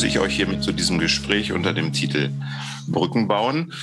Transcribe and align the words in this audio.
Begrüße 0.00 0.18
ich 0.18 0.24
euch 0.24 0.36
hiermit 0.36 0.62
zu 0.62 0.72
diesem 0.72 0.98
Gespräch 0.98 1.52
unter 1.52 1.74
dem 1.74 1.92
Titel 1.92 2.30
Brücken 2.88 3.28
bauen. 3.28 3.74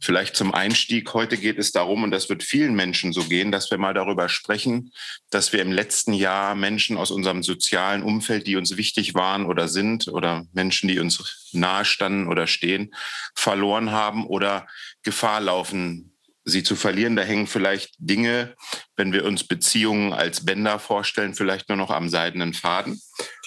Vielleicht 0.00 0.34
zum 0.34 0.52
Einstieg. 0.52 1.14
Heute 1.14 1.36
geht 1.36 1.56
es 1.56 1.70
darum, 1.70 2.02
und 2.02 2.10
das 2.10 2.28
wird 2.28 2.42
vielen 2.42 2.74
Menschen 2.74 3.12
so 3.12 3.22
gehen, 3.22 3.52
dass 3.52 3.70
wir 3.70 3.78
mal 3.78 3.94
darüber 3.94 4.28
sprechen, 4.28 4.92
dass 5.30 5.52
wir 5.52 5.62
im 5.62 5.70
letzten 5.70 6.14
Jahr 6.14 6.56
Menschen 6.56 6.96
aus 6.96 7.12
unserem 7.12 7.44
sozialen 7.44 8.02
Umfeld, 8.02 8.48
die 8.48 8.56
uns 8.56 8.76
wichtig 8.76 9.14
waren 9.14 9.46
oder 9.46 9.68
sind, 9.68 10.08
oder 10.08 10.46
Menschen, 10.52 10.88
die 10.88 10.98
uns 10.98 11.48
nahestanden 11.52 12.26
oder 12.26 12.48
stehen, 12.48 12.92
verloren 13.36 13.92
haben 13.92 14.26
oder 14.26 14.66
Gefahr 15.04 15.40
laufen, 15.40 16.12
sie 16.44 16.64
zu 16.64 16.74
verlieren. 16.74 17.14
Da 17.14 17.22
hängen 17.22 17.46
vielleicht 17.46 17.94
Dinge, 17.98 18.56
wenn 18.96 19.12
wir 19.12 19.24
uns 19.24 19.44
Beziehungen 19.44 20.12
als 20.12 20.44
Bänder 20.44 20.80
vorstellen, 20.80 21.34
vielleicht 21.34 21.68
nur 21.68 21.78
noch 21.78 21.90
am 21.90 22.08
seidenen 22.08 22.52
Faden. 22.52 23.00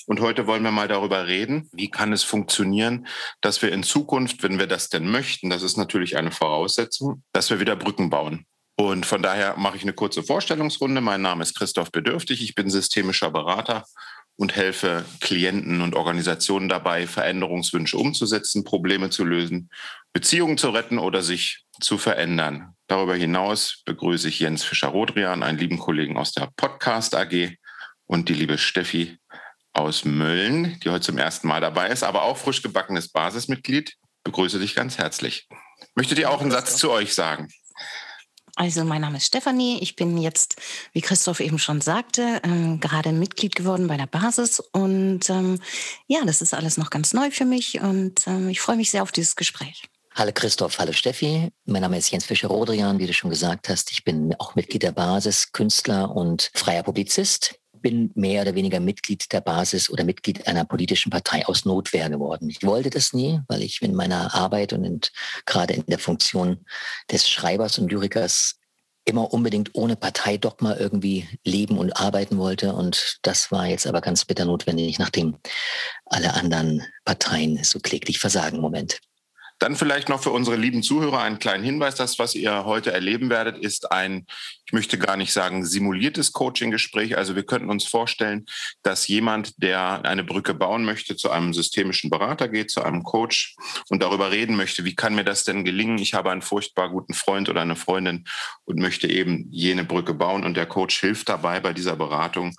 Und 0.08 0.20
heute 0.20 0.46
wollen 0.46 0.64
wir 0.64 0.72
mal 0.72 0.88
darüber 0.88 1.28
reden, 1.28 1.70
wie 1.74 1.90
kann 1.90 2.14
es 2.14 2.24
funktionieren, 2.24 3.08
dass 3.42 3.62
wir 3.62 3.72
in 3.72 3.84
Zukunft, 3.84 4.44
wenn 4.44 4.60
wir 4.60 4.68
das 4.68 4.90
denn 4.90 5.10
möchten, 5.10 5.50
das 5.50 5.64
ist 5.64 5.78
natürlich 5.78 6.18
eine 6.18 6.32
Voraussetzung, 6.32 7.24
dass 7.34 7.50
wir 7.50 7.60
wieder 7.60 7.76
Brücken 7.76 8.10
bauen. 8.10 8.46
Und 8.78 9.06
von 9.06 9.22
daher 9.24 9.56
mache 9.58 9.78
ich 9.78 9.84
eine 9.84 9.94
kurze 9.94 10.22
Vorstellungsrunde. 10.22 11.00
Mein 11.00 11.22
Name 11.22 11.44
ist 11.44 11.58
Christoph 11.58 11.92
Bedürftig. 11.92 12.44
Ich 12.44 12.56
bin 12.56 12.70
systemischer 12.70 13.32
Berater 13.32 13.86
und 14.36 14.56
helfe 14.56 15.06
Klienten 15.22 15.82
und 15.82 15.96
Organisationen 15.96 16.68
dabei, 16.68 17.08
Veränderungswünsche 17.08 17.98
umzusetzen, 17.98 18.66
Probleme 18.66 19.10
zu 19.10 19.24
lösen, 19.24 19.70
Beziehungen 20.12 20.58
zu 20.58 20.70
retten 20.72 21.00
oder 21.00 21.22
sich 21.22 21.64
zu 21.80 21.98
verändern. 21.98 22.74
Darüber 22.88 23.16
hinaus 23.16 23.82
begrüße 23.86 24.28
ich 24.28 24.42
Jens 24.42 24.64
Fischer-Rodrian, 24.64 25.42
einen 25.42 25.58
lieben 25.58 25.80
Kollegen 25.80 26.18
aus 26.18 26.34
der 26.34 26.52
Podcast 26.58 27.16
AG 27.16 27.56
und 28.08 28.30
die 28.30 28.34
liebe 28.34 28.58
Steffi 28.58 29.18
aus 29.76 30.06
Mölln, 30.06 30.80
die 30.84 30.90
heute 30.90 31.06
zum 31.06 31.18
ersten 31.18 31.48
Mal 31.48 31.62
dabei 31.62 31.90
ist, 31.90 32.04
aber 32.04 32.24
auch 32.24 32.38
frisch 32.38 32.62
gebackenes 32.62 33.10
Basismitglied. 33.10 33.96
Begrüße 34.24 34.58
dich 34.58 34.74
ganz 34.74 34.98
herzlich. 34.98 35.48
Möchtet 35.96 36.18
ihr 36.18 36.32
auch 36.32 36.42
einen 36.42 36.52
Satz 36.52 36.78
zu 36.78 36.90
euch 36.92 37.14
sagen? 37.14 37.50
Also 38.56 38.86
mein 38.86 39.02
Name 39.02 39.18
ist 39.18 39.26
Stefanie. 39.26 39.80
Ich 39.82 39.98
bin 39.98 40.18
jetzt, 40.18 40.56
wie 40.94 41.02
Christoph 41.02 41.42
eben 41.42 41.60
schon 41.60 41.82
sagte, 41.82 42.40
ähm, 42.44 42.80
gerade 42.80 43.12
Mitglied 43.12 43.54
geworden 43.54 43.88
bei 43.88 43.98
der 43.98 44.08
Basis. 44.08 44.62
Und 44.72 45.30
ähm, 45.30 45.60
ja, 46.08 46.20
das 46.26 46.42
ist 46.42 46.54
alles 46.54 46.78
noch 46.78 46.90
ganz 46.90 47.14
neu 47.14 47.32
für 47.32 47.44
mich 47.44 47.82
und 47.82 48.26
ähm, 48.28 48.48
ich 48.48 48.62
freue 48.62 48.78
mich 48.78 48.92
sehr 48.92 49.04
auf 49.04 49.12
dieses 49.12 49.36
Gespräch. 49.36 49.84
Hallo 50.14 50.32
Christoph, 50.34 50.80
hallo 50.80 50.94
Steffi. 50.94 51.52
Mein 51.66 51.82
Name 51.82 51.98
ist 51.98 52.10
Jens 52.10 52.24
Fischer-Rodrian, 52.24 53.00
wie 53.00 53.08
du 53.08 53.14
schon 53.14 53.30
gesagt 53.30 53.68
hast. 53.68 53.92
Ich 53.92 54.06
bin 54.06 54.34
auch 54.40 54.56
Mitglied 54.56 54.84
der 54.84 54.94
Basis, 54.94 55.52
Künstler 55.52 56.16
und 56.16 56.50
freier 56.54 56.84
Publizist 56.84 57.60
bin 57.86 58.10
mehr 58.16 58.42
oder 58.42 58.56
weniger 58.56 58.80
Mitglied 58.80 59.32
der 59.32 59.42
Basis 59.42 59.92
oder 59.92 60.04
Mitglied 60.04 60.48
einer 60.48 60.66
politischen 60.66 61.12
Partei 61.12 61.46
aus 61.46 61.66
Notwehr 61.66 62.10
geworden. 62.10 62.50
Ich 62.50 62.64
wollte 62.64 62.90
das 62.90 63.14
nie, 63.14 63.42
weil 63.48 63.62
ich 63.62 63.80
in 63.84 63.94
meiner 63.94 64.34
Arbeit 64.34 64.74
und 64.74 64.84
in, 64.84 65.02
gerade 65.46 65.76
in 65.76 65.86
der 65.86 66.00
Funktion 66.00 66.66
des 67.12 67.30
Schreibers 67.30 67.78
und 67.78 67.92
Lyrikers 67.92 68.56
immer 69.04 69.32
unbedingt 69.32 69.76
ohne 69.76 69.96
Parteidogma 69.96 70.76
irgendwie 70.78 71.28
leben 71.44 71.78
und 71.78 71.96
arbeiten 71.96 72.40
wollte. 72.40 72.74
Und 72.74 73.20
das 73.22 73.52
war 73.52 73.68
jetzt 73.68 73.86
aber 73.86 74.02
ganz 74.02 74.26
bitter 74.26 74.46
notwendig, 74.46 74.98
nachdem 74.98 75.38
alle 76.08 76.34
anderen 76.34 76.82
Parteien 77.06 77.64
so 77.64 77.80
kläglich 77.80 78.18
versagen 78.18 78.56
im 78.56 78.62
Moment. 78.64 79.00
Dann 79.60 79.78
vielleicht 79.78 80.10
noch 80.10 80.22
für 80.22 80.32
unsere 80.32 80.58
lieben 80.58 80.84
Zuhörer 80.84 81.22
einen 81.22 81.40
kleinen 81.40 81.64
Hinweis. 81.64 81.96
Das, 81.96 82.20
was 82.20 82.36
ihr 82.36 82.66
heute 82.66 82.92
erleben 82.92 83.30
werdet, 83.30 83.58
ist 83.58 83.90
ein, 83.92 84.26
ich 84.66 84.74
möchte 84.74 84.98
gar 84.98 85.16
nicht 85.16 85.32
sagen, 85.32 85.66
simuliertes 85.66 86.34
Coaching-Gespräch. 86.34 87.18
Also 87.18 87.36
wir 87.38 87.46
könnten 87.46 87.70
uns 87.70 87.86
vorstellen, 87.86 88.46
dass 88.84 89.08
jemand, 89.08 89.62
der 89.64 90.04
eine 90.04 90.26
Brücke 90.26 90.54
bauen 90.54 90.84
möchte, 90.84 91.16
zu 91.16 91.32
einem 91.32 91.54
systemischen 91.54 92.10
Berater 92.10 92.50
geht, 92.50 92.70
zu 92.70 92.84
einem 92.84 93.04
Coach 93.04 93.56
und 93.88 94.04
darüber 94.04 94.32
reden 94.32 94.58
möchte, 94.58 94.84
wie 94.84 94.96
kann 94.96 95.16
mir 95.16 95.24
das 95.24 95.46
denn 95.46 95.64
gelingen? 95.64 96.00
Ich 96.00 96.14
habe 96.14 96.32
einen 96.32 96.42
furchtbar 96.42 96.90
guten 96.90 97.14
Freund 97.14 97.48
oder 97.48 97.62
eine 97.62 97.78
Freundin 97.78 98.26
und 98.66 98.80
möchte 98.80 99.10
eben 99.10 99.48
jene 99.52 99.86
Brücke 99.86 100.14
bauen 100.14 100.44
und 100.44 100.56
der 100.56 100.66
Coach 100.66 101.00
hilft 101.00 101.30
dabei 101.30 101.62
bei 101.62 101.72
dieser 101.72 101.96
Beratung, 101.96 102.56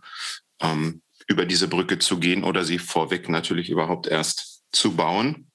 ähm, 0.63 1.03
über 1.29 1.45
diese 1.45 1.69
Brücke 1.69 1.99
zu 1.99 2.19
gehen 2.19 2.43
oder 2.43 2.65
sie 2.65 2.79
vorweg 2.79 3.29
natürlich 3.29 3.69
überhaupt 3.69 4.07
erst 4.07 4.63
zu 4.73 4.95
bauen. 4.97 5.46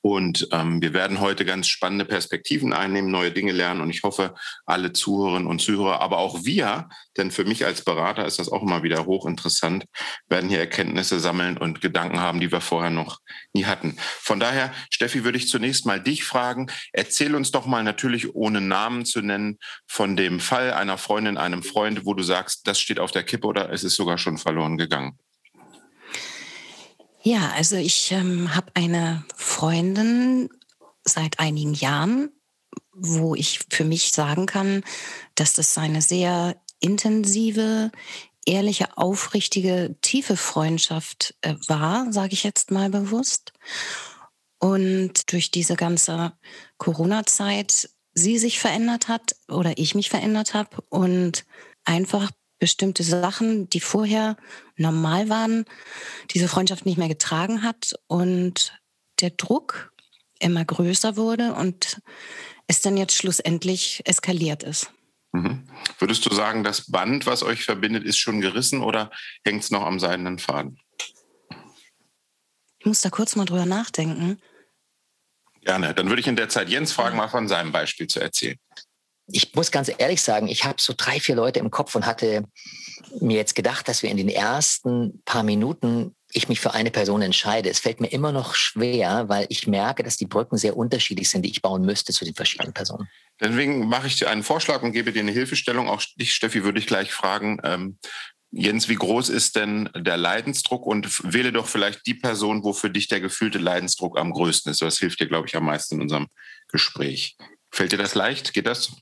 Und 0.00 0.48
ähm, 0.52 0.82
wir 0.82 0.92
werden 0.92 1.20
heute 1.20 1.44
ganz 1.44 1.66
spannende 1.66 2.04
Perspektiven 2.04 2.72
einnehmen, 2.72 3.10
neue 3.10 3.32
Dinge 3.32 3.52
lernen. 3.52 3.80
Und 3.80 3.90
ich 3.90 4.02
hoffe, 4.02 4.34
alle 4.66 4.92
Zuhörerinnen 4.92 5.48
und 5.48 5.60
Zuhörer, 5.60 6.00
aber 6.00 6.18
auch 6.18 6.44
wir, 6.44 6.88
denn 7.16 7.30
für 7.30 7.44
mich 7.44 7.64
als 7.64 7.84
Berater 7.84 8.26
ist 8.26 8.38
das 8.38 8.50
auch 8.50 8.62
immer 8.62 8.82
wieder 8.82 9.06
hochinteressant, 9.06 9.86
werden 10.28 10.50
hier 10.50 10.58
Erkenntnisse 10.58 11.20
sammeln 11.20 11.56
und 11.56 11.80
Gedanken 11.80 12.20
haben, 12.20 12.40
die 12.40 12.52
wir 12.52 12.60
vorher 12.60 12.90
noch 12.90 13.20
nie 13.52 13.64
hatten. 13.64 13.96
Von 13.98 14.40
daher, 14.40 14.72
Steffi, 14.90 15.24
würde 15.24 15.38
ich 15.38 15.48
zunächst 15.48 15.86
mal 15.86 16.02
dich 16.02 16.24
fragen. 16.24 16.70
Erzähl 16.92 17.34
uns 17.34 17.50
doch 17.50 17.66
mal 17.66 17.82
natürlich 17.82 18.34
ohne 18.34 18.60
Namen 18.60 19.04
zu 19.04 19.22
nennen 19.22 19.58
von 19.86 20.16
dem 20.16 20.40
Fall 20.40 20.72
einer 20.72 20.98
Freundin, 20.98 21.38
einem 21.38 21.62
Freund, 21.62 22.04
wo 22.04 22.14
du 22.14 22.22
sagst, 22.22 22.66
das 22.66 22.80
steht 22.80 23.00
auf 23.00 23.10
der 23.10 23.22
Kippe 23.24 23.46
oder 23.46 23.70
es 23.70 23.84
ist 23.84 23.96
sogar 23.96 24.18
schon 24.18 24.38
verloren 24.38 24.76
gegangen. 24.76 25.18
Ja, 27.26 27.52
also 27.56 27.76
ich 27.76 28.12
ähm, 28.12 28.54
habe 28.54 28.70
eine 28.74 29.24
Freundin 29.34 30.50
seit 31.04 31.38
einigen 31.38 31.72
Jahren, 31.72 32.28
wo 32.92 33.34
ich 33.34 33.60
für 33.70 33.84
mich 33.84 34.12
sagen 34.12 34.44
kann, 34.44 34.84
dass 35.34 35.54
das 35.54 35.78
eine 35.78 36.02
sehr 36.02 36.54
intensive, 36.80 37.90
ehrliche, 38.44 38.98
aufrichtige, 38.98 39.96
tiefe 40.02 40.36
Freundschaft 40.36 41.34
äh, 41.40 41.54
war, 41.66 42.12
sage 42.12 42.34
ich 42.34 42.44
jetzt 42.44 42.70
mal 42.70 42.90
bewusst. 42.90 43.54
Und 44.58 45.32
durch 45.32 45.50
diese 45.50 45.76
ganze 45.76 46.34
Corona-Zeit 46.76 47.88
sie 48.12 48.36
sich 48.36 48.58
verändert 48.58 49.08
hat 49.08 49.34
oder 49.48 49.78
ich 49.78 49.94
mich 49.94 50.10
verändert 50.10 50.52
habe 50.52 50.76
und 50.90 51.46
einfach 51.84 52.30
bestimmte 52.58 53.02
Sachen, 53.02 53.68
die 53.68 53.80
vorher 53.80 54.36
normal 54.76 55.28
waren, 55.28 55.64
diese 56.30 56.48
Freundschaft 56.48 56.86
nicht 56.86 56.98
mehr 56.98 57.08
getragen 57.08 57.62
hat 57.62 57.94
und 58.06 58.78
der 59.20 59.30
Druck 59.30 59.92
immer 60.38 60.64
größer 60.64 61.16
wurde 61.16 61.54
und 61.54 62.00
es 62.66 62.80
dann 62.80 62.96
jetzt 62.96 63.16
schlussendlich 63.16 64.02
eskaliert 64.04 64.62
ist. 64.62 64.90
Mhm. 65.32 65.68
Würdest 65.98 66.24
du 66.26 66.34
sagen, 66.34 66.64
das 66.64 66.90
Band, 66.90 67.26
was 67.26 67.42
euch 67.42 67.64
verbindet, 67.64 68.04
ist 68.04 68.18
schon 68.18 68.40
gerissen 68.40 68.82
oder 68.82 69.10
hängt 69.44 69.62
es 69.62 69.70
noch 69.70 69.82
am 69.82 69.98
seidenen 69.98 70.38
Faden? 70.38 70.78
Ich 72.78 72.86
muss 72.86 73.00
da 73.00 73.10
kurz 73.10 73.34
mal 73.34 73.44
drüber 73.44 73.66
nachdenken. 73.66 74.38
Gerne. 75.62 75.94
Dann 75.94 76.08
würde 76.08 76.20
ich 76.20 76.28
in 76.28 76.36
der 76.36 76.50
Zeit 76.50 76.68
Jens 76.68 76.92
fragen, 76.92 77.16
mal 77.16 77.28
von 77.28 77.48
seinem 77.48 77.72
Beispiel 77.72 78.06
zu 78.06 78.20
erzählen 78.20 78.58
ich 79.26 79.54
muss 79.54 79.70
ganz 79.70 79.90
ehrlich 79.96 80.22
sagen, 80.22 80.48
ich 80.48 80.64
habe 80.64 80.80
so 80.80 80.92
drei, 80.96 81.18
vier 81.18 81.34
Leute 81.34 81.58
im 81.58 81.70
Kopf 81.70 81.94
und 81.94 82.06
hatte 82.06 82.44
mir 83.20 83.36
jetzt 83.36 83.54
gedacht, 83.54 83.88
dass 83.88 84.02
wir 84.02 84.10
in 84.10 84.16
den 84.16 84.28
ersten 84.28 85.22
paar 85.24 85.42
Minuten 85.42 86.14
ich 86.32 86.48
mich 86.48 86.60
für 86.60 86.74
eine 86.74 86.90
Person 86.90 87.22
entscheide. 87.22 87.70
Es 87.70 87.78
fällt 87.78 88.00
mir 88.00 88.08
immer 88.08 88.32
noch 88.32 88.54
schwer, 88.56 89.28
weil 89.28 89.46
ich 89.50 89.66
merke, 89.68 90.02
dass 90.02 90.16
die 90.16 90.26
Brücken 90.26 90.56
sehr 90.56 90.76
unterschiedlich 90.76 91.30
sind, 91.30 91.42
die 91.42 91.50
ich 91.50 91.62
bauen 91.62 91.84
müsste 91.84 92.12
zu 92.12 92.24
den 92.24 92.34
verschiedenen 92.34 92.72
Personen. 92.72 93.08
Deswegen 93.40 93.88
mache 93.88 94.08
ich 94.08 94.16
dir 94.16 94.28
einen 94.28 94.42
Vorschlag 94.42 94.82
und 94.82 94.92
gebe 94.92 95.12
dir 95.12 95.20
eine 95.20 95.32
Hilfestellung. 95.32 95.88
Auch 95.88 96.02
dich, 96.18 96.34
Steffi, 96.34 96.64
würde 96.64 96.80
ich 96.80 96.86
gleich 96.86 97.12
fragen. 97.12 97.60
Ähm, 97.62 97.98
Jens, 98.50 98.88
wie 98.88 98.96
groß 98.96 99.30
ist 99.30 99.56
denn 99.56 99.88
der 99.96 100.16
Leidensdruck? 100.16 100.86
Und 100.86 101.32
wähle 101.32 101.52
doch 101.52 101.66
vielleicht 101.66 102.06
die 102.06 102.14
Person, 102.14 102.62
wo 102.64 102.72
für 102.72 102.90
dich 102.90 103.08
der 103.08 103.20
gefühlte 103.20 103.58
Leidensdruck 103.58 104.18
am 104.18 104.32
größten 104.32 104.72
ist. 104.72 104.82
Das 104.82 104.98
hilft 104.98 105.20
dir, 105.20 105.28
glaube 105.28 105.46
ich, 105.48 105.56
am 105.56 105.64
meisten 105.64 105.96
in 105.96 106.02
unserem 106.02 106.28
Gespräch. 106.68 107.36
Fällt 107.70 107.92
dir 107.92 107.98
das 107.98 108.14
leicht? 108.14 108.52
Geht 108.52 108.66
das? 108.66 108.92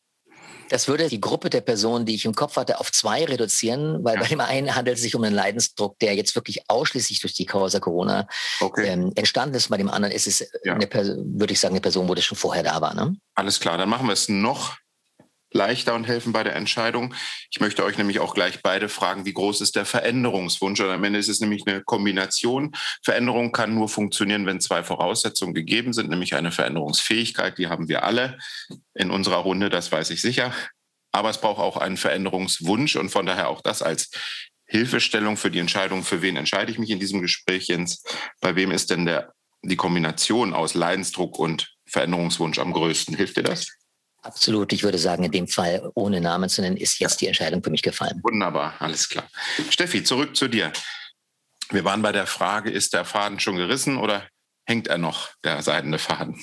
Das 0.72 0.88
würde 0.88 1.06
die 1.06 1.20
Gruppe 1.20 1.50
der 1.50 1.60
Personen, 1.60 2.06
die 2.06 2.14
ich 2.14 2.24
im 2.24 2.34
Kopf 2.34 2.56
hatte, 2.56 2.80
auf 2.80 2.90
zwei 2.90 3.26
reduzieren, 3.26 4.02
weil 4.02 4.14
ja. 4.14 4.22
bei 4.22 4.28
dem 4.28 4.40
einen 4.40 4.74
handelt 4.74 4.96
es 4.96 5.02
sich 5.02 5.14
um 5.14 5.22
einen 5.22 5.34
Leidensdruck, 5.34 5.98
der 5.98 6.14
jetzt 6.14 6.34
wirklich 6.34 6.62
ausschließlich 6.68 7.20
durch 7.20 7.34
die 7.34 7.44
Causa 7.44 7.78
Corona 7.78 8.26
okay. 8.58 8.86
ähm, 8.86 9.12
entstanden 9.14 9.54
ist. 9.54 9.68
Bei 9.68 9.76
dem 9.76 9.90
anderen 9.90 10.14
ist 10.14 10.26
es, 10.26 10.50
ja. 10.64 10.74
eine, 10.74 10.88
würde 10.90 11.52
ich 11.52 11.60
sagen, 11.60 11.74
eine 11.74 11.82
Person, 11.82 12.08
wo 12.08 12.14
das 12.14 12.24
schon 12.24 12.38
vorher 12.38 12.62
da 12.62 12.80
war. 12.80 12.94
Ne? 12.94 13.14
Alles 13.34 13.60
klar, 13.60 13.76
dann 13.76 13.90
machen 13.90 14.06
wir 14.06 14.14
es 14.14 14.30
noch 14.30 14.78
leichter 15.52 15.94
und 15.94 16.04
helfen 16.04 16.32
bei 16.32 16.42
der 16.42 16.56
Entscheidung. 16.56 17.14
Ich 17.50 17.60
möchte 17.60 17.84
euch 17.84 17.98
nämlich 17.98 18.20
auch 18.20 18.34
gleich 18.34 18.62
beide 18.62 18.88
fragen, 18.88 19.24
wie 19.24 19.32
groß 19.32 19.60
ist 19.60 19.76
der 19.76 19.84
Veränderungswunsch? 19.84 20.80
Und 20.80 20.90
am 20.90 21.04
Ende 21.04 21.18
ist 21.18 21.28
es 21.28 21.40
nämlich 21.40 21.66
eine 21.66 21.82
Kombination. 21.82 22.72
Veränderung 23.02 23.52
kann 23.52 23.74
nur 23.74 23.88
funktionieren, 23.88 24.46
wenn 24.46 24.60
zwei 24.60 24.82
Voraussetzungen 24.82 25.54
gegeben 25.54 25.92
sind, 25.92 26.10
nämlich 26.10 26.34
eine 26.34 26.52
Veränderungsfähigkeit, 26.52 27.58
die 27.58 27.68
haben 27.68 27.88
wir 27.88 28.04
alle 28.04 28.38
in 28.94 29.10
unserer 29.10 29.38
Runde, 29.38 29.70
das 29.70 29.92
weiß 29.92 30.10
ich 30.10 30.20
sicher. 30.20 30.52
Aber 31.12 31.28
es 31.30 31.38
braucht 31.38 31.60
auch 31.60 31.76
einen 31.76 31.98
Veränderungswunsch 31.98 32.96
und 32.96 33.10
von 33.10 33.26
daher 33.26 33.48
auch 33.48 33.60
das 33.60 33.82
als 33.82 34.10
Hilfestellung 34.72 35.36
für 35.36 35.50
die 35.50 35.58
Entscheidung, 35.58 36.02
für 36.02 36.22
wen 36.22 36.36
entscheide 36.36 36.72
ich 36.72 36.78
mich 36.78 36.88
in 36.88 36.98
diesem 36.98 37.20
Gespräch, 37.20 37.68
Jens. 37.68 38.02
Bei 38.40 38.56
wem 38.56 38.70
ist 38.70 38.88
denn 38.88 39.04
der, 39.04 39.34
die 39.62 39.76
Kombination 39.76 40.54
aus 40.54 40.72
Leidensdruck 40.72 41.38
und 41.38 41.74
Veränderungswunsch 41.86 42.58
am 42.58 42.72
größten? 42.72 43.14
Hilft 43.14 43.36
dir 43.36 43.42
das? 43.42 43.81
Absolut. 44.22 44.72
Ich 44.72 44.84
würde 44.84 44.98
sagen, 44.98 45.24
in 45.24 45.32
dem 45.32 45.48
Fall, 45.48 45.90
ohne 45.94 46.20
Namen 46.20 46.48
zu 46.48 46.62
nennen, 46.62 46.76
ist 46.76 47.00
jetzt 47.00 47.20
die 47.20 47.26
Entscheidung 47.26 47.62
für 47.62 47.70
mich 47.70 47.82
gefallen. 47.82 48.20
Wunderbar, 48.22 48.74
alles 48.78 49.08
klar. 49.08 49.28
Steffi, 49.68 50.04
zurück 50.04 50.36
zu 50.36 50.48
dir. 50.48 50.72
Wir 51.70 51.84
waren 51.84 52.02
bei 52.02 52.12
der 52.12 52.26
Frage, 52.26 52.70
ist 52.70 52.92
der 52.92 53.04
Faden 53.04 53.40
schon 53.40 53.56
gerissen 53.56 53.96
oder 53.96 54.28
hängt 54.64 54.86
er 54.86 54.98
noch, 54.98 55.30
der 55.42 55.62
seidene 55.62 55.98
Faden? 55.98 56.40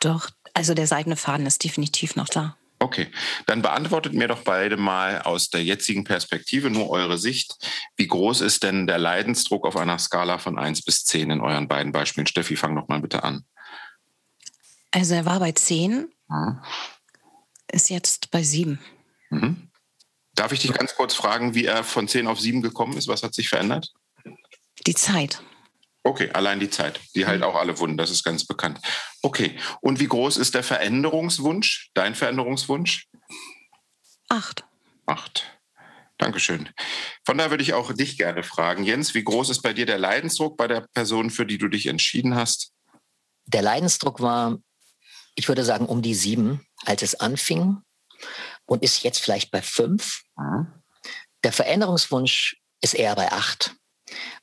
Doch, 0.00 0.30
also 0.54 0.74
der 0.74 0.86
seidene 0.86 1.16
Faden 1.16 1.46
ist 1.46 1.62
definitiv 1.62 2.16
noch 2.16 2.28
da. 2.28 2.56
Okay, 2.78 3.08
dann 3.46 3.62
beantwortet 3.62 4.12
mir 4.12 4.26
doch 4.26 4.42
beide 4.42 4.76
mal 4.76 5.22
aus 5.22 5.50
der 5.50 5.62
jetzigen 5.62 6.02
Perspektive 6.02 6.68
nur 6.68 6.90
eure 6.90 7.16
Sicht. 7.16 7.54
Wie 7.96 8.08
groß 8.08 8.40
ist 8.40 8.64
denn 8.64 8.88
der 8.88 8.98
Leidensdruck 8.98 9.66
auf 9.66 9.76
einer 9.76 9.98
Skala 9.98 10.38
von 10.38 10.58
1 10.58 10.82
bis 10.82 11.04
10 11.04 11.30
in 11.30 11.40
euren 11.40 11.68
beiden 11.68 11.92
Beispielen? 11.92 12.26
Steffi, 12.26 12.56
fang 12.56 12.74
doch 12.74 12.88
mal 12.88 13.00
bitte 13.00 13.22
an. 13.22 13.44
Also 14.90 15.14
er 15.14 15.24
war 15.24 15.38
bei 15.38 15.52
10, 15.52 16.12
mhm. 16.32 16.62
ist 17.70 17.90
jetzt 17.90 18.30
bei 18.30 18.42
7. 18.42 18.78
Mhm. 19.30 19.70
Darf 20.34 20.52
ich 20.52 20.60
dich 20.60 20.72
ganz 20.72 20.94
kurz 20.94 21.14
fragen, 21.14 21.54
wie 21.54 21.66
er 21.66 21.84
von 21.84 22.08
10 22.08 22.26
auf 22.26 22.40
7 22.40 22.62
gekommen 22.62 22.96
ist? 22.96 23.08
Was 23.08 23.22
hat 23.22 23.34
sich 23.34 23.48
verändert? 23.48 23.92
Die 24.86 24.94
Zeit. 24.94 25.42
Okay, 26.04 26.30
allein 26.32 26.58
die 26.58 26.70
Zeit. 26.70 27.00
Die 27.14 27.26
halt 27.26 27.42
auch 27.42 27.54
alle 27.54 27.78
Wunden, 27.78 27.96
das 27.96 28.10
ist 28.10 28.24
ganz 28.24 28.46
bekannt. 28.46 28.80
Okay, 29.22 29.56
und 29.80 30.00
wie 30.00 30.08
groß 30.08 30.36
ist 30.36 30.54
der 30.54 30.64
Veränderungswunsch, 30.64 31.90
dein 31.94 32.14
Veränderungswunsch? 32.14 33.08
Acht. 34.28 34.64
Acht. 35.06 35.58
Dankeschön. 36.18 36.68
Von 37.24 37.36
daher 37.36 37.50
würde 37.50 37.62
ich 37.62 37.74
auch 37.74 37.92
dich 37.92 38.16
gerne 38.16 38.42
fragen, 38.42 38.84
Jens, 38.84 39.14
wie 39.14 39.24
groß 39.24 39.50
ist 39.50 39.62
bei 39.62 39.72
dir 39.72 39.86
der 39.86 39.98
Leidensdruck 39.98 40.56
bei 40.56 40.68
der 40.68 40.86
Person, 40.94 41.30
für 41.30 41.46
die 41.46 41.58
du 41.58 41.68
dich 41.68 41.86
entschieden 41.86 42.34
hast? 42.34 42.72
Der 43.46 43.62
Leidensdruck 43.62 44.20
war, 44.20 44.58
ich 45.34 45.48
würde 45.48 45.64
sagen, 45.64 45.86
um 45.86 46.02
die 46.02 46.14
sieben, 46.14 46.66
als 46.84 47.02
es 47.02 47.18
anfing 47.18 47.78
und 48.66 48.82
ist 48.82 49.02
jetzt 49.02 49.20
vielleicht 49.20 49.50
bei 49.50 49.62
fünf. 49.62 50.22
Mhm. 50.36 50.66
Der 51.44 51.52
Veränderungswunsch 51.52 52.56
ist 52.80 52.94
eher 52.94 53.14
bei 53.16 53.32
acht 53.32 53.74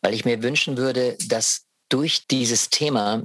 weil 0.02 0.14
ich 0.14 0.26
mir 0.26 0.44
wünschen 0.44 0.78
würde, 0.78 1.18
dass 1.28 1.66
durch 1.90 2.28
dieses 2.28 2.70
Thema 2.70 3.24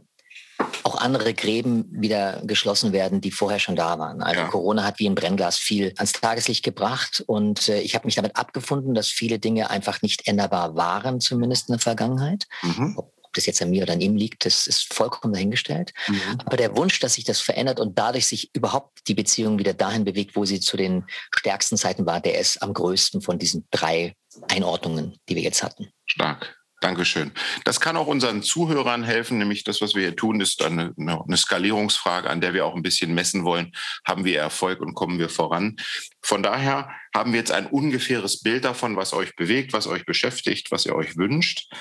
auch 0.85 0.97
andere 0.97 1.35
Gräben 1.35 1.87
wieder 1.91 2.41
geschlossen 2.45 2.93
werden, 2.93 3.21
die 3.21 3.33
vorher 3.33 3.59
schon 3.59 3.75
da 3.75 3.99
waren. 3.99 4.23
Also 4.23 4.41
ja. 4.41 4.47
Corona 4.49 4.85
hat 4.85 4.99
wie 5.01 5.09
ein 5.09 5.17
Brennglas 5.17 5.57
viel 5.57 5.93
ans 5.97 6.13
Tageslicht 6.13 6.65
gebracht 6.65 7.25
und 7.27 7.69
äh, 7.69 7.81
ich 7.81 7.95
habe 7.95 8.07
mich 8.07 8.15
damit 8.15 8.37
abgefunden, 8.37 8.95
dass 8.95 9.09
viele 9.09 9.39
Dinge 9.39 9.71
einfach 9.71 10.01
nicht 10.03 10.29
änderbar 10.29 10.77
waren, 10.77 11.21
zumindest 11.21 11.69
in 11.69 11.73
der 11.73 11.81
Vergangenheit. 11.81 12.47
Mhm. 12.63 12.99
Ob 13.35 13.37
das 13.37 13.47
jetzt 13.47 13.61
an 13.61 13.71
mir 13.71 13.83
oder 13.83 13.95
an 13.95 14.01
ihm 14.01 14.15
liegt, 14.15 14.47
das 14.47 14.69
ist 14.69 14.95
vollkommen 14.95 15.35
dahingestellt. 15.35 15.93
Mhm. 16.07 16.39
Aber 16.45 16.57
der 16.57 16.77
Wunsch, 16.77 17.01
dass 17.01 17.15
sich 17.15 17.25
das 17.25 17.41
verändert 17.41 17.81
und 17.81 17.99
dadurch 17.99 18.29
sich 18.29 18.55
überhaupt 18.55 19.09
die 19.09 19.15
Beziehung 19.15 19.59
wieder 19.59 19.75
dahin 19.75 20.05
bewegt, 20.05 20.37
wo 20.37 20.45
sie 20.45 20.61
zu 20.61 20.77
den 20.77 21.05
stärksten 21.37 21.77
Zeiten 21.77 22.07
war, 22.07 22.21
der 22.21 22.39
ist 22.39 22.63
am 22.63 22.73
größten 22.73 23.23
von 23.23 23.41
diesen 23.41 23.67
drei 23.73 24.15
Einordnungen, 24.49 25.19
die 25.29 25.35
wir 25.35 25.43
jetzt 25.43 25.65
hatten. 25.65 25.89
Stark. 26.07 26.57
Dankeschön. 26.85 27.33
Das 27.65 27.81
kann 27.81 27.97
auch 27.97 28.09
unseren 28.09 28.43
Zuhörern 28.43 29.05
helfen, 29.05 29.39
nämlich 29.39 29.65
das, 29.65 29.81
was 29.81 29.95
wir 29.95 30.03
hier 30.03 30.17
tun, 30.17 30.43
ist 30.43 30.63
eine, 30.63 30.93
eine, 30.99 31.37
Skalierungsfrage, 31.37 32.29
an 32.29 32.43
der 32.43 32.53
wir 32.53 32.67
auch 32.67 32.77
ein 32.77 32.83
bisschen 32.83 33.15
messen 33.15 33.43
wollen. 33.45 33.73
Haben 34.07 34.27
wir 34.27 34.39
Erfolg 34.39 34.83
und 34.83 34.93
kommen 34.93 35.19
wir 35.19 35.31
voran? 35.31 35.77
Von 36.21 36.43
daher 36.43 36.91
haben 37.15 37.33
wir 37.33 37.39
jetzt 37.39 37.53
ein 37.53 37.69
ungefähres 37.69 38.43
Bild 38.43 38.67
davon, 38.67 38.97
was 38.97 39.15
euch 39.15 39.35
bewegt, 39.35 39.73
was 39.73 39.87
euch 39.87 40.05
beschäftigt, 40.05 40.71
was 40.73 40.85
ihr 40.85 40.95
euch 40.95 41.17
wünscht. 41.17 41.73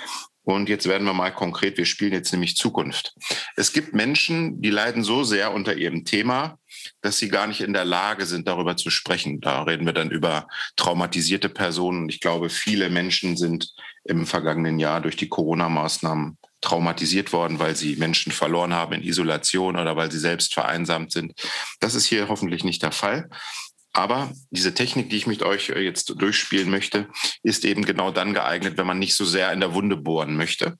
Und 0.44 0.68
jetzt 0.68 0.88
werden 0.88 1.06
wir 1.06 1.14
mal 1.14 1.32
konkret, 1.32 1.78
wir 1.78 1.86
spielen 1.86 2.12
jetzt 2.12 2.32
nämlich 2.32 2.58
Zukunft. 2.58 3.16
Es 3.56 3.72
gibt 3.72 3.94
Menschen, 3.94 4.62
die 4.62 4.70
leiden 4.70 5.04
so 5.04 5.24
sehr 5.24 5.54
unter 5.54 5.76
ihrem 5.76 6.04
Thema, 6.04 6.60
dass 7.02 7.18
sie 7.18 7.30
gar 7.30 7.48
nicht 7.48 7.62
in 7.62 7.74
der 7.74 7.86
Lage 7.86 8.26
sind, 8.26 8.48
darüber 8.48 8.76
zu 8.76 8.90
sprechen. 8.90 9.40
Da 9.40 9.64
reden 9.64 9.86
wir 9.86 9.94
dann 9.94 10.12
über 10.12 10.48
traumatisierte 10.76 11.48
Personen. 11.48 12.10
Ich 12.10 12.20
glaube, 12.20 12.50
viele 12.50 12.90
Menschen 12.90 13.38
sind 13.38 13.74
im 14.04 14.26
vergangenen 14.26 14.80
Jahr 14.80 15.00
durch 15.00 15.16
die 15.16 15.30
Corona-Maßnahmen 15.30 16.38
traumatisiert 16.60 17.32
worden, 17.34 17.60
weil 17.60 17.76
sie 17.76 17.96
Menschen 17.96 18.32
verloren 18.32 18.74
haben 18.74 18.94
in 18.94 19.04
Isolation 19.04 19.78
oder 19.78 19.96
weil 19.96 20.12
sie 20.12 20.20
selbst 20.20 20.54
vereinsamt 20.54 21.12
sind. 21.12 21.34
Das 21.80 21.96
ist 21.96 22.06
hier 22.06 22.28
hoffentlich 22.28 22.64
nicht 22.64 22.84
der 22.84 22.92
Fall. 22.92 23.30
Aber 23.96 24.34
diese 24.50 24.74
Technik, 24.74 25.12
die 25.12 25.18
ich 25.18 25.28
mit 25.28 25.44
euch 25.44 25.70
äh, 25.70 25.80
jetzt 25.80 26.10
durchspielen 26.20 26.70
möchte, 26.70 27.08
ist 27.44 27.64
eben 27.64 27.86
genau 27.86 28.12
dann 28.12 28.34
geeignet, 28.34 28.76
wenn 28.78 28.88
man 28.88 28.98
nicht 28.98 29.14
so 29.14 29.24
sehr 29.24 29.54
in 29.54 29.60
der 29.60 29.76
Wunde 29.76 29.96
bohren 29.98 30.36
möchte. 30.36 30.80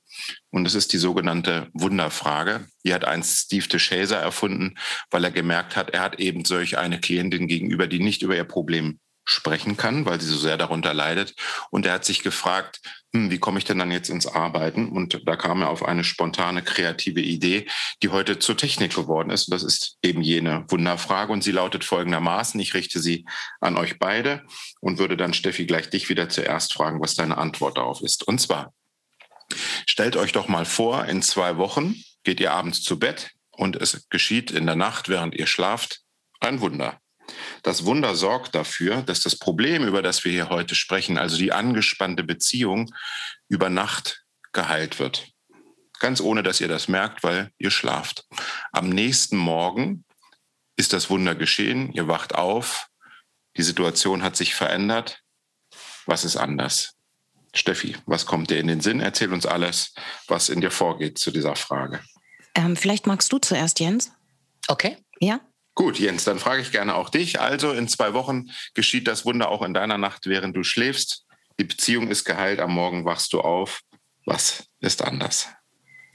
Und 0.50 0.64
das 0.64 0.74
ist 0.74 0.92
die 0.92 0.98
sogenannte 0.98 1.68
Wunderfrage. 1.74 2.66
Die 2.84 2.92
hat 2.92 3.04
einst 3.04 3.38
Steve 3.38 3.68
DeShazer 3.68 4.18
erfunden, 4.18 4.74
weil 5.10 5.24
er 5.24 5.30
gemerkt 5.30 5.76
hat, 5.76 5.90
er 5.90 6.00
hat 6.00 6.18
eben 6.18 6.44
solch 6.44 6.76
eine 6.76 6.98
Klientin 6.98 7.46
gegenüber, 7.46 7.86
die 7.86 8.00
nicht 8.00 8.22
über 8.22 8.36
ihr 8.36 8.44
Problem 8.44 8.98
sprechen 9.24 9.76
kann, 9.76 10.06
weil 10.06 10.20
sie 10.20 10.26
so 10.26 10.36
sehr 10.36 10.56
darunter 10.56 10.94
leidet. 10.94 11.34
Und 11.70 11.86
er 11.86 11.94
hat 11.94 12.04
sich 12.04 12.22
gefragt, 12.22 12.80
hm, 13.12 13.30
wie 13.30 13.38
komme 13.38 13.58
ich 13.58 13.64
denn 13.64 13.78
dann 13.78 13.90
jetzt 13.90 14.10
ins 14.10 14.26
Arbeiten? 14.26 14.88
Und 14.88 15.22
da 15.26 15.36
kam 15.36 15.62
er 15.62 15.70
auf 15.70 15.84
eine 15.84 16.04
spontane, 16.04 16.62
kreative 16.62 17.20
Idee, 17.20 17.66
die 18.02 18.10
heute 18.10 18.38
zur 18.38 18.56
Technik 18.56 18.94
geworden 18.94 19.30
ist. 19.30 19.48
Und 19.48 19.52
das 19.52 19.62
ist 19.62 19.98
eben 20.02 20.20
jene 20.22 20.64
Wunderfrage. 20.68 21.32
Und 21.32 21.42
sie 21.42 21.52
lautet 21.52 21.84
folgendermaßen, 21.84 22.60
ich 22.60 22.74
richte 22.74 23.00
sie 23.00 23.24
an 23.60 23.76
euch 23.76 23.98
beide 23.98 24.44
und 24.80 24.98
würde 24.98 25.16
dann, 25.16 25.34
Steffi, 25.34 25.66
gleich 25.66 25.88
dich 25.90 26.08
wieder 26.08 26.28
zuerst 26.28 26.74
fragen, 26.74 27.00
was 27.00 27.14
deine 27.14 27.38
Antwort 27.38 27.78
darauf 27.78 28.02
ist. 28.02 28.26
Und 28.26 28.40
zwar, 28.40 28.74
stellt 29.86 30.16
euch 30.16 30.32
doch 30.32 30.48
mal 30.48 30.64
vor, 30.64 31.06
in 31.06 31.22
zwei 31.22 31.56
Wochen 31.56 31.94
geht 32.24 32.40
ihr 32.40 32.52
abends 32.52 32.82
zu 32.82 32.98
Bett 32.98 33.30
und 33.52 33.76
es 33.76 34.08
geschieht 34.08 34.50
in 34.50 34.66
der 34.66 34.76
Nacht, 34.76 35.08
während 35.08 35.34
ihr 35.34 35.46
schlaft, 35.46 36.00
ein 36.40 36.60
Wunder. 36.60 36.98
Das 37.64 37.86
Wunder 37.86 38.14
sorgt 38.14 38.54
dafür, 38.54 39.02
dass 39.02 39.20
das 39.20 39.36
Problem, 39.36 39.86
über 39.88 40.02
das 40.02 40.22
wir 40.24 40.30
hier 40.30 40.50
heute 40.50 40.74
sprechen, 40.74 41.16
also 41.16 41.38
die 41.38 41.50
angespannte 41.50 42.22
Beziehung, 42.22 42.94
über 43.48 43.70
Nacht 43.70 44.22
geheilt 44.52 44.98
wird. 44.98 45.28
Ganz 45.98 46.20
ohne, 46.20 46.42
dass 46.42 46.60
ihr 46.60 46.68
das 46.68 46.88
merkt, 46.88 47.24
weil 47.24 47.50
ihr 47.56 47.70
schlaft. 47.70 48.26
Am 48.70 48.90
nächsten 48.90 49.38
Morgen 49.38 50.04
ist 50.76 50.92
das 50.92 51.08
Wunder 51.08 51.34
geschehen. 51.34 51.90
Ihr 51.94 52.06
wacht 52.06 52.34
auf. 52.34 52.88
Die 53.56 53.62
Situation 53.62 54.22
hat 54.22 54.36
sich 54.36 54.54
verändert. 54.54 55.22
Was 56.04 56.24
ist 56.24 56.36
anders? 56.36 56.92
Steffi, 57.54 57.96
was 58.04 58.26
kommt 58.26 58.50
dir 58.50 58.58
in 58.58 58.66
den 58.66 58.82
Sinn? 58.82 59.00
Erzähl 59.00 59.32
uns 59.32 59.46
alles, 59.46 59.94
was 60.28 60.50
in 60.50 60.60
dir 60.60 60.70
vorgeht 60.70 61.18
zu 61.18 61.30
dieser 61.30 61.56
Frage. 61.56 62.00
Ähm, 62.54 62.76
vielleicht 62.76 63.06
magst 63.06 63.32
du 63.32 63.38
zuerst, 63.38 63.80
Jens. 63.80 64.12
Okay. 64.68 64.98
Ja. 65.18 65.40
Gut, 65.74 65.98
Jens, 65.98 66.24
dann 66.24 66.38
frage 66.38 66.62
ich 66.62 66.70
gerne 66.70 66.94
auch 66.94 67.10
dich. 67.10 67.40
Also 67.40 67.72
in 67.72 67.88
zwei 67.88 68.14
Wochen 68.14 68.50
geschieht 68.74 69.08
das 69.08 69.24
Wunder 69.24 69.48
auch 69.48 69.62
in 69.62 69.74
deiner 69.74 69.98
Nacht, 69.98 70.26
während 70.26 70.56
du 70.56 70.62
schläfst. 70.62 71.24
Die 71.58 71.64
Beziehung 71.64 72.08
ist 72.08 72.24
geheilt, 72.24 72.60
am 72.60 72.72
Morgen 72.72 73.04
wachst 73.04 73.32
du 73.32 73.40
auf. 73.40 73.80
Was 74.24 74.64
ist 74.80 75.02
anders? 75.02 75.48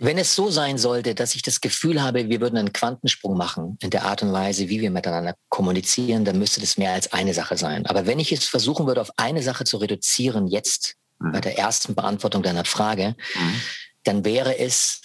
Wenn 0.02 0.18
es 0.18 0.34
so 0.34 0.50
sein 0.50 0.78
sollte, 0.78 1.14
dass 1.14 1.36
ich 1.36 1.42
das 1.42 1.60
Gefühl 1.60 2.02
habe, 2.02 2.30
wir 2.30 2.40
würden 2.40 2.58
einen 2.58 2.72
Quantensprung 2.72 3.36
machen 3.36 3.78
in 3.82 3.90
der 3.90 4.06
Art 4.06 4.24
und 4.24 4.32
Weise, 4.32 4.70
wie 4.70 4.80
wir 4.80 4.92
miteinander 4.92 5.36
kommunizieren, 5.50 6.24
dann 6.24 6.40
müsste 6.40 6.62
das 6.62 6.78
mehr 6.78 6.94
als 6.94 7.12
eine 7.12 7.34
Sache 7.34 7.58
sein. 7.58 7.86
Aber 7.86 8.06
wenn 8.06 8.18
ich 8.18 8.32
es 8.32 8.48
versuchen 8.48 8.88
würde, 8.88 9.02
auf 9.02 9.12
eine 9.18 9.44
Sache 9.44 9.66
zu 9.66 9.76
reduzieren, 9.76 10.48
jetzt 10.48 10.96
mhm. 11.20 11.34
bei 11.34 11.42
der 11.42 11.58
ersten 11.60 11.96
Beantwortung 11.96 12.44
deiner 12.44 12.64
Frage, 12.64 13.18
mhm. 13.36 13.62
dann 14.06 14.24
wäre 14.24 14.58
es 14.58 15.02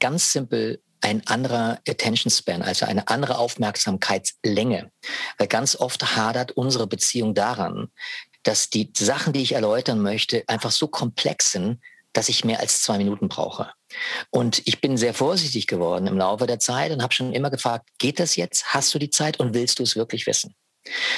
ganz 0.00 0.32
simpel 0.32 0.80
ein 1.04 1.26
anderer 1.26 1.78
Attention 1.86 2.30
Span, 2.30 2.62
also 2.62 2.86
eine 2.86 3.08
andere 3.08 3.38
Aufmerksamkeitslänge. 3.38 4.90
Weil 5.36 5.46
ganz 5.48 5.76
oft 5.76 6.16
hadert 6.16 6.52
unsere 6.52 6.86
Beziehung 6.86 7.34
daran, 7.34 7.88
dass 8.42 8.70
die 8.70 8.90
Sachen, 8.96 9.32
die 9.34 9.42
ich 9.42 9.52
erläutern 9.52 10.00
möchte, 10.00 10.44
einfach 10.46 10.70
so 10.70 10.88
komplex 10.88 11.52
sind, 11.52 11.80
dass 12.14 12.28
ich 12.28 12.44
mehr 12.44 12.60
als 12.60 12.80
zwei 12.80 12.96
Minuten 12.96 13.28
brauche. 13.28 13.70
Und 14.30 14.62
ich 14.66 14.80
bin 14.80 14.96
sehr 14.96 15.14
vorsichtig 15.14 15.66
geworden 15.66 16.06
im 16.06 16.16
Laufe 16.16 16.46
der 16.46 16.58
Zeit 16.58 16.90
und 16.90 17.02
habe 17.02 17.12
schon 17.12 17.32
immer 17.32 17.50
gefragt, 17.50 17.88
geht 17.98 18.18
das 18.18 18.36
jetzt? 18.36 18.72
Hast 18.72 18.94
du 18.94 18.98
die 18.98 19.10
Zeit 19.10 19.38
und 19.40 19.52
willst 19.52 19.80
du 19.80 19.82
es 19.82 19.96
wirklich 19.96 20.26
wissen? 20.26 20.54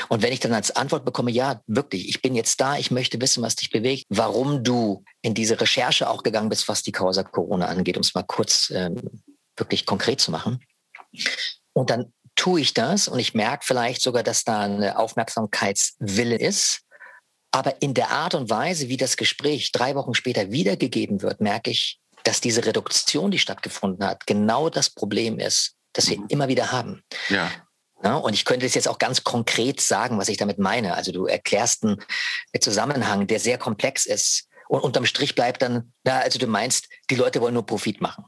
Und 0.08 0.22
wenn 0.22 0.32
ich 0.32 0.40
dann 0.40 0.54
als 0.54 0.74
Antwort 0.74 1.04
bekomme, 1.04 1.30
ja, 1.30 1.60
wirklich, 1.66 2.08
ich 2.08 2.22
bin 2.22 2.34
jetzt 2.34 2.60
da, 2.60 2.76
ich 2.76 2.90
möchte 2.90 3.20
wissen, 3.20 3.42
was 3.42 3.56
dich 3.56 3.70
bewegt, 3.70 4.04
warum 4.08 4.64
du 4.64 5.04
in 5.22 5.34
diese 5.34 5.60
Recherche 5.60 6.08
auch 6.08 6.22
gegangen 6.22 6.48
bist, 6.48 6.68
was 6.68 6.82
die 6.82 6.92
Causa 6.92 7.22
Corona 7.24 7.66
angeht, 7.66 7.96
um 7.96 8.02
es 8.02 8.14
mal 8.14 8.22
kurz 8.22 8.70
ähm, 8.74 9.22
wirklich 9.56 9.86
konkret 9.86 10.20
zu 10.20 10.30
machen. 10.30 10.64
Und 11.72 11.90
dann 11.90 12.12
tue 12.34 12.60
ich 12.60 12.74
das 12.74 13.08
und 13.08 13.18
ich 13.18 13.34
merke 13.34 13.64
vielleicht 13.64 14.02
sogar, 14.02 14.22
dass 14.22 14.44
da 14.44 14.62
eine 14.62 14.98
Aufmerksamkeitswille 14.98 16.36
ist. 16.36 16.82
Aber 17.50 17.80
in 17.80 17.94
der 17.94 18.10
Art 18.10 18.34
und 18.34 18.50
Weise, 18.50 18.88
wie 18.88 18.98
das 18.98 19.16
Gespräch 19.16 19.72
drei 19.72 19.94
Wochen 19.94 20.14
später 20.14 20.50
wiedergegeben 20.50 21.22
wird, 21.22 21.40
merke 21.40 21.70
ich, 21.70 21.98
dass 22.24 22.40
diese 22.40 22.66
Reduktion, 22.66 23.30
die 23.30 23.38
stattgefunden 23.38 24.06
hat, 24.06 24.26
genau 24.26 24.68
das 24.68 24.90
Problem 24.90 25.38
ist, 25.38 25.74
das 25.92 26.10
wir 26.10 26.18
mhm. 26.18 26.26
immer 26.28 26.48
wieder 26.48 26.72
haben. 26.72 27.02
Ja. 27.28 27.50
Ja, 28.02 28.16
und 28.16 28.34
ich 28.34 28.44
könnte 28.44 28.66
es 28.66 28.74
jetzt 28.74 28.88
auch 28.88 28.98
ganz 28.98 29.24
konkret 29.24 29.80
sagen, 29.80 30.18
was 30.18 30.28
ich 30.28 30.36
damit 30.36 30.58
meine. 30.58 30.94
Also 30.94 31.12
du 31.12 31.26
erklärst 31.26 31.82
einen 31.82 31.98
Zusammenhang, 32.60 33.26
der 33.26 33.40
sehr 33.40 33.56
komplex 33.56 34.04
ist. 34.04 34.48
Und 34.68 34.82
unterm 34.82 35.06
Strich 35.06 35.34
bleibt 35.34 35.62
dann, 35.62 35.92
na, 36.04 36.18
also 36.18 36.38
du 36.38 36.46
meinst, 36.46 36.88
die 37.08 37.14
Leute 37.14 37.40
wollen 37.40 37.54
nur 37.54 37.64
Profit 37.64 38.02
machen. 38.02 38.26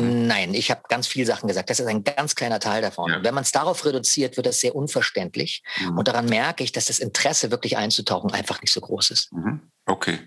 Nein, 0.00 0.54
ich 0.54 0.70
habe 0.70 0.82
ganz 0.88 1.06
viele 1.06 1.26
Sachen 1.26 1.48
gesagt. 1.48 1.70
Das 1.70 1.80
ist 1.80 1.86
ein 1.86 2.04
ganz 2.04 2.34
kleiner 2.34 2.60
Teil 2.60 2.82
davon. 2.82 3.10
Ja. 3.10 3.22
Wenn 3.22 3.34
man 3.34 3.42
es 3.42 3.52
darauf 3.52 3.84
reduziert, 3.84 4.36
wird 4.36 4.46
das 4.46 4.60
sehr 4.60 4.74
unverständlich. 4.74 5.62
Mhm. 5.80 5.98
Und 5.98 6.08
daran 6.08 6.26
merke 6.26 6.64
ich, 6.64 6.72
dass 6.72 6.86
das 6.86 6.98
Interesse, 6.98 7.50
wirklich 7.50 7.76
einzutauchen, 7.76 8.32
einfach 8.32 8.60
nicht 8.60 8.72
so 8.72 8.80
groß 8.80 9.10
ist. 9.10 9.32
Mhm. 9.32 9.60
Okay. 9.86 10.18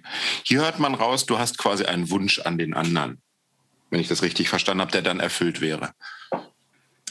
Hier 0.43 0.61
hört 0.61 0.79
man 0.79 0.93
raus, 0.95 1.25
du 1.25 1.39
hast 1.39 1.57
quasi 1.57 1.85
einen 1.85 2.09
Wunsch 2.09 2.39
an 2.39 2.57
den 2.57 2.73
anderen, 2.73 3.21
wenn 3.89 3.99
ich 3.99 4.07
das 4.07 4.21
richtig 4.21 4.49
verstanden 4.49 4.81
habe, 4.81 4.91
der 4.91 5.01
dann 5.01 5.19
erfüllt 5.19 5.61
wäre. 5.61 5.91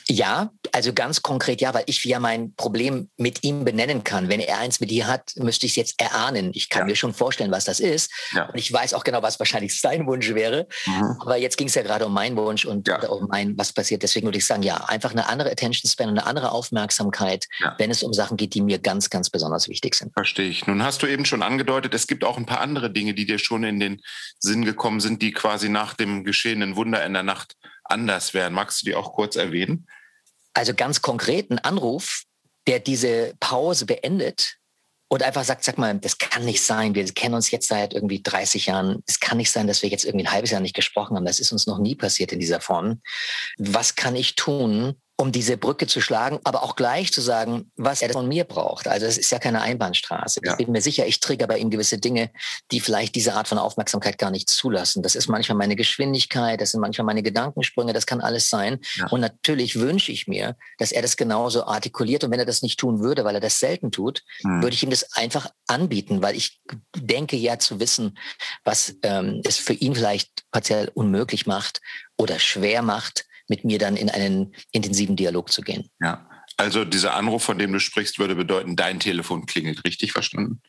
Ja, 0.08 0.50
also 0.72 0.92
ganz 0.92 1.22
konkret 1.22 1.60
ja, 1.60 1.74
weil 1.74 1.82
ich 1.86 2.04
ja 2.04 2.20
mein 2.20 2.54
Problem 2.54 3.10
mit 3.16 3.42
ihm 3.42 3.64
benennen 3.64 4.04
kann. 4.04 4.28
Wenn 4.28 4.38
er 4.38 4.58
eins 4.58 4.78
mit 4.78 4.90
dir 4.90 5.08
hat, 5.08 5.32
müsste 5.36 5.66
ich 5.66 5.72
es 5.72 5.76
jetzt 5.76 6.00
erahnen. 6.00 6.52
Ich 6.54 6.68
kann 6.68 6.82
ja. 6.82 6.86
mir 6.86 6.96
schon 6.96 7.12
vorstellen, 7.12 7.50
was 7.50 7.64
das 7.64 7.80
ist. 7.80 8.12
Ja. 8.32 8.44
Und 8.44 8.56
ich 8.56 8.72
weiß 8.72 8.94
auch 8.94 9.02
genau, 9.02 9.22
was 9.22 9.40
wahrscheinlich 9.40 9.80
sein 9.80 10.06
Wunsch 10.06 10.32
wäre. 10.32 10.68
Mhm. 10.86 11.16
Aber 11.20 11.36
jetzt 11.36 11.56
ging 11.56 11.66
es 11.66 11.74
ja 11.74 11.82
gerade 11.82 12.06
um 12.06 12.12
meinen 12.12 12.36
Wunsch 12.36 12.64
und 12.64 12.86
ja. 12.86 13.04
um 13.08 13.26
mein, 13.28 13.58
was 13.58 13.72
passiert. 13.72 14.04
Deswegen 14.04 14.26
würde 14.26 14.38
ich 14.38 14.46
sagen, 14.46 14.62
ja, 14.62 14.76
einfach 14.84 15.10
eine 15.10 15.28
andere 15.28 15.50
Attention 15.50 15.90
Span 15.90 16.08
und 16.08 16.18
eine 16.18 16.26
andere 16.26 16.52
Aufmerksamkeit, 16.52 17.46
wenn 17.78 17.90
es 17.90 18.02
um 18.04 18.12
Sachen 18.12 18.36
geht, 18.36 18.54
die 18.54 18.62
mir 18.62 18.78
ganz, 18.78 19.10
ganz 19.10 19.28
besonders 19.28 19.68
wichtig 19.68 19.96
sind. 19.96 20.12
Verstehe 20.12 20.48
ich. 20.48 20.66
Nun 20.68 20.84
hast 20.84 21.02
du 21.02 21.08
eben 21.08 21.24
schon 21.24 21.42
angedeutet, 21.42 21.94
es 21.94 22.06
gibt 22.06 22.22
auch 22.22 22.36
ein 22.36 22.46
paar 22.46 22.60
andere 22.60 22.92
Dinge, 22.92 23.14
die 23.14 23.26
dir 23.26 23.38
schon 23.38 23.64
in 23.64 23.80
den 23.80 24.00
Sinn 24.38 24.64
gekommen 24.64 25.00
sind, 25.00 25.20
die 25.20 25.32
quasi 25.32 25.68
nach 25.68 25.94
dem 25.94 26.22
geschehenen 26.22 26.76
Wunder 26.76 27.04
in 27.04 27.12
der 27.12 27.24
Nacht 27.24 27.56
anders 27.84 28.34
wären. 28.34 28.52
Magst 28.52 28.82
du 28.82 28.86
die 28.86 28.94
auch 28.94 29.12
kurz 29.12 29.36
erwähnen? 29.36 29.86
Also 30.56 30.72
ganz 30.72 31.02
konkret 31.02 31.50
ein 31.50 31.58
Anruf, 31.58 32.22
der 32.66 32.80
diese 32.80 33.34
Pause 33.40 33.84
beendet 33.84 34.56
und 35.08 35.22
einfach 35.22 35.44
sagt, 35.44 35.62
sag 35.64 35.76
mal, 35.76 35.98
das 35.98 36.16
kann 36.16 36.46
nicht 36.46 36.62
sein. 36.62 36.94
Wir 36.94 37.04
kennen 37.12 37.34
uns 37.34 37.50
jetzt 37.50 37.68
seit 37.68 37.92
irgendwie 37.92 38.22
30 38.22 38.64
Jahren. 38.64 39.02
Es 39.06 39.20
kann 39.20 39.36
nicht 39.36 39.52
sein, 39.52 39.66
dass 39.66 39.82
wir 39.82 39.90
jetzt 39.90 40.06
irgendwie 40.06 40.24
ein 40.24 40.32
halbes 40.32 40.50
Jahr 40.50 40.62
nicht 40.62 40.74
gesprochen 40.74 41.14
haben. 41.14 41.26
Das 41.26 41.40
ist 41.40 41.52
uns 41.52 41.66
noch 41.66 41.78
nie 41.78 41.94
passiert 41.94 42.32
in 42.32 42.40
dieser 42.40 42.62
Form. 42.62 43.02
Was 43.58 43.96
kann 43.96 44.16
ich 44.16 44.34
tun, 44.34 44.96
um 45.18 45.32
diese 45.32 45.56
Brücke 45.56 45.86
zu 45.86 46.02
schlagen, 46.02 46.38
aber 46.44 46.62
auch 46.62 46.76
gleich 46.76 47.10
zu 47.10 47.22
sagen, 47.22 47.70
was 47.76 48.02
er 48.02 48.10
von 48.10 48.28
mir 48.28 48.44
braucht. 48.44 48.86
Also 48.86 49.06
es 49.06 49.16
ist 49.16 49.30
ja 49.30 49.38
keine 49.38 49.62
Einbahnstraße. 49.62 50.40
Ja. 50.44 50.52
Ich 50.52 50.58
bin 50.58 50.72
mir 50.72 50.82
sicher, 50.82 51.06
ich 51.06 51.20
trigger 51.20 51.46
bei 51.46 51.58
ihm 51.58 51.70
gewisse 51.70 51.98
Dinge, 51.98 52.30
die 52.70 52.80
vielleicht 52.80 53.14
diese 53.14 53.32
Art 53.32 53.48
von 53.48 53.56
Aufmerksamkeit 53.56 54.18
gar 54.18 54.30
nicht 54.30 54.50
zulassen. 54.50 55.02
Das 55.02 55.14
ist 55.14 55.28
manchmal 55.28 55.56
meine 55.56 55.74
Geschwindigkeit, 55.74 56.60
das 56.60 56.72
sind 56.72 56.80
manchmal 56.80 57.06
meine 57.06 57.22
Gedankensprünge, 57.22 57.94
das 57.94 58.04
kann 58.04 58.20
alles 58.20 58.50
sein. 58.50 58.78
Ja. 58.96 59.06
Und 59.06 59.20
natürlich 59.20 59.76
wünsche 59.76 60.12
ich 60.12 60.26
mir, 60.26 60.54
dass 60.76 60.92
er 60.92 61.00
das 61.00 61.16
genauso 61.16 61.64
artikuliert. 61.64 62.22
Und 62.22 62.30
wenn 62.30 62.40
er 62.40 62.44
das 62.44 62.60
nicht 62.60 62.78
tun 62.78 63.00
würde, 63.00 63.24
weil 63.24 63.36
er 63.36 63.40
das 63.40 63.58
selten 63.58 63.90
tut, 63.90 64.22
hm. 64.42 64.62
würde 64.62 64.74
ich 64.74 64.82
ihm 64.82 64.90
das 64.90 65.14
einfach 65.14 65.48
anbieten, 65.66 66.20
weil 66.20 66.36
ich 66.36 66.60
denke 66.94 67.36
ja 67.36 67.58
zu 67.58 67.80
wissen, 67.80 68.18
was 68.64 68.94
ähm, 69.02 69.40
es 69.44 69.56
für 69.56 69.72
ihn 69.72 69.94
vielleicht 69.94 70.44
partiell 70.50 70.90
unmöglich 70.92 71.46
macht 71.46 71.80
oder 72.18 72.38
schwer 72.38 72.82
macht, 72.82 73.24
mit 73.48 73.64
mir 73.64 73.78
dann 73.78 73.96
in 73.96 74.10
einen 74.10 74.54
intensiven 74.72 75.16
Dialog 75.16 75.52
zu 75.52 75.62
gehen. 75.62 75.88
Ja, 76.00 76.28
also 76.56 76.84
dieser 76.84 77.14
Anruf, 77.14 77.42
von 77.42 77.58
dem 77.58 77.72
du 77.72 77.80
sprichst, 77.80 78.18
würde 78.18 78.34
bedeuten, 78.34 78.76
dein 78.76 79.00
Telefon 79.00 79.46
klingelt. 79.46 79.84
Richtig 79.84 80.12
verstanden? 80.12 80.62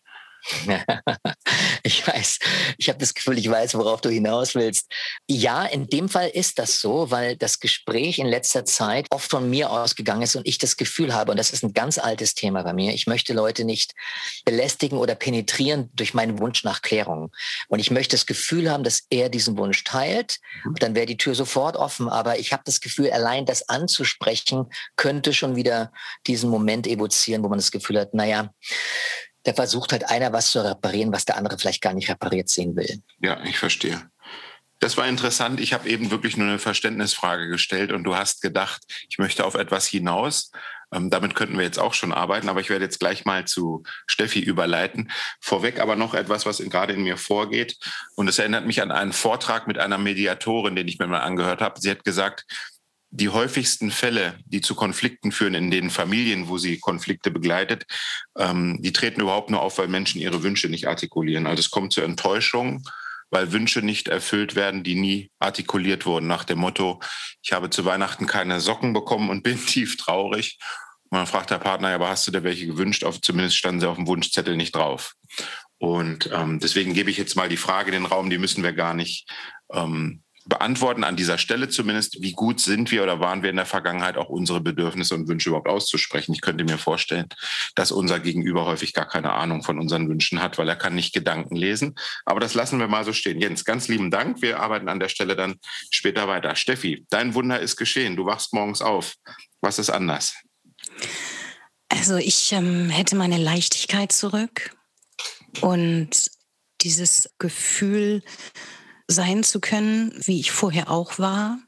ich 1.84 2.08
weiß, 2.08 2.40
ich 2.78 2.90
habe 2.90 3.00
das 3.00 3.14
Gefühl, 3.14 3.38
ich 3.38 3.50
weiß, 3.50 3.76
worauf 3.76 4.02
du 4.02 4.10
hinaus 4.10 4.56
willst. 4.56 4.92
Ja, 5.28 5.66
in 5.66 5.88
dem 5.88 6.10
Fall 6.10 6.30
ist 6.30 6.60
das 6.60 6.80
so, 6.80 7.12
weil 7.12 7.36
das 7.36 7.60
Gespräch 7.60 8.20
in 8.20 8.28
letzter 8.28 8.66
Zeit 8.66 9.08
oft 9.10 9.30
von 9.30 9.50
mir 9.50 9.72
ausgegangen 9.72 10.22
ist 10.22 10.36
und 10.36 10.48
ich 10.48 10.58
das 10.58 10.78
Gefühl 10.78 11.14
habe, 11.14 11.32
und 11.32 11.38
das 11.38 11.52
ist 11.52 11.64
ein 11.64 11.74
ganz 11.74 11.98
altes 11.98 12.34
Thema 12.34 12.64
bei 12.64 12.74
mir, 12.74 12.94
ich 12.94 13.08
möchte 13.08 13.34
Leute 13.34 13.66
nicht 13.66 13.94
belästigen 14.46 14.98
oder 14.98 15.16
penetrieren 15.16 15.90
durch 15.94 16.14
meinen 16.14 16.40
Wunsch 16.40 16.64
nach 16.64 16.82
Klärung. 16.82 17.32
Und 17.68 17.80
ich 17.80 17.92
möchte 17.92 18.16
das 18.16 18.26
Gefühl 18.26 18.72
haben, 18.72 18.84
dass 18.84 19.04
er 19.10 19.30
diesen 19.30 19.58
Wunsch 19.58 19.84
teilt, 19.84 20.40
mhm. 20.64 20.76
dann 20.76 20.96
wäre 20.96 21.06
die 21.06 21.18
Tür 21.18 21.36
sofort 21.36 21.76
offen. 21.76 22.10
Aber 22.10 22.40
ich 22.40 22.54
habe 22.54 22.64
das 22.66 22.82
Gefühl, 22.82 23.12
allein 23.12 23.46
das 23.46 23.68
anzusprechen, 23.70 24.66
könnte 24.96 25.34
schon 25.34 25.56
wieder 25.56 25.92
diesen 26.26 26.50
Moment 26.50 26.88
evozieren, 26.88 27.44
wo 27.44 27.50
man 27.50 27.60
das 27.60 27.72
Gefühl 27.72 28.00
hat, 28.00 28.14
naja, 28.14 28.50
da 29.48 29.54
versucht 29.54 29.94
halt 29.94 30.10
einer 30.10 30.34
was 30.34 30.52
zu 30.52 30.64
reparieren, 30.64 31.14
was 31.14 31.24
der 31.24 31.38
andere 31.38 31.58
vielleicht 31.58 31.82
gar 31.82 31.94
nicht 31.94 32.10
repariert 32.10 32.50
sehen 32.50 32.76
will. 32.76 33.02
Ja, 33.22 33.42
ich 33.46 33.58
verstehe. 33.58 34.10
Das 34.80 34.98
war 34.98 35.08
interessant. 35.08 35.62
Ich 35.62 35.72
habe 35.74 35.88
eben 35.88 36.12
wirklich 36.12 36.36
nur 36.36 36.48
eine 36.48 36.60
Verständnisfrage 36.60 37.48
gestellt 37.48 37.94
und 37.94 38.04
du 38.04 38.18
hast 38.18 38.42
gedacht, 38.42 38.84
ich 39.10 39.18
möchte 39.20 39.46
auf 39.46 39.56
etwas 39.56 39.88
hinaus. 39.88 40.52
Ähm, 40.94 41.10
damit 41.10 41.34
könnten 41.34 41.58
wir 41.58 41.64
jetzt 41.64 41.80
auch 41.80 41.94
schon 41.94 42.12
arbeiten, 42.12 42.50
aber 42.50 42.60
ich 42.60 42.70
werde 42.70 42.84
jetzt 42.84 43.00
gleich 43.00 43.24
mal 43.24 43.46
zu 43.46 43.84
Steffi 44.06 44.40
überleiten. 44.40 45.12
Vorweg 45.40 45.80
aber 45.80 45.96
noch 45.96 46.14
etwas, 46.14 46.46
was 46.46 46.58
gerade 46.58 46.94
in 46.94 47.04
mir 47.04 47.18
vorgeht. 47.18 47.78
Und 48.16 48.28
es 48.28 48.40
erinnert 48.40 48.66
mich 48.66 48.82
an 48.82 48.92
einen 48.92 49.14
Vortrag 49.14 49.66
mit 49.66 49.78
einer 49.78 49.98
Mediatorin, 49.98 50.76
den 50.76 50.90
ich 50.90 51.00
mir 51.00 51.08
mal 51.08 51.22
angehört 51.22 51.62
habe. 51.62 51.80
Sie 51.80 51.90
hat 51.90 52.04
gesagt, 52.04 52.46
die 53.18 53.30
häufigsten 53.30 53.90
Fälle, 53.90 54.38
die 54.46 54.62
zu 54.62 54.76
Konflikten 54.76 55.32
führen 55.32 55.56
in 55.56 55.72
den 55.72 55.90
Familien, 55.90 56.50
wo 56.50 56.60
sie 56.60 56.80
Konflikte 56.80 57.32
begleitet, 57.32 57.86
ähm, 58.38 58.78
die 58.82 58.94
treten 58.94 59.22
überhaupt 59.22 59.50
nur 59.50 59.62
auf, 59.62 59.80
weil 59.80 59.88
Menschen 59.88 60.22
ihre 60.22 60.44
Wünsche 60.44 60.70
nicht 60.70 60.88
artikulieren. 60.88 61.48
Also 61.48 61.62
es 61.62 61.72
kommt 61.72 61.94
zur 61.94 62.04
Enttäuschung, 62.04 62.84
weil 63.32 63.52
Wünsche 63.52 63.82
nicht 63.82 64.08
erfüllt 64.08 64.56
werden, 64.56 64.84
die 64.84 64.94
nie 64.94 65.32
artikuliert 65.40 66.06
wurden, 66.06 66.28
nach 66.28 66.44
dem 66.44 66.60
Motto, 66.60 67.00
ich 67.42 67.54
habe 67.54 67.72
zu 67.72 67.86
Weihnachten 67.86 68.28
keine 68.28 68.62
Socken 68.62 68.94
bekommen 68.94 69.32
und 69.32 69.42
bin 69.42 69.58
tief 69.66 69.98
traurig. 69.98 70.60
Und 71.10 71.18
dann 71.18 71.28
fragt 71.28 71.50
der 71.50 71.58
Partner, 71.58 71.90
aber 71.90 72.10
hast 72.10 72.28
du 72.28 72.32
dir 72.32 72.44
welche 72.44 72.68
gewünscht? 72.68 73.04
Auf, 73.04 73.20
zumindest 73.22 73.58
standen 73.58 73.82
sie 73.82 73.90
auf 73.90 73.96
dem 73.96 74.06
Wunschzettel 74.06 74.56
nicht 74.56 74.76
drauf. 74.76 75.16
Und 75.80 76.30
ähm, 76.32 76.60
deswegen 76.60 76.94
gebe 76.94 77.10
ich 77.10 77.18
jetzt 77.18 77.36
mal 77.36 77.50
die 77.50 77.58
Frage 77.58 77.88
in 77.88 78.04
den 78.04 78.12
Raum, 78.12 78.30
die 78.30 78.38
müssen 78.38 78.64
wir 78.64 78.74
gar 78.74 78.94
nicht 78.94 79.28
ähm, 79.74 80.24
beantworten, 80.48 81.04
an 81.04 81.16
dieser 81.16 81.38
Stelle 81.38 81.70
zumindest, 81.70 82.22
wie 82.22 82.32
gut 82.32 82.60
sind 82.60 82.92
wir 82.92 83.04
oder 83.04 83.20
waren 83.20 83.44
wir 83.44 83.50
in 83.50 83.56
der 83.56 83.66
Vergangenheit 83.66 84.18
auch 84.18 84.30
unsere 84.30 84.62
Bedürfnisse 84.62 85.16
und 85.16 85.28
Wünsche 85.28 85.50
überhaupt 85.50 85.68
auszusprechen. 85.68 86.34
Ich 86.34 86.42
könnte 86.42 86.64
mir 86.64 86.78
vorstellen, 86.78 87.28
dass 87.76 87.92
unser 87.92 88.20
Gegenüber 88.20 88.66
häufig 88.66 88.94
gar 88.94 89.08
keine 89.08 89.34
Ahnung 89.34 89.64
von 89.64 89.80
unseren 89.80 90.10
Wünschen 90.10 90.42
hat, 90.42 90.58
weil 90.58 90.70
er 90.70 90.76
kann 90.76 90.96
nicht 90.96 91.14
Gedanken 91.14 91.56
lesen. 91.56 91.96
Aber 92.26 92.40
das 92.40 92.54
lassen 92.54 92.80
wir 92.80 92.88
mal 92.88 93.04
so 93.04 93.14
stehen. 93.14 93.40
Jens, 93.40 93.66
ganz 93.66 93.88
lieben 93.88 94.12
Dank. 94.12 94.42
Wir 94.42 94.60
arbeiten 94.60 94.90
an 94.90 95.00
der 95.00 95.10
Stelle 95.10 95.36
dann 95.36 95.56
später 95.92 96.28
weiter. 96.28 96.56
Steffi, 96.56 97.06
dein 97.10 97.34
Wunder 97.34 97.60
ist 97.60 97.76
geschehen. 97.76 98.16
Du 98.16 98.26
wachst 98.26 98.54
morgens 98.54 98.82
auf. 98.82 99.16
Was 99.62 99.80
ist 99.80 99.90
anders? 99.90 100.36
Also 101.90 102.18
ich 102.18 102.52
ähm, 102.52 102.90
hätte 102.90 103.16
meine 103.16 103.38
Leichtigkeit 103.38 104.12
zurück 104.12 104.76
und 105.62 106.30
dieses 106.82 107.30
Gefühl, 107.40 108.24
sein 109.08 109.44
zu 109.44 109.60
können, 109.60 110.14
wie 110.26 110.40
ich 110.40 110.52
vorher 110.52 110.92
auch 110.92 111.18
war. 111.18 111.60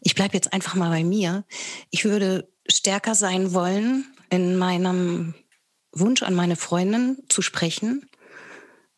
Ich 0.00 0.14
bleibe 0.14 0.34
jetzt 0.34 0.52
einfach 0.52 0.74
mal 0.74 0.90
bei 0.90 1.04
mir. 1.04 1.44
Ich 1.90 2.04
würde 2.04 2.52
stärker 2.68 3.14
sein 3.14 3.52
wollen, 3.52 4.06
in 4.30 4.56
meinem 4.56 5.34
Wunsch 5.92 6.22
an 6.22 6.34
meine 6.34 6.56
Freundin 6.56 7.18
zu 7.28 7.42
sprechen. 7.42 8.08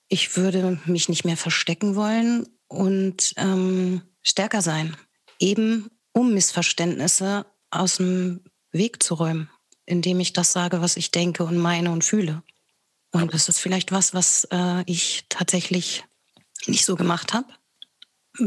Ich 0.08 0.36
würde 0.36 0.80
mich 0.84 1.08
nicht 1.08 1.24
mehr 1.24 1.36
verstecken 1.36 1.96
wollen 1.96 2.46
und 2.68 3.34
ähm, 3.36 4.02
stärker 4.22 4.62
sein, 4.62 4.96
eben 5.38 5.90
um 6.12 6.34
Missverständnisse 6.34 7.46
aus 7.70 7.96
dem 7.96 8.44
Weg 8.70 9.02
zu 9.02 9.14
räumen, 9.14 9.50
indem 9.86 10.20
ich 10.20 10.32
das 10.32 10.52
sage, 10.52 10.80
was 10.80 10.96
ich 10.96 11.10
denke 11.10 11.44
und 11.44 11.56
meine 11.56 11.90
und 11.90 12.04
fühle. 12.04 12.42
Und 13.10 13.34
das 13.34 13.48
ist 13.48 13.58
vielleicht 13.58 13.92
was, 13.92 14.14
was 14.14 14.46
äh, 14.50 14.82
ich 14.86 15.24
tatsächlich 15.28 16.04
nicht 16.66 16.84
so 16.84 16.96
gemacht 16.96 17.34
habe 17.34 17.46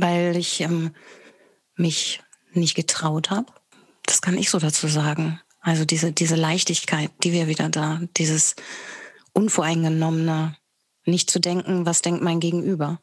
weil 0.01 0.35
ich 0.35 0.61
ähm, 0.61 0.93
mich 1.75 2.21
nicht 2.53 2.75
getraut 2.75 3.29
habe. 3.29 3.51
Das 4.03 4.21
kann 4.21 4.37
ich 4.37 4.49
so 4.49 4.59
dazu 4.59 4.87
sagen. 4.87 5.39
Also 5.61 5.83
diese, 5.83 6.11
diese 6.11 6.35
Leichtigkeit, 6.35 7.11
die 7.23 7.33
wäre 7.33 7.47
wieder 7.47 7.69
da, 7.69 7.99
dieses 8.17 8.55
unvoreingenommene, 9.33 10.55
nicht 11.05 11.29
zu 11.29 11.39
denken, 11.39 11.85
was 11.85 12.01
denkt 12.01 12.21
mein 12.21 12.39
Gegenüber. 12.39 12.99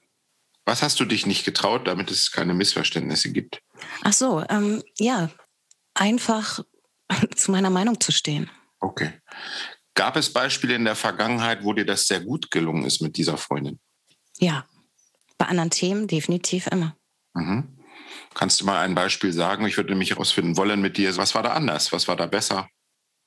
Was 0.65 0.83
hast 0.83 1.01
du 1.01 1.05
dich 1.05 1.27
nicht 1.27 1.45
getraut, 1.45 1.89
damit 1.89 2.11
es 2.11 2.31
keine 2.31 2.55
Missverständnisse 2.55 3.33
gibt? 3.33 3.61
Ach 4.03 4.13
so, 4.13 4.45
ähm, 4.49 4.83
ja, 4.97 5.31
einfach 5.95 6.61
zu 7.37 7.51
meiner 7.51 7.71
Meinung 7.71 8.01
zu 8.01 8.13
stehen. 8.13 8.49
Okay. 8.79 9.13
Gab 9.95 10.17
es 10.17 10.33
Beispiele 10.33 10.75
in 10.75 10.85
der 10.85 10.97
Vergangenheit, 10.97 11.65
wo 11.65 11.73
dir 11.73 11.85
das 11.85 12.07
sehr 12.07 12.21
gut 12.21 12.51
gelungen 12.51 12.85
ist 12.85 13.03
mit 13.03 13.17
dieser 13.17 13.37
Freundin? 13.37 13.79
Ja, 14.39 14.67
bei 15.43 15.49
anderen 15.49 15.71
Themen 15.71 16.07
definitiv 16.07 16.69
immer. 16.69 16.97
Mhm. 17.35 17.77
Kannst 18.35 18.61
du 18.61 18.65
mal 18.65 18.81
ein 18.81 18.95
Beispiel 18.95 19.33
sagen? 19.33 19.67
Ich 19.67 19.77
würde 19.77 19.91
nämlich 19.91 20.11
herausfinden 20.11 20.57
wollen 20.57 20.81
mit 20.81 20.97
dir, 20.97 21.17
was 21.17 21.35
war 21.35 21.43
da 21.43 21.53
anders? 21.53 21.91
Was 21.91 22.07
war 22.07 22.15
da 22.15 22.27
besser? 22.27 22.69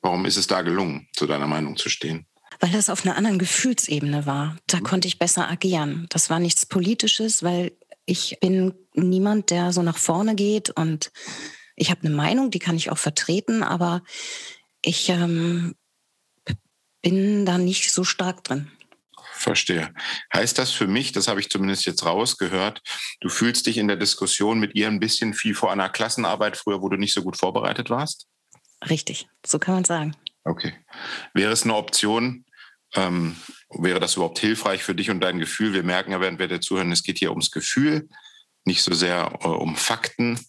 Warum 0.01 0.25
ist 0.25 0.37
es 0.37 0.47
da 0.47 0.61
gelungen, 0.61 1.09
zu 1.13 1.27
deiner 1.27 1.47
Meinung 1.47 1.75
zu 1.75 1.89
stehen? 1.89 2.25
Weil 2.61 2.71
das 2.71 2.89
auf 2.89 3.05
einer 3.05 3.17
anderen 3.17 3.37
Gefühlsebene 3.37 4.25
war. 4.25 4.55
Da 4.67 4.77
mhm. 4.77 4.83
konnte 4.83 5.09
ich 5.09 5.19
besser 5.19 5.49
agieren. 5.49 6.05
Das 6.09 6.29
war 6.29 6.39
nichts 6.39 6.65
Politisches, 6.65 7.43
weil 7.43 7.77
ich 8.05 8.37
bin 8.39 8.73
niemand, 8.93 9.49
der 9.49 9.73
so 9.73 9.81
nach 9.81 9.97
vorne 9.97 10.35
geht 10.35 10.69
und 10.69 11.11
ich 11.75 11.91
habe 11.91 12.07
eine 12.07 12.15
Meinung, 12.15 12.49
die 12.49 12.59
kann 12.59 12.77
ich 12.77 12.91
auch 12.91 12.97
vertreten, 12.97 13.61
aber 13.61 14.03
ich 14.81 15.09
ähm, 15.09 15.75
bin 17.01 17.45
da 17.45 17.57
nicht 17.57 17.91
so 17.91 18.05
stark 18.05 18.45
drin. 18.45 18.71
Verstehe. 19.45 19.93
Heißt 20.33 20.57
das 20.57 20.71
für 20.71 20.87
mich, 20.87 21.11
das 21.11 21.27
habe 21.27 21.39
ich 21.39 21.49
zumindest 21.49 21.85
jetzt 21.85 22.03
rausgehört, 22.03 22.81
du 23.21 23.29
fühlst 23.29 23.67
dich 23.67 23.77
in 23.77 23.87
der 23.87 23.95
Diskussion 23.95 24.59
mit 24.59 24.73
ihr 24.73 24.87
ein 24.87 24.99
bisschen 24.99 25.35
wie 25.43 25.53
vor 25.53 25.71
einer 25.71 25.87
Klassenarbeit 25.87 26.57
früher, 26.57 26.81
wo 26.81 26.89
du 26.89 26.97
nicht 26.97 27.13
so 27.13 27.21
gut 27.21 27.37
vorbereitet 27.37 27.91
warst? 27.91 28.25
Richtig, 28.89 29.27
so 29.45 29.59
kann 29.59 29.75
man 29.75 29.85
sagen. 29.85 30.15
Okay. 30.45 30.73
Wäre 31.33 31.51
es 31.51 31.63
eine 31.63 31.75
Option, 31.75 32.43
Ähm, 32.95 33.35
wäre 33.69 33.99
das 33.99 34.15
überhaupt 34.15 34.39
hilfreich 34.39 34.81
für 34.83 34.95
dich 34.95 35.09
und 35.09 35.19
dein 35.19 35.37
Gefühl? 35.39 35.73
Wir 35.73 35.83
merken 35.83 36.11
ja, 36.11 36.21
während 36.21 36.39
wir 36.39 36.47
dir 36.47 36.61
zuhören, 36.61 36.91
es 36.91 37.03
geht 37.03 37.19
hier 37.19 37.31
ums 37.31 37.51
Gefühl, 37.51 38.07
nicht 38.63 38.83
so 38.83 38.93
sehr 38.93 39.37
äh, 39.41 39.47
um 39.47 39.75
Fakten. 39.75 40.39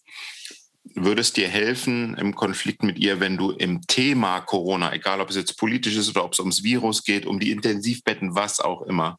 Würde 0.95 1.21
es 1.21 1.33
dir 1.33 1.49
helfen 1.49 2.17
im 2.17 2.35
Konflikt 2.35 2.83
mit 2.83 2.99
ihr, 2.99 3.21
wenn 3.21 3.37
du 3.37 3.51
im 3.51 3.83
Thema 3.87 4.41
Corona, 4.41 4.93
egal 4.93 5.21
ob 5.21 5.31
es 5.31 5.37
jetzt 5.37 5.59
politisch 5.59 5.97
ist 5.97 6.09
oder 6.09 6.25
ob 6.25 6.33
es 6.33 6.39
ums 6.39 6.63
Virus 6.63 7.03
geht, 7.05 7.27
um 7.27 7.41
die 7.41 7.51
Intensivbetten, 7.51 8.35
was 8.35 8.61
auch 8.61 8.83
immer, 8.83 9.19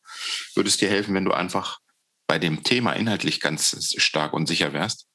würde 0.56 0.70
es 0.70 0.78
dir 0.78 0.90
helfen, 0.90 1.14
wenn 1.14 1.26
du 1.26 1.34
einfach 1.34 1.80
bei 2.26 2.40
dem 2.40 2.64
Thema 2.64 2.94
inhaltlich 2.94 3.40
ganz 3.40 3.96
stark 3.98 4.34
und 4.34 4.48
sicher 4.48 4.74
wärst? 4.74 5.08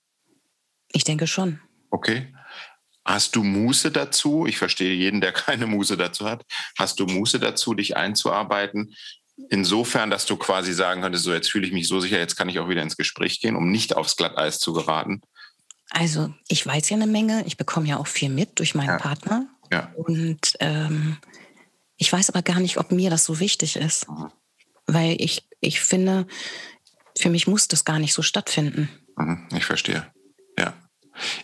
Ich 0.92 1.04
denke 1.04 1.26
schon. 1.26 1.60
Okay. 1.90 2.34
Hast 3.04 3.34
du 3.34 3.42
Muße 3.42 3.90
dazu? 3.90 4.46
Ich 4.46 4.58
verstehe 4.58 4.94
jeden, 4.94 5.20
der 5.20 5.32
keine 5.32 5.66
Muße 5.66 5.96
dazu 5.96 6.26
hat. 6.26 6.44
Hast 6.78 7.00
du 7.00 7.06
Muße 7.06 7.38
dazu, 7.38 7.74
dich 7.74 7.96
einzuarbeiten? 7.96 8.94
Insofern, 9.48 10.10
dass 10.10 10.26
du 10.26 10.36
quasi 10.36 10.72
sagen 10.72 11.02
könntest, 11.02 11.24
so 11.24 11.32
jetzt 11.32 11.50
fühle 11.50 11.66
ich 11.66 11.72
mich 11.72 11.88
so 11.88 12.00
sicher, 12.00 12.18
jetzt 12.18 12.36
kann 12.36 12.48
ich 12.48 12.58
auch 12.58 12.68
wieder 12.68 12.82
ins 12.82 12.96
Gespräch 12.96 13.40
gehen, 13.40 13.56
um 13.56 13.70
nicht 13.70 13.96
aufs 13.96 14.16
Glatteis 14.16 14.58
zu 14.58 14.72
geraten. 14.72 15.22
Also 15.94 16.32
ich 16.48 16.66
weiß 16.66 16.88
ja 16.90 16.96
eine 16.96 17.06
Menge, 17.06 17.44
ich 17.46 17.56
bekomme 17.56 17.86
ja 17.86 17.98
auch 17.98 18.06
viel 18.06 18.30
mit 18.30 18.58
durch 18.58 18.74
meinen 18.74 18.88
Ja. 18.88 18.96
Partner. 18.98 19.46
Ja. 19.70 19.92
Und 19.94 20.54
ähm, 20.60 21.18
ich 21.96 22.12
weiß 22.12 22.30
aber 22.30 22.42
gar 22.42 22.60
nicht, 22.60 22.78
ob 22.78 22.92
mir 22.92 23.10
das 23.10 23.24
so 23.24 23.40
wichtig 23.40 23.76
ist. 23.76 24.08
Mhm. 24.08 24.30
Weil 24.86 25.16
ich, 25.20 25.46
ich 25.60 25.80
finde, 25.80 26.26
für 27.16 27.30
mich 27.30 27.46
muss 27.46 27.68
das 27.68 27.84
gar 27.84 27.98
nicht 27.98 28.14
so 28.14 28.22
stattfinden. 28.22 28.88
Mhm, 29.16 29.48
Ich 29.54 29.64
verstehe. 29.64 30.10
Ja. 30.58 30.74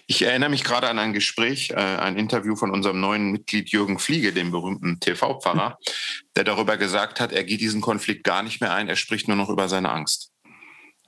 Ich 0.07 0.23
erinnere 0.23 0.49
mich 0.49 0.64
gerade 0.64 0.88
an 0.88 0.99
ein 0.99 1.12
Gespräch, 1.12 1.71
äh, 1.71 1.75
ein 1.75 2.17
Interview 2.17 2.57
von 2.57 2.71
unserem 2.71 3.00
neuen 3.00 3.31
Mitglied 3.31 3.69
Jürgen 3.71 3.99
Fliege, 3.99 4.33
dem 4.33 4.50
berühmten 4.50 4.99
TV-Pfarrer, 4.99 5.78
der 6.37 6.45
darüber 6.45 6.78
gesagt 6.78 7.21
hat, 7.21 7.33
er 7.33 7.45
geht 7.45 7.61
diesen 7.61 7.83
Konflikt 7.83 8.25
gar 8.25 8.43
nicht 8.43 8.62
mehr 8.62 8.73
ein, 8.73 8.88
er 8.88 8.97
spricht 8.97 9.28
nur 9.28 9.37
noch 9.37 9.50
über 9.50 9.69
seine 9.69 9.90
Angst. 9.90 10.33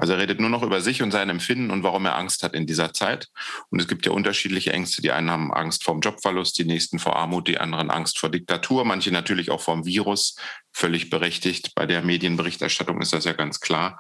Also 0.00 0.14
er 0.14 0.18
redet 0.18 0.40
nur 0.40 0.50
noch 0.50 0.62
über 0.62 0.80
sich 0.80 1.02
und 1.02 1.10
sein 1.10 1.28
Empfinden 1.28 1.70
und 1.70 1.82
warum 1.82 2.06
er 2.06 2.16
Angst 2.16 2.42
hat 2.42 2.54
in 2.54 2.66
dieser 2.66 2.92
Zeit. 2.92 3.28
Und 3.68 3.80
es 3.80 3.88
gibt 3.88 4.06
ja 4.06 4.12
unterschiedliche 4.12 4.72
Ängste. 4.72 5.02
Die 5.02 5.12
einen 5.12 5.30
haben 5.30 5.52
Angst 5.52 5.84
vor 5.84 5.94
dem 5.94 6.00
Jobverlust, 6.00 6.58
die 6.58 6.64
nächsten 6.64 6.98
vor 6.98 7.16
Armut, 7.16 7.48
die 7.48 7.58
anderen 7.58 7.90
Angst 7.90 8.18
vor 8.18 8.30
Diktatur, 8.30 8.84
manche 8.84 9.12
natürlich 9.12 9.50
auch 9.50 9.60
vor 9.60 9.74
dem 9.74 9.84
Virus. 9.84 10.36
Völlig 10.72 11.10
berechtigt. 11.10 11.72
Bei 11.74 11.86
der 11.86 12.02
Medienberichterstattung 12.02 13.00
ist 13.02 13.12
das 13.12 13.24
ja 13.24 13.32
ganz 13.32 13.60
klar. 13.60 13.98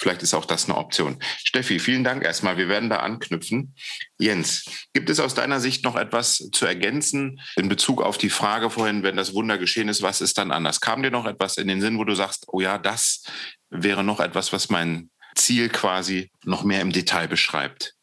Vielleicht 0.00 0.22
ist 0.22 0.32
auch 0.32 0.44
das 0.44 0.66
eine 0.66 0.78
Option. 0.78 1.18
Steffi, 1.44 1.80
vielen 1.80 2.04
Dank 2.04 2.22
erstmal. 2.22 2.56
Wir 2.56 2.68
werden 2.68 2.88
da 2.88 2.98
anknüpfen. 2.98 3.74
Jens, 4.16 4.64
gibt 4.94 5.10
es 5.10 5.18
aus 5.18 5.34
deiner 5.34 5.58
Sicht 5.58 5.84
noch 5.84 5.96
etwas 5.96 6.48
zu 6.52 6.66
ergänzen 6.66 7.40
in 7.56 7.68
Bezug 7.68 8.00
auf 8.00 8.16
die 8.16 8.30
Frage 8.30 8.70
vorhin, 8.70 9.02
wenn 9.02 9.16
das 9.16 9.34
Wunder 9.34 9.58
geschehen 9.58 9.88
ist, 9.88 10.00
was 10.00 10.20
ist 10.20 10.38
dann 10.38 10.52
anders? 10.52 10.80
Kam 10.80 11.02
dir 11.02 11.10
noch 11.10 11.26
etwas 11.26 11.56
in 11.56 11.66
den 11.66 11.80
Sinn, 11.80 11.98
wo 11.98 12.04
du 12.04 12.14
sagst, 12.14 12.44
oh 12.46 12.60
ja, 12.60 12.78
das 12.78 13.24
wäre 13.70 14.04
noch 14.04 14.20
etwas, 14.20 14.52
was 14.52 14.70
mein 14.70 15.10
Ziel 15.38 15.68
quasi 15.68 16.30
noch 16.44 16.64
mehr 16.64 16.80
im 16.80 16.92
Detail 16.92 17.28
beschreibt? 17.28 17.94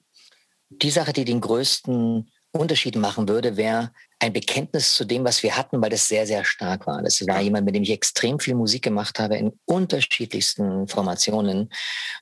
Die 0.69 0.91
Sache, 0.91 1.13
die 1.13 1.25
den 1.25 1.41
größten 1.41 2.31
Unterschied 2.51 2.95
machen 2.95 3.27
würde, 3.27 3.57
wäre 3.57 3.91
ein 4.19 4.33
Bekenntnis 4.33 4.95
zu 4.95 5.05
dem, 5.05 5.23
was 5.23 5.43
wir 5.43 5.57
hatten, 5.57 5.81
weil 5.81 5.89
das 5.89 6.07
sehr, 6.07 6.25
sehr 6.25 6.45
stark 6.45 6.87
war. 6.87 7.01
Das 7.01 7.25
war 7.27 7.41
jemand, 7.41 7.65
mit 7.65 7.75
dem 7.75 7.83
ich 7.83 7.91
extrem 7.91 8.39
viel 8.39 8.55
Musik 8.55 8.83
gemacht 8.83 9.19
habe 9.19 9.35
in 9.35 9.51
unterschiedlichsten 9.65 10.87
Formationen. 10.87 11.69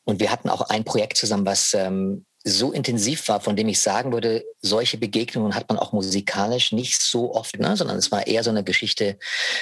Und 0.04 0.20
wir 0.20 0.32
hatten 0.32 0.50
auch 0.50 0.62
ein 0.62 0.84
Projekt 0.84 1.18
zusammen, 1.18 1.46
was 1.46 1.74
ähm, 1.74 2.26
so 2.44 2.74
intensiv 2.74 3.28
war, 3.30 3.40
von 3.40 3.56
dem 3.56 3.70
ich 3.70 3.80
sagen 3.80 4.12
würde, 4.12 4.44
solche 4.62 4.98
Begegnungen 4.98 5.56
hat 5.56 5.70
man 5.70 5.80
auch 5.80 5.94
musikalisch 5.94 6.74
nicht 6.74 7.02
so 7.02 7.34
oft, 7.34 7.58
ne? 7.58 7.78
sondern 7.78 7.98
es 7.98 8.12
war 8.12 8.28
eher 8.28 8.44
so 8.44 8.50
eine 8.50 8.64
Geschichte, 8.64 9.18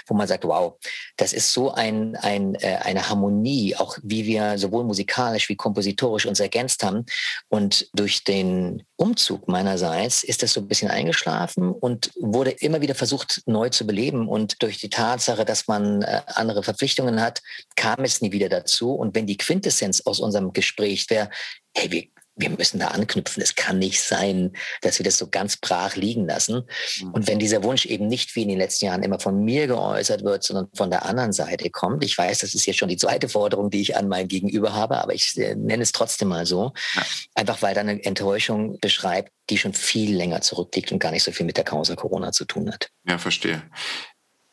wo 0.07 0.15
man 0.15 0.27
sagt, 0.27 0.43
wow, 0.45 0.73
das 1.15 1.31
ist 1.31 1.53
so 1.53 1.71
ein, 1.71 2.15
ein, 2.15 2.55
äh, 2.55 2.79
eine 2.81 3.07
Harmonie, 3.07 3.75
auch 3.75 3.97
wie 4.01 4.25
wir 4.25 4.57
sowohl 4.57 4.83
musikalisch 4.83 5.47
wie 5.49 5.55
kompositorisch 5.55 6.25
uns 6.25 6.39
ergänzt 6.39 6.83
haben. 6.83 7.05
Und 7.49 7.87
durch 7.93 8.23
den 8.23 8.83
Umzug 8.95 9.47
meinerseits 9.47 10.23
ist 10.23 10.41
das 10.41 10.53
so 10.53 10.61
ein 10.61 10.67
bisschen 10.67 10.89
eingeschlafen 10.89 11.71
und 11.71 12.11
wurde 12.19 12.51
immer 12.51 12.81
wieder 12.81 12.95
versucht, 12.95 13.43
neu 13.45 13.69
zu 13.69 13.85
beleben. 13.85 14.27
Und 14.27 14.61
durch 14.63 14.79
die 14.79 14.89
Tatsache, 14.89 15.45
dass 15.45 15.67
man 15.67 16.01
äh, 16.01 16.21
andere 16.27 16.63
Verpflichtungen 16.63 17.21
hat, 17.21 17.41
kam 17.75 18.03
es 18.03 18.21
nie 18.21 18.31
wieder 18.31 18.49
dazu. 18.49 18.93
Und 18.93 19.13
wenn 19.15 19.27
die 19.27 19.37
Quintessenz 19.37 20.01
aus 20.01 20.19
unserem 20.19 20.51
Gespräch 20.53 21.09
wäre, 21.09 21.29
hey, 21.75 21.91
wir, 21.91 22.03
wir 22.35 22.49
müssen 22.49 22.79
da 22.79 22.87
anknüpfen. 22.87 23.41
Es 23.41 23.55
kann 23.55 23.79
nicht 23.79 24.01
sein, 24.01 24.53
dass 24.81 24.99
wir 24.99 25.03
das 25.03 25.17
so 25.17 25.27
ganz 25.27 25.57
brach 25.57 25.95
liegen 25.95 26.25
lassen. 26.25 26.63
Und 27.11 27.27
wenn 27.27 27.39
dieser 27.39 27.63
Wunsch 27.63 27.85
eben 27.85 28.07
nicht 28.07 28.35
wie 28.35 28.43
in 28.43 28.49
den 28.49 28.57
letzten 28.57 28.85
Jahren 28.85 29.03
immer 29.03 29.19
von 29.19 29.43
mir 29.43 29.67
geäußert 29.67 30.23
wird, 30.23 30.43
sondern 30.43 30.67
von 30.75 30.89
der 30.89 31.05
anderen 31.05 31.33
Seite 31.33 31.69
kommt, 31.69 32.03
ich 32.03 32.17
weiß, 32.17 32.39
das 32.39 32.53
ist 32.53 32.65
jetzt 32.65 32.79
schon 32.79 32.89
die 32.89 32.97
zweite 32.97 33.29
Forderung, 33.29 33.69
die 33.69 33.81
ich 33.81 33.95
an 33.95 34.07
mein 34.07 34.27
Gegenüber 34.27 34.73
habe, 34.73 34.97
aber 34.97 35.13
ich 35.13 35.37
äh, 35.37 35.55
nenne 35.55 35.83
es 35.83 35.91
trotzdem 35.91 36.29
mal 36.29 36.45
so, 36.45 36.73
einfach 37.35 37.61
weil 37.61 37.75
da 37.75 37.81
eine 37.81 38.03
Enttäuschung 38.03 38.79
beschreibt, 38.79 39.31
die 39.49 39.57
schon 39.57 39.73
viel 39.73 40.15
länger 40.15 40.41
zurückliegt 40.41 40.91
und 40.91 40.99
gar 40.99 41.11
nicht 41.11 41.23
so 41.23 41.31
viel 41.31 41.45
mit 41.45 41.57
der 41.57 41.65
Causa 41.65 41.95
Corona 41.95 42.31
zu 42.31 42.45
tun 42.45 42.71
hat. 42.71 42.89
Ja, 43.05 43.17
verstehe. 43.17 43.63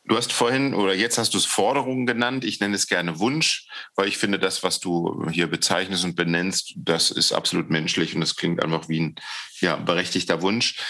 Du 0.09 0.17
hast 0.17 0.33
vorhin 0.33 0.73
oder 0.75 0.95
jetzt 0.95 1.19
hast 1.19 1.35
du 1.35 1.39
es 1.39 1.45
Forderungen 1.45 2.07
genannt. 2.07 2.43
Ich 2.43 2.61
nenne 2.61 2.75
es 2.75 2.87
gerne 2.87 3.19
Wunsch, 3.19 3.69
weil 3.95 4.09
ich 4.09 4.17
finde, 4.17 4.39
das, 4.39 4.63
was 4.63 4.81
du 4.81 5.29
hier 5.31 5.49
bezeichnest 5.49 6.03
und 6.03 6.17
benennst, 6.17 6.73
das 6.77 7.11
ist 7.11 7.33
absolut 7.33 7.69
menschlich 7.69 8.15
und 8.15 8.23
das 8.23 8.35
klingt 8.35 8.63
einfach 8.63 8.89
wie 8.89 9.01
ein 9.01 9.17
ja, 9.61 9.77
berechtigter 9.77 10.41
Wunsch. 10.41 10.81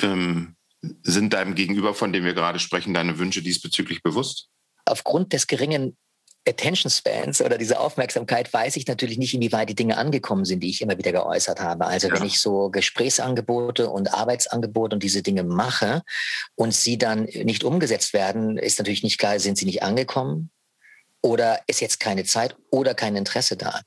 Ähm, 0.00 0.56
sind 1.04 1.34
deinem 1.34 1.54
Gegenüber, 1.54 1.94
von 1.94 2.12
dem 2.12 2.24
wir 2.24 2.34
gerade 2.34 2.58
sprechen, 2.58 2.92
deine 2.92 3.20
Wünsche 3.20 3.42
diesbezüglich 3.42 4.02
bewusst? 4.02 4.48
Aufgrund 4.86 5.32
des 5.32 5.46
geringen 5.46 5.96
Attention 6.48 6.90
Spans 6.90 7.40
oder 7.40 7.56
dieser 7.58 7.80
Aufmerksamkeit 7.80 8.52
weiß 8.52 8.76
ich 8.76 8.86
natürlich 8.86 9.18
nicht, 9.18 9.34
inwieweit 9.34 9.68
die 9.68 9.74
Dinge 9.74 9.96
angekommen 9.96 10.44
sind, 10.44 10.60
die 10.60 10.70
ich 10.70 10.82
immer 10.82 10.98
wieder 10.98 11.12
geäußert 11.12 11.60
habe. 11.60 11.86
Also 11.86 12.08
Ja. 12.08 12.14
wenn 12.14 12.26
ich 12.26 12.40
so 12.40 12.70
Gesprächsangebote 12.70 13.88
und 13.88 14.12
Arbeitsangebote 14.12 14.96
und 14.96 15.02
diese 15.02 15.22
Dinge 15.22 15.44
mache 15.44 16.02
und 16.54 16.74
sie 16.74 16.98
dann 16.98 17.24
nicht 17.24 17.64
umgesetzt 17.64 18.12
werden, 18.12 18.56
ist 18.58 18.78
natürlich 18.78 19.02
nicht 19.02 19.18
klar, 19.18 19.38
sind 19.38 19.56
sie 19.56 19.66
nicht 19.66 19.82
angekommen 19.82 20.50
oder 21.22 21.60
ist 21.66 21.80
jetzt 21.80 22.00
keine 22.00 22.24
Zeit 22.24 22.56
oder 22.70 22.94
kein 22.94 23.16
Interesse 23.16 23.56
da. 23.56 23.80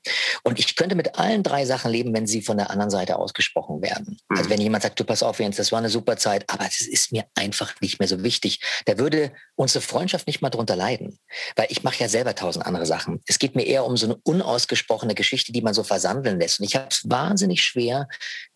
Und 0.43 0.59
ich 0.59 0.75
könnte 0.75 0.95
mit 0.95 1.19
allen 1.19 1.43
drei 1.43 1.65
Sachen 1.65 1.91
leben, 1.91 2.13
wenn 2.13 2.27
sie 2.27 2.41
von 2.41 2.57
der 2.57 2.69
anderen 2.69 2.91
Seite 2.91 3.17
ausgesprochen 3.17 3.81
werden. 3.81 4.17
Mhm. 4.29 4.37
Also 4.37 4.49
wenn 4.49 4.61
jemand 4.61 4.83
sagt, 4.83 4.99
du 4.99 5.03
pass 5.03 5.23
auf, 5.23 5.39
Jens, 5.39 5.57
das 5.57 5.71
war 5.71 5.79
eine 5.79 5.89
super 5.89 6.17
Zeit, 6.17 6.45
aber 6.47 6.65
es 6.65 6.81
ist 6.81 7.11
mir 7.11 7.25
einfach 7.35 7.73
nicht 7.81 7.99
mehr 7.99 8.07
so 8.07 8.23
wichtig, 8.23 8.61
da 8.85 8.97
würde 8.97 9.33
unsere 9.55 9.81
Freundschaft 9.81 10.27
nicht 10.27 10.41
mal 10.41 10.49
drunter 10.49 10.75
leiden. 10.75 11.19
Weil 11.55 11.67
ich 11.69 11.83
mache 11.83 11.99
ja 11.99 12.07
selber 12.07 12.35
tausend 12.35 12.65
andere 12.65 12.85
Sachen. 12.85 13.21
Es 13.27 13.39
geht 13.39 13.55
mir 13.55 13.63
eher 13.63 13.85
um 13.85 13.97
so 13.97 14.05
eine 14.05 14.15
unausgesprochene 14.23 15.15
Geschichte, 15.15 15.51
die 15.51 15.61
man 15.61 15.73
so 15.73 15.83
versandeln 15.83 16.39
lässt. 16.39 16.59
Und 16.59 16.65
ich 16.65 16.75
habe 16.75 16.87
es 16.89 17.09
wahnsinnig 17.09 17.63
schwer, 17.63 18.07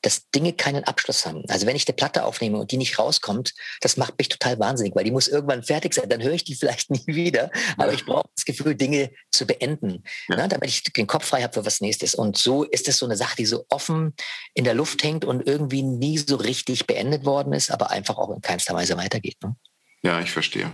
dass 0.01 0.29
Dinge 0.29 0.53
keinen 0.53 0.83
Abschluss 0.83 1.25
haben. 1.25 1.43
Also 1.49 1.65
wenn 1.65 1.75
ich 1.75 1.88
eine 1.88 1.95
Platte 1.95 2.23
aufnehme 2.23 2.57
und 2.57 2.71
die 2.71 2.77
nicht 2.77 2.97
rauskommt, 2.99 3.53
das 3.81 3.97
macht 3.97 4.17
mich 4.17 4.29
total 4.29 4.59
wahnsinnig, 4.59 4.95
weil 4.95 5.03
die 5.03 5.12
muss 5.12 5.27
irgendwann 5.27 5.63
fertig 5.63 5.93
sein. 5.93 6.09
Dann 6.09 6.21
höre 6.21 6.33
ich 6.33 6.43
die 6.43 6.55
vielleicht 6.59 6.89
nie 6.89 7.05
wieder. 7.07 7.51
Aber 7.77 7.93
ich 7.93 8.05
brauche 8.05 8.29
das 8.35 8.45
Gefühl, 8.45 8.75
Dinge 8.75 9.12
zu 9.31 9.45
beenden, 9.45 10.03
Ja. 10.27 10.38
ne, 10.38 10.47
damit 10.47 10.69
ich 10.69 10.83
den 10.83 11.07
Kopf 11.07 11.25
frei 11.25 11.43
habe 11.43 11.53
für 11.53 11.65
was 11.65 11.81
nächstes. 11.81 12.15
Und 12.15 12.38
so 12.38 12.63
ist 12.63 12.88
es 12.88 12.97
so 12.97 13.05
eine 13.05 13.17
Sache, 13.17 13.35
die 13.38 13.45
so 13.45 13.65
offen 13.69 14.13
in 14.53 14.63
der 14.63 14.73
Luft 14.73 15.03
hängt 15.03 15.25
und 15.25 15.45
irgendwie 15.47 15.83
nie 15.83 16.17
so 16.17 16.35
richtig 16.38 16.88
beendet 16.88 17.25
worden 17.25 17.53
ist, 17.53 17.71
aber 17.71 17.89
einfach 17.91 18.17
auch 18.17 18.33
in 18.33 18.41
keinster 18.41 18.73
Weise 18.73 18.97
weitergeht. 18.97 19.38
Ne? 19.43 19.55
Ja, 20.01 20.21
ich 20.21 20.31
verstehe. 20.31 20.71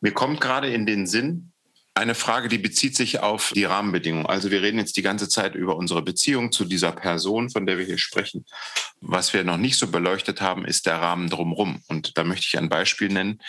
Mir 0.00 0.12
kommt 0.12 0.40
gerade 0.40 0.72
in 0.72 0.84
den 0.84 1.06
Sinn 1.06 1.52
eine 1.96 2.14
Frage, 2.14 2.48
die 2.48 2.58
bezieht 2.58 2.94
sich 2.94 3.20
auf 3.20 3.52
die 3.54 3.64
Rahmenbedingungen. 3.64 4.26
Also 4.26 4.50
wir 4.50 4.60
reden 4.60 4.78
jetzt 4.78 4.98
die 4.98 5.02
ganze 5.02 5.28
Zeit 5.28 5.54
über 5.54 5.76
unsere 5.76 6.02
Beziehung 6.02 6.52
zu 6.52 6.66
dieser 6.66 6.92
Person, 6.92 7.48
von 7.48 7.64
der 7.64 7.78
wir 7.78 7.86
hier 7.86 7.96
sprechen. 7.96 8.44
Was 9.00 9.32
wir 9.32 9.44
noch 9.44 9.56
nicht 9.56 9.78
so 9.78 9.86
beleuchtet 9.86 10.40
haben, 10.42 10.66
ist 10.66 10.86
der 10.86 10.96
Rahmen 10.96 11.30
drumherum. 11.30 11.82
Und 11.88 12.18
da 12.18 12.24
möchte 12.24 12.46
ich 12.48 12.58
ein 12.58 12.68
Beispiel 12.68 13.08
nennen. 13.08 13.40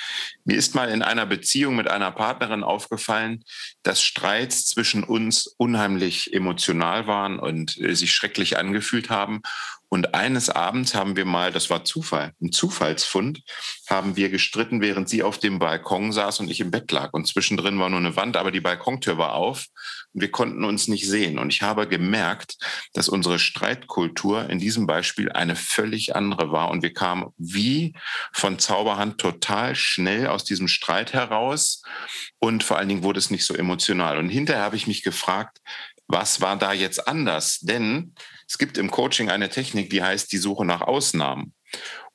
Mir 0.45 0.57
ist 0.57 0.75
mal 0.75 0.89
in 0.89 1.01
einer 1.01 1.25
Beziehung 1.25 1.75
mit 1.75 1.89
einer 1.89 2.11
Partnerin 2.11 2.63
aufgefallen, 2.63 3.43
dass 3.83 4.01
Streits 4.01 4.65
zwischen 4.65 5.03
uns 5.03 5.47
unheimlich 5.57 6.33
emotional 6.33 7.05
waren 7.05 7.39
und 7.39 7.77
äh, 7.79 7.95
sich 7.95 8.13
schrecklich 8.13 8.57
angefühlt 8.57 9.09
haben. 9.09 9.41
Und 9.89 10.13
eines 10.13 10.49
Abends 10.49 10.95
haben 10.95 11.15
wir 11.15 11.25
mal, 11.25 11.51
das 11.51 11.69
war 11.69 11.85
Zufall, 11.85 12.33
ein 12.41 12.51
Zufallsfund, 12.51 13.41
haben 13.89 14.17
wir 14.17 14.29
gestritten, 14.29 14.81
während 14.81 15.07
sie 15.07 15.23
auf 15.23 15.39
dem 15.39 15.59
Balkon 15.59 16.11
saß 16.11 16.41
und 16.41 16.49
ich 16.49 16.59
im 16.59 16.71
Bett 16.71 16.91
lag. 16.91 17.13
Und 17.13 17.27
zwischendrin 17.27 17.79
war 17.79 17.89
nur 17.89 17.99
eine 17.99 18.15
Wand, 18.17 18.35
aber 18.35 18.51
die 18.51 18.59
Balkontür 18.59 19.17
war 19.17 19.33
auf 19.33 19.67
und 20.13 20.21
wir 20.21 20.31
konnten 20.31 20.65
uns 20.65 20.89
nicht 20.89 21.07
sehen. 21.07 21.39
Und 21.39 21.53
ich 21.53 21.61
habe 21.61 21.87
gemerkt, 21.87 22.57
dass 22.93 23.07
unsere 23.07 23.39
Streitkultur 23.39 24.49
in 24.49 24.59
diesem 24.59 24.87
Beispiel 24.87 25.31
eine 25.31 25.55
völlig 25.55 26.15
andere 26.15 26.51
war. 26.51 26.69
Und 26.69 26.81
wir 26.81 26.93
kamen 26.93 27.27
wie 27.37 27.93
von 28.33 28.59
Zauberhand 28.59 29.19
total 29.19 29.73
schnell 29.75 30.27
aus 30.27 30.43
diesem 30.43 30.67
Streit 30.67 31.13
heraus. 31.13 31.81
Und 32.39 32.63
vor 32.63 32.77
allen 32.77 32.89
Dingen 32.89 33.03
wurde 33.03 33.19
es 33.19 33.31
nicht 33.31 33.45
so 33.45 33.53
emotional. 33.53 34.17
Und 34.17 34.27
hinterher 34.27 34.63
habe 34.63 34.75
ich 34.75 34.87
mich 34.87 35.03
gefragt, 35.03 35.59
was 36.07 36.41
war 36.41 36.57
da 36.57 36.73
jetzt 36.73 37.07
anders? 37.07 37.59
Denn 37.59 38.13
es 38.47 38.57
gibt 38.57 38.77
im 38.77 38.89
Coaching 38.89 39.29
eine 39.29 39.49
Technik, 39.49 39.89
die 39.89 40.01
heißt 40.01 40.31
die 40.31 40.37
Suche 40.37 40.65
nach 40.65 40.81
Ausnahmen. 40.81 41.53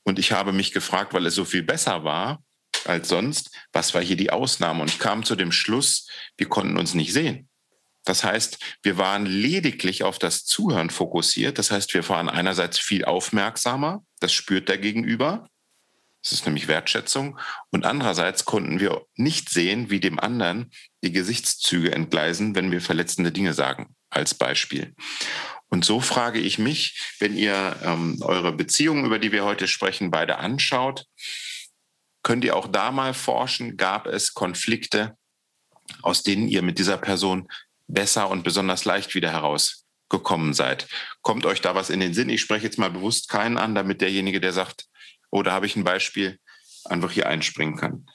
Und 0.02 0.18
ich 0.18 0.32
habe 0.32 0.52
mich 0.52 0.72
gefragt, 0.72 1.14
weil 1.14 1.26
es 1.26 1.34
so 1.34 1.44
viel 1.44 1.62
besser 1.62 2.04
war, 2.04 2.42
als 2.84 3.08
sonst. 3.08 3.50
Was 3.72 3.94
war 3.94 4.02
hier 4.02 4.16
die 4.16 4.30
Ausnahme? 4.30 4.82
Und 4.82 4.90
ich 4.90 4.98
kam 4.98 5.24
zu 5.24 5.36
dem 5.36 5.52
Schluss, 5.52 6.08
wir 6.36 6.48
konnten 6.48 6.78
uns 6.78 6.94
nicht 6.94 7.12
sehen. 7.12 7.48
Das 8.04 8.24
heißt, 8.24 8.58
wir 8.82 8.98
waren 8.98 9.26
lediglich 9.26 10.02
auf 10.02 10.18
das 10.18 10.44
Zuhören 10.44 10.90
fokussiert. 10.90 11.58
Das 11.58 11.70
heißt, 11.70 11.94
wir 11.94 12.08
waren 12.08 12.28
einerseits 12.28 12.78
viel 12.78 13.04
aufmerksamer, 13.04 14.04
das 14.18 14.32
spürt 14.32 14.68
der 14.68 14.78
Gegenüber. 14.78 15.48
Das 16.22 16.32
ist 16.32 16.46
nämlich 16.46 16.68
Wertschätzung. 16.68 17.38
Und 17.70 17.84
andererseits 17.84 18.44
konnten 18.44 18.80
wir 18.80 19.04
nicht 19.14 19.50
sehen, 19.50 19.90
wie 19.90 20.00
dem 20.00 20.18
anderen 20.20 20.70
die 21.02 21.12
Gesichtszüge 21.12 21.92
entgleisen, 21.92 22.54
wenn 22.54 22.70
wir 22.70 22.80
verletzende 22.80 23.32
Dinge 23.32 23.54
sagen, 23.54 23.94
als 24.08 24.34
Beispiel. 24.34 24.94
Und 25.72 25.86
so 25.86 26.00
frage 26.00 26.38
ich 26.38 26.58
mich, 26.58 27.00
wenn 27.18 27.34
ihr 27.34 27.76
ähm, 27.82 28.18
eure 28.20 28.52
Beziehungen, 28.52 29.06
über 29.06 29.18
die 29.18 29.32
wir 29.32 29.42
heute 29.42 29.66
sprechen, 29.66 30.10
beide 30.10 30.36
anschaut, 30.36 31.06
könnt 32.22 32.44
ihr 32.44 32.54
auch 32.56 32.68
da 32.68 32.92
mal 32.92 33.14
forschen, 33.14 33.78
gab 33.78 34.06
es 34.06 34.34
Konflikte, 34.34 35.16
aus 36.02 36.24
denen 36.24 36.46
ihr 36.46 36.60
mit 36.60 36.78
dieser 36.78 36.98
Person 36.98 37.48
besser 37.86 38.28
und 38.28 38.42
besonders 38.42 38.84
leicht 38.84 39.14
wieder 39.14 39.30
herausgekommen 39.30 40.52
seid. 40.52 40.88
Kommt 41.22 41.46
euch 41.46 41.62
da 41.62 41.74
was 41.74 41.88
in 41.88 42.00
den 42.00 42.12
Sinn? 42.12 42.28
Ich 42.28 42.42
spreche 42.42 42.66
jetzt 42.66 42.78
mal 42.78 42.90
bewusst 42.90 43.30
keinen 43.30 43.56
an, 43.56 43.74
damit 43.74 44.02
derjenige, 44.02 44.42
der 44.42 44.52
sagt, 44.52 44.84
oh, 45.30 45.42
da 45.42 45.52
habe 45.52 45.64
ich 45.64 45.74
ein 45.76 45.84
Beispiel, 45.84 46.38
einfach 46.84 47.12
hier 47.12 47.28
einspringen 47.28 47.78
kann. 47.78 48.06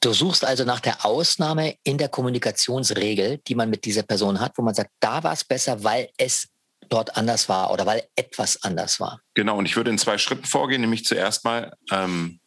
Du 0.00 0.12
suchst 0.12 0.44
also 0.44 0.64
nach 0.64 0.80
der 0.80 1.04
Ausnahme 1.04 1.76
in 1.82 1.98
der 1.98 2.08
Kommunikationsregel, 2.08 3.38
die 3.38 3.54
man 3.54 3.70
mit 3.70 3.84
dieser 3.84 4.02
Person 4.02 4.40
hat, 4.40 4.52
wo 4.56 4.62
man 4.62 4.74
sagt, 4.74 4.90
da 5.00 5.22
war 5.22 5.32
es 5.32 5.44
besser, 5.44 5.82
weil 5.82 6.10
es 6.18 6.48
dort 6.88 7.16
anders 7.16 7.48
war 7.48 7.72
oder 7.72 7.86
weil 7.86 8.04
etwas 8.14 8.62
anders 8.62 9.00
war. 9.00 9.20
Genau, 9.34 9.58
und 9.58 9.66
ich 9.66 9.76
würde 9.76 9.90
in 9.90 9.98
zwei 9.98 10.18
Schritten 10.18 10.44
vorgehen, 10.44 10.82
nämlich 10.82 11.04
zuerst 11.04 11.44
mal 11.44 11.72
ähm, 11.90 12.40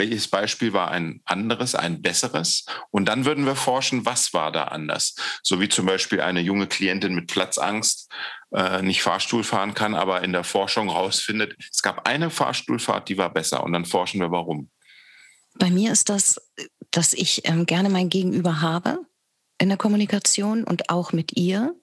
welches 0.00 0.28
Beispiel 0.28 0.72
war 0.72 0.90
ein 0.90 1.20
anderes, 1.26 1.74
ein 1.74 2.00
besseres? 2.00 2.64
Und 2.90 3.04
dann 3.04 3.26
würden 3.26 3.44
wir 3.44 3.54
forschen, 3.54 4.06
was 4.06 4.32
war 4.32 4.50
da 4.50 4.64
anders? 4.64 5.14
So 5.42 5.60
wie 5.60 5.68
zum 5.68 5.84
Beispiel 5.84 6.22
eine 6.22 6.40
junge 6.40 6.66
Klientin 6.66 7.14
mit 7.14 7.26
Platzangst 7.26 8.10
äh, 8.54 8.80
nicht 8.80 9.02
Fahrstuhl 9.02 9.44
fahren 9.44 9.74
kann, 9.74 9.94
aber 9.94 10.22
in 10.22 10.32
der 10.32 10.42
Forschung 10.42 10.88
rausfindet, 10.88 11.54
es 11.70 11.82
gab 11.82 12.08
eine 12.08 12.30
Fahrstuhlfahrt, 12.30 13.10
die 13.10 13.18
war 13.18 13.30
besser. 13.30 13.62
Und 13.62 13.74
dann 13.74 13.84
forschen 13.84 14.20
wir, 14.20 14.30
warum. 14.30 14.70
Bei 15.58 15.70
mir 15.70 15.92
ist 15.92 16.08
das, 16.08 16.40
dass 16.90 17.12
ich 17.12 17.42
ähm, 17.44 17.66
gerne 17.66 17.88
mein 17.88 18.08
Gegenüber 18.08 18.60
habe 18.60 19.04
in 19.58 19.68
der 19.68 19.78
Kommunikation 19.78 20.64
und 20.64 20.90
auch 20.90 21.12
mit 21.12 21.36
ihr, 21.36 21.74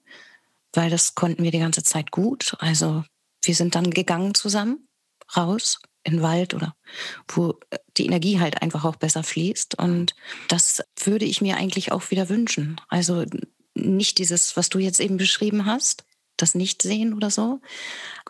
weil 0.72 0.90
das 0.90 1.14
konnten 1.14 1.42
wir 1.42 1.50
die 1.50 1.60
ganze 1.60 1.82
Zeit 1.82 2.10
gut. 2.10 2.56
Also 2.58 3.04
wir 3.42 3.54
sind 3.54 3.74
dann 3.74 3.90
gegangen 3.90 4.34
zusammen 4.34 4.88
raus 5.36 5.80
in 6.04 6.14
den 6.14 6.22
Wald 6.22 6.54
oder 6.54 6.74
wo 7.28 7.58
äh, 7.70 7.78
die 7.96 8.06
Energie 8.06 8.40
halt 8.40 8.62
einfach 8.62 8.84
auch 8.84 8.96
besser 8.96 9.22
fließt. 9.22 9.78
Und 9.78 10.14
das 10.48 10.82
würde 11.02 11.24
ich 11.24 11.40
mir 11.40 11.56
eigentlich 11.56 11.92
auch 11.92 12.10
wieder 12.10 12.28
wünschen. 12.28 12.80
Also 12.88 13.24
nicht 13.74 14.18
dieses, 14.18 14.56
was 14.56 14.68
du 14.68 14.78
jetzt 14.78 15.00
eben 15.00 15.16
beschrieben 15.16 15.66
hast, 15.66 16.04
das 16.36 16.54
Nichtsehen 16.54 17.14
oder 17.14 17.30
so. 17.30 17.60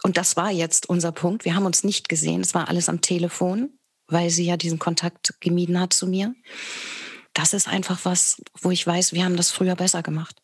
Und 0.03 0.17
das 0.17 0.37
war 0.37 0.51
jetzt 0.51 0.89
unser 0.89 1.13
Punkt. 1.13 1.45
Wir 1.45 1.55
haben 1.55 1.67
uns 1.67 1.85
nicht 1.85 2.09
gesehen. 2.09 2.41
Es 2.41 2.55
war 2.55 2.69
alles 2.69 2.89
am 2.89 3.01
Telefon, 3.01 3.78
weil 4.09 4.31
sie 4.31 4.45
ja 4.45 4.57
diesen 4.57 4.79
Kontakt 4.79 5.35
gemieden 5.41 5.79
hat 5.79 5.93
zu 5.93 6.07
mir. 6.07 6.35
Das 7.35 7.53
ist 7.53 7.69
einfach 7.69 8.05
was, 8.05 8.43
wo 8.61 8.71
ich 8.71 8.85
weiß, 8.85 9.13
wir 9.13 9.25
haben 9.25 9.37
das 9.37 9.51
früher 9.51 9.77
besser 9.77 10.03
gemacht. 10.03 10.37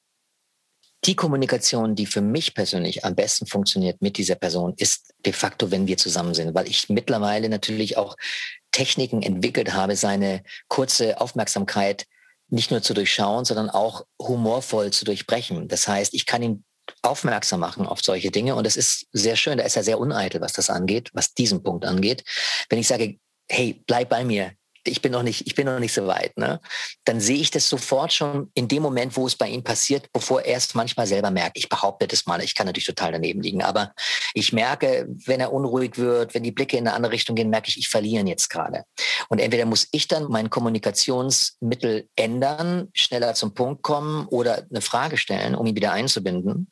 Die 1.05 1.17
Kommunikation, 1.17 1.97
die 1.97 2.07
für 2.07 2.23
mich 2.23 2.55
persönlich 2.55 3.05
am 3.05 3.15
besten 3.15 3.47
funktioniert 3.47 4.01
mit 4.01 4.17
dieser 4.17 4.37
Person, 4.37 4.75
ist 4.77 5.13
de 5.27 5.33
facto, 5.33 5.71
wenn 5.71 5.87
wir 5.87 5.99
zusammen 5.99 6.35
sind, 6.35 6.55
weil 6.55 6.67
ich 6.67 6.89
mittlerweile 6.89 7.49
natürlich 7.49 7.99
auch 7.99 8.17
Techniken 8.71 9.23
entwickelt 9.23 9.75
habe, 9.75 9.97
seine 9.97 10.43
kurze 10.69 11.21
Aufmerksamkeit 11.21 12.07
nicht 12.49 12.71
nur 12.71 12.83
zu 12.83 12.95
durchschauen, 12.95 13.45
sondern 13.45 13.71
auch 13.71 14.07
humorvoll 14.21 14.93
zu 14.93 15.05
durchbrechen. 15.05 15.69
Das 15.69 15.89
heißt, 15.89 16.15
ich 16.15 16.27
kann 16.27 16.43
ihn 16.43 16.65
aufmerksam 17.03 17.61
machen 17.61 17.87
auf 17.87 18.03
solche 18.03 18.31
Dinge 18.31 18.55
und 18.55 18.67
es 18.67 18.77
ist 18.77 19.07
sehr 19.13 19.37
schön, 19.37 19.59
da 19.59 19.65
ist 19.65 19.77
er 19.77 19.85
sehr 19.85 19.99
uneitel, 19.99 20.41
was 20.41 20.53
das 20.53 20.71
angeht, 20.71 21.11
was 21.13 21.35
diesen 21.35 21.63
Punkt 21.63 21.85
angeht. 21.85 22.25
Wenn 22.69 22.79
ich 22.79 22.89
sage, 22.89 23.19
hey, 23.49 23.83
bleib 23.87 24.09
bei 24.09 24.25
mir, 24.25 24.53
ich 24.87 25.01
bin 25.01 25.13
noch 25.13 25.23
nicht, 25.23 25.47
ich 25.47 25.55
bin 25.55 25.67
noch 25.67 25.79
nicht 25.79 25.95
so 25.95 26.07
weit, 26.07 26.37
ne? 26.37 26.61
Dann 27.05 27.21
sehe 27.21 27.39
ich 27.39 27.51
das 27.51 27.69
sofort 27.69 28.13
schon 28.13 28.51
in 28.55 28.69
dem 28.69 28.83
Moment, 28.83 29.17
wo 29.17 29.27
es 29.27 29.35
bei 29.35 29.49
ihm 29.49 29.65
passiert, 29.65 30.13
bevor 30.13 30.43
er 30.43 30.59
es 30.59 30.75
manchmal 30.75 31.07
selber 31.07 31.31
merkt. 31.31 31.57
Ich 31.57 31.69
behaupte 31.69 32.07
das 32.07 32.27
mal, 32.27 32.43
ich 32.43 32.55
kann 32.55 32.67
natürlich 32.67 32.87
total 32.87 33.13
daneben 33.13 33.41
liegen, 33.41 33.63
aber 33.63 33.95
ich 34.35 34.53
merke, 34.53 35.07
wenn 35.09 35.41
er 35.41 35.53
unruhig 35.53 35.97
wird, 35.97 36.35
wenn 36.35 36.43
die 36.43 36.53
Blicke 36.53 36.77
in 36.77 36.87
eine 36.87 36.97
andere 36.97 37.13
Richtung 37.13 37.35
gehen, 37.35 37.51
merke 37.51 37.69
ich, 37.69 37.79
ich 37.79 37.89
verliere 37.89 38.21
ihn 38.21 38.27
jetzt 38.27 38.51
gerade. 38.51 38.85
Und 39.29 39.39
entweder 39.39 39.65
muss 39.65 39.89
ich 39.91 40.07
dann 40.07 40.25
mein 40.31 40.51
Kommunikationsmittel 40.51 42.09
ändern, 42.17 42.89
schneller 42.93 43.35
zum 43.35 43.55
Punkt 43.55 43.83
kommen 43.83 44.27
oder 44.27 44.67
eine 44.71 44.83
Frage 44.83 45.17
stellen, 45.17 45.55
um 45.55 45.67
ihn 45.67 45.77
wieder 45.77 45.93
einzubinden. 45.93 46.69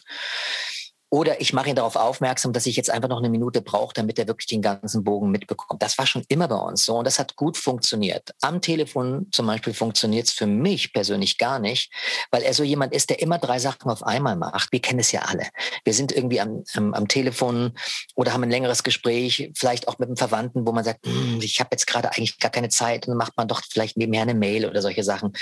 Oder 1.12 1.42
ich 1.42 1.52
mache 1.52 1.68
ihn 1.68 1.76
darauf 1.76 1.96
aufmerksam, 1.96 2.54
dass 2.54 2.64
ich 2.64 2.74
jetzt 2.74 2.88
einfach 2.88 3.10
noch 3.10 3.18
eine 3.18 3.28
Minute 3.28 3.60
brauche, 3.60 3.92
damit 3.92 4.18
er 4.18 4.28
wirklich 4.28 4.46
den 4.46 4.62
ganzen 4.62 5.04
Bogen 5.04 5.30
mitbekommt. 5.30 5.82
Das 5.82 5.98
war 5.98 6.06
schon 6.06 6.24
immer 6.28 6.48
bei 6.48 6.56
uns 6.56 6.86
so 6.86 6.96
und 6.96 7.06
das 7.06 7.18
hat 7.18 7.36
gut 7.36 7.58
funktioniert. 7.58 8.34
Am 8.40 8.62
Telefon 8.62 9.26
zum 9.30 9.46
Beispiel 9.46 9.74
funktioniert 9.74 10.28
es 10.28 10.32
für 10.32 10.46
mich 10.46 10.94
persönlich 10.94 11.36
gar 11.36 11.58
nicht, 11.58 11.92
weil 12.30 12.40
er 12.40 12.54
so 12.54 12.64
jemand 12.64 12.94
ist, 12.94 13.10
der 13.10 13.20
immer 13.20 13.36
drei 13.36 13.58
Sachen 13.58 13.90
auf 13.90 14.02
einmal 14.02 14.36
macht. 14.36 14.72
Wir 14.72 14.80
kennen 14.80 15.00
es 15.00 15.12
ja 15.12 15.20
alle. 15.20 15.48
Wir 15.84 15.92
sind 15.92 16.12
irgendwie 16.12 16.40
am, 16.40 16.64
am, 16.76 16.94
am 16.94 17.08
Telefon 17.08 17.74
oder 18.14 18.32
haben 18.32 18.44
ein 18.44 18.50
längeres 18.50 18.82
Gespräch, 18.82 19.50
vielleicht 19.54 19.88
auch 19.88 19.98
mit 19.98 20.08
einem 20.08 20.16
Verwandten, 20.16 20.66
wo 20.66 20.72
man 20.72 20.82
sagt, 20.82 21.04
hm, 21.04 21.40
ich 21.42 21.60
habe 21.60 21.68
jetzt 21.72 21.86
gerade 21.86 22.08
eigentlich 22.08 22.38
gar 22.38 22.50
keine 22.50 22.70
Zeit 22.70 23.06
und 23.06 23.10
dann 23.10 23.18
macht 23.18 23.36
man 23.36 23.48
doch 23.48 23.60
vielleicht 23.70 23.98
nebenher 23.98 24.22
eine 24.22 24.34
Mail 24.34 24.64
oder 24.64 24.80
solche 24.80 25.04
Sachen. 25.04 25.34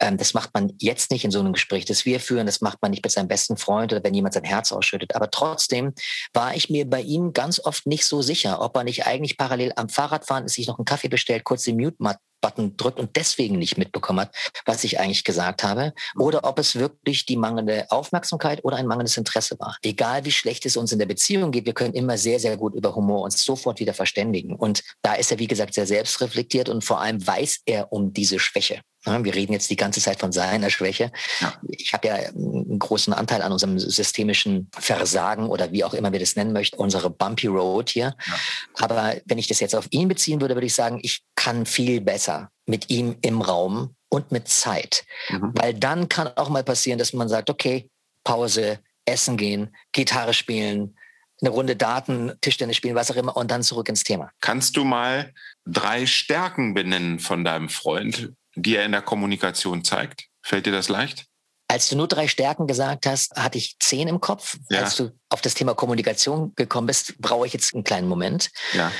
Ähm, 0.00 0.16
das 0.16 0.32
macht 0.32 0.54
man 0.54 0.72
jetzt 0.78 1.10
nicht 1.10 1.26
in 1.26 1.30
so 1.30 1.40
einem 1.40 1.52
Gespräch, 1.52 1.84
das 1.84 2.06
wir 2.06 2.18
führen. 2.18 2.46
Das 2.46 2.62
macht 2.62 2.80
man 2.80 2.92
nicht 2.92 3.04
mit 3.04 3.12
seinem 3.12 3.28
besten 3.28 3.58
Freund 3.58 3.92
oder 3.92 4.02
wenn 4.02 4.14
jemand 4.14 4.32
sein 4.32 4.44
Herz 4.44 4.72
ausschüttet 4.72 5.17
aber 5.18 5.32
trotzdem 5.32 5.94
war 6.32 6.54
ich 6.54 6.70
mir 6.70 6.88
bei 6.88 7.00
ihm 7.00 7.32
ganz 7.32 7.58
oft 7.58 7.86
nicht 7.88 8.04
so 8.04 8.22
sicher, 8.22 8.60
ob 8.60 8.76
er 8.76 8.84
nicht 8.84 9.04
eigentlich 9.04 9.36
parallel 9.36 9.72
am 9.74 9.88
Fahrradfahren 9.88 10.44
ist, 10.44 10.54
sich 10.54 10.68
noch 10.68 10.78
einen 10.78 10.84
Kaffee 10.84 11.08
bestellt, 11.08 11.42
kurz 11.42 11.64
den 11.64 11.76
Mute-Button 11.76 12.76
drückt 12.76 13.00
und 13.00 13.16
deswegen 13.16 13.58
nicht 13.58 13.78
mitbekommen 13.78 14.20
hat, 14.20 14.34
was 14.64 14.84
ich 14.84 15.00
eigentlich 15.00 15.24
gesagt 15.24 15.64
habe, 15.64 15.92
oder 16.16 16.44
ob 16.44 16.60
es 16.60 16.76
wirklich 16.76 17.26
die 17.26 17.36
mangelnde 17.36 17.90
Aufmerksamkeit 17.90 18.64
oder 18.64 18.76
ein 18.76 18.86
mangelndes 18.86 19.16
Interesse 19.16 19.58
war. 19.58 19.76
Egal 19.82 20.24
wie 20.24 20.30
schlecht 20.30 20.64
es 20.66 20.76
uns 20.76 20.92
in 20.92 21.00
der 21.00 21.06
Beziehung 21.06 21.50
geht, 21.50 21.66
wir 21.66 21.74
können 21.74 21.94
immer 21.94 22.16
sehr, 22.16 22.38
sehr 22.38 22.56
gut 22.56 22.76
über 22.76 22.94
Humor 22.94 23.22
uns 23.22 23.42
sofort 23.42 23.80
wieder 23.80 23.94
verständigen. 23.94 24.54
Und 24.54 24.84
da 25.02 25.14
ist 25.14 25.32
er, 25.32 25.40
wie 25.40 25.48
gesagt, 25.48 25.74
sehr 25.74 25.86
selbstreflektiert 25.86 26.68
und 26.68 26.84
vor 26.84 27.00
allem 27.00 27.26
weiß 27.26 27.62
er 27.66 27.92
um 27.92 28.12
diese 28.12 28.38
Schwäche. 28.38 28.82
Wir 29.24 29.34
reden 29.34 29.52
jetzt 29.52 29.70
die 29.70 29.76
ganze 29.76 30.00
Zeit 30.00 30.20
von 30.20 30.32
seiner 30.32 30.70
Schwäche. 30.70 31.12
Ja. 31.40 31.54
Ich 31.68 31.92
habe 31.92 32.08
ja 32.08 32.14
einen 32.14 32.78
großen 32.78 33.12
Anteil 33.12 33.42
an 33.42 33.52
unserem 33.52 33.78
systemischen 33.78 34.70
Versagen 34.78 35.48
oder 35.48 35.72
wie 35.72 35.84
auch 35.84 35.94
immer 35.94 36.12
wir 36.12 36.20
das 36.20 36.36
nennen 36.36 36.52
möchten, 36.52 36.76
unsere 36.76 37.10
Bumpy 37.10 37.46
Road 37.46 37.90
hier. 37.90 38.14
Ja. 38.26 38.34
Aber 38.74 39.16
wenn 39.24 39.38
ich 39.38 39.46
das 39.46 39.60
jetzt 39.60 39.74
auf 39.74 39.86
ihn 39.90 40.08
beziehen 40.08 40.40
würde, 40.40 40.54
würde 40.54 40.66
ich 40.66 40.74
sagen, 40.74 41.00
ich 41.02 41.22
kann 41.34 41.66
viel 41.66 42.00
besser 42.00 42.50
mit 42.66 42.90
ihm 42.90 43.16
im 43.22 43.40
Raum 43.40 43.94
und 44.08 44.32
mit 44.32 44.48
Zeit. 44.48 45.04
Mhm. 45.30 45.52
Weil 45.54 45.74
dann 45.74 46.08
kann 46.08 46.28
auch 46.36 46.48
mal 46.48 46.64
passieren, 46.64 46.98
dass 46.98 47.12
man 47.12 47.28
sagt, 47.28 47.50
okay, 47.50 47.90
Pause, 48.24 48.78
essen 49.04 49.36
gehen, 49.36 49.74
Gitarre 49.92 50.34
spielen, 50.34 50.96
eine 51.40 51.50
Runde 51.50 51.76
Daten, 51.76 52.32
Tischtennis 52.40 52.76
spielen, 52.76 52.94
was 52.94 53.10
auch 53.10 53.16
immer, 53.16 53.36
und 53.36 53.50
dann 53.50 53.62
zurück 53.62 53.88
ins 53.88 54.04
Thema. 54.04 54.30
Kannst 54.40 54.76
du 54.76 54.84
mal 54.84 55.32
drei 55.64 56.06
Stärken 56.06 56.74
benennen 56.74 57.20
von 57.20 57.44
deinem 57.44 57.68
Freund, 57.68 58.32
die 58.62 58.76
er 58.76 58.84
in 58.84 58.92
der 58.92 59.02
Kommunikation 59.02 59.84
zeigt? 59.84 60.26
Fällt 60.42 60.66
dir 60.66 60.72
das 60.72 60.88
leicht? 60.88 61.26
Als 61.70 61.88
du 61.90 61.96
nur 61.96 62.08
drei 62.08 62.28
Stärken 62.28 62.66
gesagt 62.66 63.06
hast, 63.06 63.36
hatte 63.36 63.58
ich 63.58 63.76
zehn 63.78 64.08
im 64.08 64.20
Kopf. 64.20 64.56
Ja. 64.70 64.80
Als 64.80 64.96
du 64.96 65.12
auf 65.28 65.42
das 65.42 65.54
Thema 65.54 65.74
Kommunikation 65.74 66.54
gekommen 66.54 66.86
bist, 66.86 67.18
brauche 67.18 67.46
ich 67.46 67.52
jetzt 67.52 67.74
einen 67.74 67.84
kleinen 67.84 68.08
Moment. 68.08 68.50
Ja. 68.72 68.90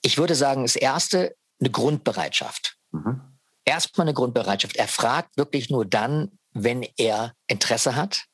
Ich 0.00 0.16
würde 0.16 0.34
sagen, 0.34 0.62
das 0.62 0.76
erste, 0.76 1.36
eine 1.60 1.70
Grundbereitschaft. 1.70 2.76
Mhm. 2.92 3.20
Erstmal 3.66 4.06
eine 4.06 4.14
Grundbereitschaft. 4.14 4.76
Er 4.76 4.88
fragt 4.88 5.36
wirklich 5.36 5.68
nur 5.68 5.84
dann, 5.84 6.38
wenn 6.52 6.86
er 6.96 7.34
Interesse 7.46 7.94
hat. 7.94 8.24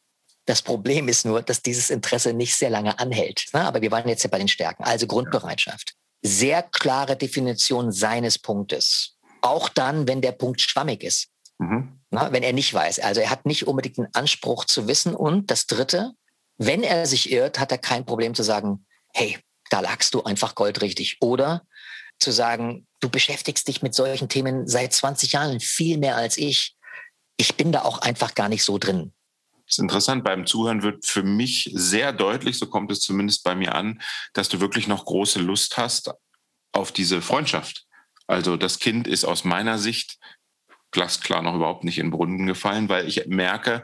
Das 0.46 0.62
Problem 0.62 1.08
ist 1.08 1.24
nur, 1.24 1.42
dass 1.42 1.62
dieses 1.62 1.90
Interesse 1.90 2.32
nicht 2.32 2.56
sehr 2.56 2.70
lange 2.70 2.98
anhält. 2.98 3.46
Aber 3.52 3.82
wir 3.82 3.90
waren 3.90 4.08
jetzt 4.08 4.22
ja 4.22 4.30
bei 4.30 4.38
den 4.38 4.48
Stärken. 4.48 4.84
Also 4.84 5.06
Grundbereitschaft. 5.06 5.94
Sehr 6.22 6.62
klare 6.62 7.16
Definition 7.16 7.92
seines 7.92 8.38
Punktes. 8.38 9.16
Auch 9.42 9.68
dann, 9.68 10.06
wenn 10.08 10.20
der 10.20 10.32
Punkt 10.32 10.60
schwammig 10.60 11.02
ist. 11.02 11.28
Mhm. 11.58 12.00
Na, 12.10 12.32
wenn 12.32 12.42
er 12.42 12.52
nicht 12.52 12.72
weiß. 12.72 12.98
Also 13.00 13.20
er 13.20 13.30
hat 13.30 13.46
nicht 13.46 13.66
unbedingt 13.66 13.98
den 13.98 14.14
Anspruch 14.14 14.64
zu 14.64 14.88
wissen. 14.88 15.14
Und 15.14 15.50
das 15.50 15.66
Dritte, 15.66 16.12
wenn 16.58 16.82
er 16.82 17.06
sich 17.06 17.30
irrt, 17.30 17.58
hat 17.58 17.70
er 17.70 17.78
kein 17.78 18.04
Problem 18.04 18.34
zu 18.34 18.42
sagen, 18.42 18.86
hey, 19.12 19.38
da 19.70 19.80
lagst 19.80 20.14
du 20.14 20.22
einfach 20.22 20.54
goldrichtig. 20.54 21.18
Oder 21.20 21.62
zu 22.18 22.32
sagen, 22.32 22.86
du 23.00 23.08
beschäftigst 23.08 23.68
dich 23.68 23.82
mit 23.82 23.94
solchen 23.94 24.28
Themen 24.28 24.66
seit 24.66 24.92
20 24.92 25.32
Jahren 25.32 25.60
viel 25.60 25.98
mehr 25.98 26.16
als 26.16 26.36
ich. 26.36 26.76
Ich 27.36 27.54
bin 27.56 27.72
da 27.72 27.82
auch 27.82 27.98
einfach 27.98 28.34
gar 28.34 28.48
nicht 28.48 28.64
so 28.64 28.78
drin. 28.78 29.12
Das 29.66 29.78
ist 29.78 29.82
interessant. 29.82 30.24
Beim 30.24 30.46
Zuhören 30.46 30.82
wird 30.82 31.06
für 31.06 31.22
mich 31.22 31.70
sehr 31.74 32.12
deutlich, 32.12 32.58
so 32.58 32.66
kommt 32.66 32.90
es 32.90 33.00
zumindest 33.00 33.44
bei 33.44 33.54
mir 33.54 33.74
an, 33.74 34.02
dass 34.32 34.48
du 34.48 34.60
wirklich 34.60 34.88
noch 34.88 35.04
große 35.04 35.38
Lust 35.38 35.76
hast 35.76 36.12
auf 36.72 36.90
diese 36.92 37.22
Freundschaft 37.22 37.86
Also 38.30 38.56
das 38.56 38.78
Kind 38.78 39.08
ist 39.08 39.24
aus 39.24 39.44
meiner 39.44 39.78
Sicht 39.78 40.18
glasklar 40.92 41.42
noch 41.42 41.54
überhaupt 41.54 41.84
nicht 41.84 41.98
in 41.98 42.06
den 42.06 42.10
Brunnen 42.12 42.46
gefallen, 42.46 42.88
weil 42.88 43.06
ich 43.06 43.26
merke, 43.26 43.82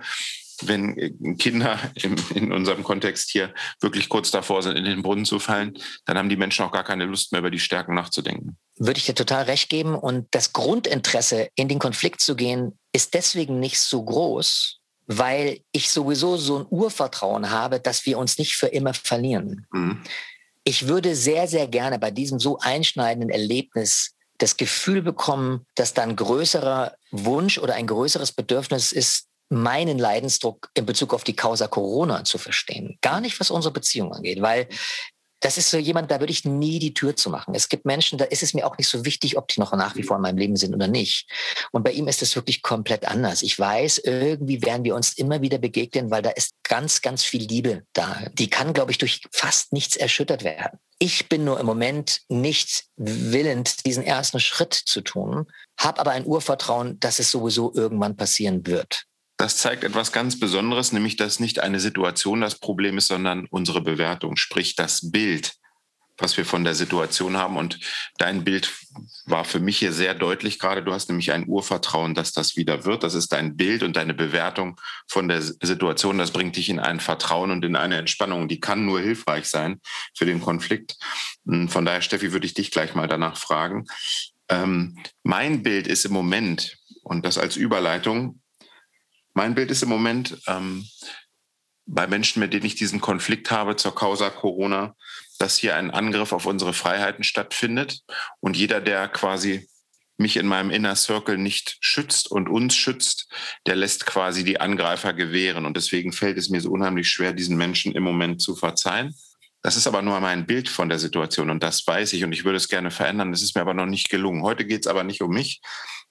wenn 0.62 0.96
äh, 0.98 1.34
Kinder 1.34 1.78
im, 1.94 2.16
in 2.34 2.52
unserem 2.52 2.82
Kontext 2.82 3.30
hier 3.30 3.52
wirklich 3.80 4.08
kurz 4.08 4.30
davor 4.30 4.62
sind, 4.62 4.76
in 4.76 4.84
den 4.84 5.02
Brunnen 5.02 5.24
zu 5.24 5.38
fallen, 5.38 5.76
dann 6.04 6.16
haben 6.16 6.28
die 6.28 6.36
Menschen 6.36 6.64
auch 6.64 6.72
gar 6.72 6.84
keine 6.84 7.04
Lust 7.04 7.32
mehr 7.32 7.40
über 7.40 7.50
die 7.50 7.58
Stärken 7.58 7.94
nachzudenken. 7.94 8.56
Würde 8.76 8.98
ich 8.98 9.06
dir 9.06 9.14
total 9.14 9.44
recht 9.44 9.68
geben. 9.68 9.94
Und 9.94 10.28
das 10.30 10.52
Grundinteresse, 10.52 11.48
in 11.56 11.68
den 11.68 11.78
Konflikt 11.78 12.20
zu 12.20 12.36
gehen, 12.36 12.78
ist 12.92 13.14
deswegen 13.14 13.60
nicht 13.60 13.80
so 13.80 14.02
groß, 14.02 14.80
weil 15.06 15.60
ich 15.72 15.90
sowieso 15.90 16.36
so 16.36 16.60
ein 16.60 16.66
Urvertrauen 16.70 17.50
habe, 17.50 17.80
dass 17.80 18.06
wir 18.06 18.18
uns 18.18 18.38
nicht 18.38 18.56
für 18.56 18.68
immer 18.68 18.94
verlieren. 18.94 19.66
Mhm. 19.72 20.02
Ich 20.64 20.88
würde 20.88 21.14
sehr, 21.14 21.46
sehr 21.46 21.68
gerne 21.68 21.98
bei 21.98 22.10
diesem 22.10 22.40
so 22.40 22.58
einschneidenden 22.58 23.30
Erlebnis 23.30 24.15
das 24.38 24.56
Gefühl 24.56 25.02
bekommen, 25.02 25.66
dass 25.74 25.94
da 25.94 26.02
ein 26.02 26.16
größerer 26.16 26.94
Wunsch 27.10 27.58
oder 27.58 27.74
ein 27.74 27.86
größeres 27.86 28.32
Bedürfnis 28.32 28.92
ist, 28.92 29.28
meinen 29.48 29.98
Leidensdruck 29.98 30.70
in 30.74 30.86
Bezug 30.86 31.14
auf 31.14 31.24
die 31.24 31.36
Causa 31.36 31.68
Corona 31.68 32.24
zu 32.24 32.36
verstehen. 32.38 32.98
Gar 33.00 33.20
nicht, 33.20 33.38
was 33.38 33.50
unsere 33.50 33.72
Beziehung 33.72 34.12
angeht, 34.12 34.42
weil 34.42 34.68
das 35.46 35.58
ist 35.58 35.70
so 35.70 35.78
jemand, 35.78 36.10
da 36.10 36.18
würde 36.18 36.32
ich 36.32 36.44
nie 36.44 36.80
die 36.80 36.92
Tür 36.92 37.14
zu 37.14 37.30
machen. 37.30 37.54
Es 37.54 37.68
gibt 37.68 37.84
Menschen, 37.84 38.18
da 38.18 38.24
ist 38.24 38.42
es 38.42 38.52
mir 38.52 38.66
auch 38.66 38.76
nicht 38.78 38.88
so 38.88 39.04
wichtig, 39.04 39.38
ob 39.38 39.46
die 39.46 39.60
noch 39.60 39.72
nach 39.74 39.94
wie 39.94 40.02
vor 40.02 40.16
in 40.16 40.22
meinem 40.22 40.38
Leben 40.38 40.56
sind 40.56 40.74
oder 40.74 40.88
nicht. 40.88 41.30
Und 41.70 41.84
bei 41.84 41.92
ihm 41.92 42.08
ist 42.08 42.20
es 42.20 42.34
wirklich 42.34 42.62
komplett 42.62 43.06
anders. 43.06 43.42
Ich 43.42 43.56
weiß, 43.56 43.98
irgendwie 43.98 44.60
werden 44.62 44.82
wir 44.82 44.96
uns 44.96 45.12
immer 45.12 45.42
wieder 45.42 45.58
begegnen, 45.58 46.10
weil 46.10 46.22
da 46.22 46.30
ist 46.30 46.50
ganz, 46.64 47.00
ganz 47.00 47.22
viel 47.22 47.46
Liebe 47.46 47.84
da. 47.92 48.24
Die 48.32 48.50
kann, 48.50 48.72
glaube 48.72 48.90
ich, 48.90 48.98
durch 48.98 49.22
fast 49.30 49.72
nichts 49.72 49.94
erschüttert 49.94 50.42
werden. 50.42 50.80
Ich 50.98 51.28
bin 51.28 51.44
nur 51.44 51.60
im 51.60 51.66
Moment 51.66 52.22
nicht 52.28 52.86
willend, 52.96 53.86
diesen 53.86 54.02
ersten 54.02 54.40
Schritt 54.40 54.74
zu 54.74 55.00
tun, 55.00 55.46
habe 55.78 56.00
aber 56.00 56.10
ein 56.10 56.26
Urvertrauen, 56.26 56.98
dass 56.98 57.20
es 57.20 57.30
sowieso 57.30 57.72
irgendwann 57.72 58.16
passieren 58.16 58.66
wird. 58.66 59.04
Das 59.36 59.58
zeigt 59.58 59.84
etwas 59.84 60.12
ganz 60.12 60.38
Besonderes, 60.40 60.92
nämlich 60.92 61.16
dass 61.16 61.40
nicht 61.40 61.60
eine 61.60 61.80
Situation 61.80 62.40
das 62.40 62.58
Problem 62.58 62.98
ist, 62.98 63.08
sondern 63.08 63.46
unsere 63.50 63.82
Bewertung, 63.82 64.36
sprich 64.36 64.76
das 64.76 65.10
Bild, 65.10 65.52
was 66.18 66.38
wir 66.38 66.46
von 66.46 66.64
der 66.64 66.74
Situation 66.74 67.36
haben. 67.36 67.58
Und 67.58 67.78
dein 68.16 68.44
Bild 68.44 68.72
war 69.26 69.44
für 69.44 69.60
mich 69.60 69.78
hier 69.78 69.92
sehr 69.92 70.14
deutlich 70.14 70.58
gerade. 70.58 70.82
Du 70.82 70.94
hast 70.94 71.10
nämlich 71.10 71.32
ein 71.32 71.46
Urvertrauen, 71.46 72.14
dass 72.14 72.32
das 72.32 72.56
wieder 72.56 72.86
wird. 72.86 73.02
Das 73.02 73.12
ist 73.12 73.32
dein 73.32 73.56
Bild 73.56 73.82
und 73.82 73.96
deine 73.96 74.14
Bewertung 74.14 74.80
von 75.06 75.28
der 75.28 75.42
Situation. 75.42 76.16
Das 76.16 76.30
bringt 76.30 76.56
dich 76.56 76.70
in 76.70 76.80
ein 76.80 77.00
Vertrauen 77.00 77.50
und 77.50 77.64
in 77.64 77.76
eine 77.76 77.96
Entspannung. 77.96 78.48
Die 78.48 78.60
kann 78.60 78.86
nur 78.86 79.00
hilfreich 79.00 79.46
sein 79.46 79.80
für 80.14 80.24
den 80.24 80.40
Konflikt. 80.40 80.96
Von 81.44 81.84
daher, 81.84 82.00
Steffi, 82.00 82.32
würde 82.32 82.46
ich 82.46 82.54
dich 82.54 82.70
gleich 82.70 82.94
mal 82.94 83.08
danach 83.08 83.36
fragen. 83.36 83.84
Ähm, 84.48 84.96
mein 85.22 85.62
Bild 85.62 85.86
ist 85.86 86.06
im 86.06 86.12
Moment, 86.12 86.78
und 87.02 87.26
das 87.26 87.36
als 87.36 87.56
Überleitung, 87.56 88.40
mein 89.36 89.54
Bild 89.54 89.70
ist 89.70 89.82
im 89.82 89.90
Moment 89.90 90.40
ähm, 90.46 90.88
bei 91.84 92.06
Menschen, 92.06 92.40
mit 92.40 92.52
denen 92.52 92.64
ich 92.64 92.74
diesen 92.74 93.00
Konflikt 93.00 93.50
habe 93.50 93.76
zur 93.76 93.94
Causa 93.94 94.30
Corona, 94.30 94.96
dass 95.38 95.58
hier 95.58 95.76
ein 95.76 95.90
Angriff 95.90 96.32
auf 96.32 96.46
unsere 96.46 96.72
Freiheiten 96.72 97.22
stattfindet 97.22 98.00
und 98.40 98.56
jeder, 98.56 98.80
der 98.80 99.08
quasi 99.08 99.68
mich 100.16 100.38
in 100.38 100.46
meinem 100.46 100.70
Inner 100.70 100.96
Circle 100.96 101.36
nicht 101.36 101.76
schützt 101.80 102.30
und 102.30 102.48
uns 102.48 102.74
schützt, 102.74 103.30
der 103.66 103.76
lässt 103.76 104.06
quasi 104.06 104.42
die 104.42 104.58
Angreifer 104.58 105.12
gewähren. 105.12 105.66
Und 105.66 105.76
deswegen 105.76 106.12
fällt 106.12 106.38
es 106.38 106.48
mir 106.48 106.62
so 106.62 106.70
unheimlich 106.70 107.10
schwer, 107.10 107.34
diesen 107.34 107.58
Menschen 107.58 107.92
im 107.92 108.02
Moment 108.02 108.40
zu 108.40 108.56
verzeihen. 108.56 109.14
Das 109.60 109.76
ist 109.76 109.86
aber 109.86 110.00
nur 110.00 110.18
mein 110.20 110.46
Bild 110.46 110.70
von 110.70 110.88
der 110.88 110.98
Situation 110.98 111.50
und 111.50 111.62
das 111.62 111.86
weiß 111.86 112.14
ich 112.14 112.24
und 112.24 112.32
ich 112.32 112.44
würde 112.44 112.56
es 112.56 112.68
gerne 112.68 112.90
verändern. 112.90 113.32
Das 113.32 113.42
ist 113.42 113.54
mir 113.54 113.60
aber 113.60 113.74
noch 113.74 113.86
nicht 113.86 114.08
gelungen. 114.08 114.42
Heute 114.42 114.64
geht 114.64 114.80
es 114.80 114.86
aber 114.86 115.04
nicht 115.04 115.20
um 115.20 115.30
mich. 115.30 115.60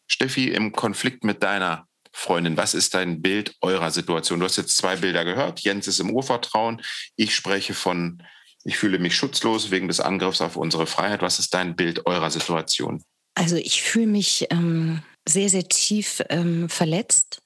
Steffi, 0.06 0.50
im 0.50 0.72
Konflikt 0.72 1.24
mit 1.24 1.42
deiner 1.42 1.88
Freundin, 2.18 2.56
was 2.56 2.74
ist 2.74 2.94
dein 2.94 3.22
Bild 3.22 3.56
eurer 3.60 3.92
Situation? 3.92 4.40
Du 4.40 4.46
hast 4.46 4.56
jetzt 4.56 4.78
zwei 4.78 4.96
Bilder 4.96 5.26
gehört. 5.26 5.60
Jens 5.60 5.86
ist 5.86 6.00
im 6.00 6.10
Urvertrauen. 6.10 6.82
Ich 7.18 7.36
spreche 7.36 7.74
von, 7.74 8.24
ich 8.64 8.78
fühle 8.78 9.00
mich 9.00 9.18
schutzlos 9.18 9.70
wegen 9.70 9.90
des 9.90 10.00
Angriffs 10.00 10.40
auf 10.40 10.56
unsere 10.56 10.88
Freiheit. 10.88 11.22
Was 11.22 11.40
ist 11.40 11.54
dein 11.54 11.76
Bild 11.76 12.06
eurer 12.06 12.32
Situation? 12.32 13.04
Also 13.36 13.58
ich 13.58 13.84
fühle 13.84 14.08
mich 14.08 14.48
ähm, 14.50 15.04
sehr, 15.28 15.50
sehr 15.50 15.68
tief 15.68 16.24
ähm, 16.30 16.70
verletzt 16.70 17.42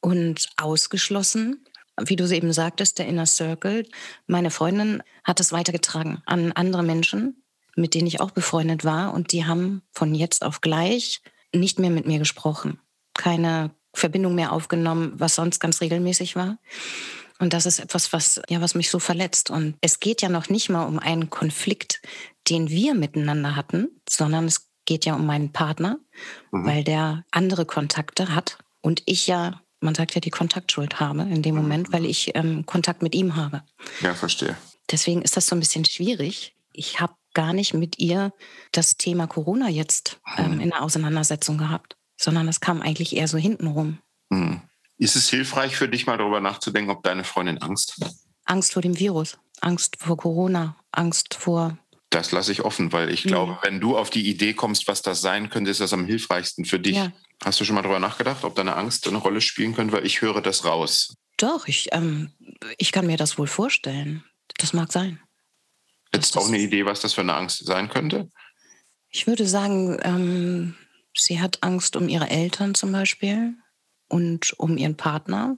und 0.00 0.48
ausgeschlossen. 0.56 1.66
Wie 2.00 2.16
du 2.16 2.24
eben 2.34 2.54
sagtest, 2.54 2.98
der 2.98 3.06
Inner 3.06 3.26
Circle. 3.26 3.86
Meine 4.26 4.50
Freundin 4.50 5.02
hat 5.24 5.40
es 5.40 5.52
weitergetragen 5.52 6.22
an 6.24 6.52
andere 6.52 6.82
Menschen, 6.82 7.44
mit 7.76 7.92
denen 7.92 8.06
ich 8.06 8.20
auch 8.22 8.30
befreundet 8.30 8.82
war. 8.82 9.12
Und 9.12 9.32
die 9.32 9.44
haben 9.44 9.82
von 9.92 10.14
jetzt 10.14 10.42
auf 10.42 10.62
gleich 10.62 11.20
nicht 11.54 11.78
mehr 11.78 11.90
mit 11.90 12.06
mir 12.06 12.18
gesprochen. 12.18 12.80
Keine 13.12 13.72
Verbindung 13.92 14.34
mehr 14.34 14.52
aufgenommen, 14.52 15.12
was 15.16 15.34
sonst 15.34 15.60
ganz 15.60 15.80
regelmäßig 15.80 16.36
war. 16.36 16.58
Und 17.40 17.54
das 17.54 17.64
ist 17.64 17.80
etwas, 17.80 18.12
was, 18.12 18.40
ja, 18.48 18.60
was 18.60 18.74
mich 18.74 18.90
so 18.90 18.98
verletzt. 18.98 19.50
Und 19.50 19.74
es 19.80 19.98
geht 19.98 20.20
ja 20.20 20.28
noch 20.28 20.50
nicht 20.50 20.68
mal 20.68 20.84
um 20.84 20.98
einen 20.98 21.30
Konflikt, 21.30 22.02
den 22.48 22.68
wir 22.68 22.94
miteinander 22.94 23.56
hatten, 23.56 23.88
sondern 24.08 24.44
es 24.44 24.68
geht 24.84 25.06
ja 25.06 25.14
um 25.14 25.26
meinen 25.26 25.50
Partner, 25.50 25.98
mhm. 26.50 26.66
weil 26.66 26.84
der 26.84 27.24
andere 27.30 27.64
Kontakte 27.64 28.34
hat 28.34 28.58
und 28.82 29.02
ich 29.06 29.26
ja, 29.26 29.60
man 29.80 29.94
sagt 29.94 30.14
ja, 30.14 30.20
die 30.20 30.30
Kontaktschuld 30.30 31.00
habe 31.00 31.22
in 31.22 31.42
dem 31.42 31.54
Moment, 31.54 31.92
weil 31.92 32.04
ich 32.04 32.32
ähm, 32.34 32.66
Kontakt 32.66 33.02
mit 33.02 33.14
ihm 33.14 33.36
habe. 33.36 33.62
Ja, 34.00 34.14
verstehe. 34.14 34.56
Deswegen 34.90 35.22
ist 35.22 35.36
das 35.36 35.46
so 35.46 35.56
ein 35.56 35.60
bisschen 35.60 35.84
schwierig. 35.84 36.54
Ich 36.72 37.00
habe 37.00 37.14
gar 37.32 37.52
nicht 37.52 37.72
mit 37.72 37.98
ihr 37.98 38.32
das 38.72 38.96
Thema 38.96 39.26
Corona 39.26 39.68
jetzt 39.68 40.20
ähm, 40.36 40.56
mhm. 40.56 40.60
in 40.60 40.70
der 40.70 40.82
Auseinandersetzung 40.82 41.56
gehabt 41.56 41.96
sondern 42.20 42.48
es 42.48 42.60
kam 42.60 42.82
eigentlich 42.82 43.16
eher 43.16 43.28
so 43.28 43.38
hintenrum. 43.38 43.98
Hm. 44.32 44.60
Ist 44.98 45.16
es 45.16 45.30
hilfreich 45.30 45.76
für 45.76 45.88
dich 45.88 46.06
mal 46.06 46.18
darüber 46.18 46.40
nachzudenken, 46.40 46.90
ob 46.90 47.02
deine 47.02 47.24
Freundin 47.24 47.58
Angst 47.58 47.96
hat? 48.00 48.12
Angst 48.44 48.74
vor 48.74 48.82
dem 48.82 48.98
Virus, 48.98 49.38
Angst 49.60 49.96
vor 49.98 50.16
Corona, 50.16 50.76
Angst 50.92 51.34
vor. 51.34 51.78
Das 52.10 52.32
lasse 52.32 52.52
ich 52.52 52.62
offen, 52.62 52.92
weil 52.92 53.10
ich 53.10 53.22
glaube, 53.22 53.58
wenn 53.62 53.80
du 53.80 53.96
auf 53.96 54.10
die 54.10 54.28
Idee 54.28 54.52
kommst, 54.52 54.88
was 54.88 55.00
das 55.00 55.20
sein 55.20 55.48
könnte, 55.48 55.70
ist 55.70 55.80
das 55.80 55.92
am 55.92 56.04
hilfreichsten 56.04 56.64
für 56.64 56.80
dich. 56.80 56.96
Ja. 56.96 57.12
Hast 57.44 57.60
du 57.60 57.64
schon 57.64 57.76
mal 57.76 57.82
darüber 57.82 58.00
nachgedacht, 58.00 58.44
ob 58.44 58.56
deine 58.56 58.76
Angst 58.76 59.06
eine 59.06 59.16
Rolle 59.16 59.40
spielen 59.40 59.74
könnte? 59.74 59.94
Weil 59.94 60.04
ich 60.04 60.20
höre 60.20 60.42
das 60.42 60.64
raus. 60.64 61.14
Doch, 61.36 61.68
ich, 61.68 61.88
ähm, 61.92 62.32
ich 62.76 62.92
kann 62.92 63.06
mir 63.06 63.16
das 63.16 63.38
wohl 63.38 63.46
vorstellen. 63.46 64.24
Das 64.58 64.72
mag 64.72 64.92
sein. 64.92 65.20
Jetzt 66.12 66.36
auch 66.36 66.48
eine 66.48 66.58
Idee, 66.58 66.84
was 66.84 67.00
das 67.00 67.14
für 67.14 67.20
eine 67.20 67.34
Angst 67.34 67.64
sein 67.64 67.88
könnte? 67.88 68.28
Ich 69.08 69.26
würde 69.26 69.46
sagen, 69.46 69.98
ähm, 70.02 70.74
Sie 71.16 71.40
hat 71.40 71.62
Angst 71.62 71.96
um 71.96 72.08
ihre 72.08 72.30
Eltern 72.30 72.74
zum 72.74 72.92
Beispiel 72.92 73.54
und 74.08 74.58
um 74.58 74.76
ihren 74.76 74.96
Partner, 74.96 75.56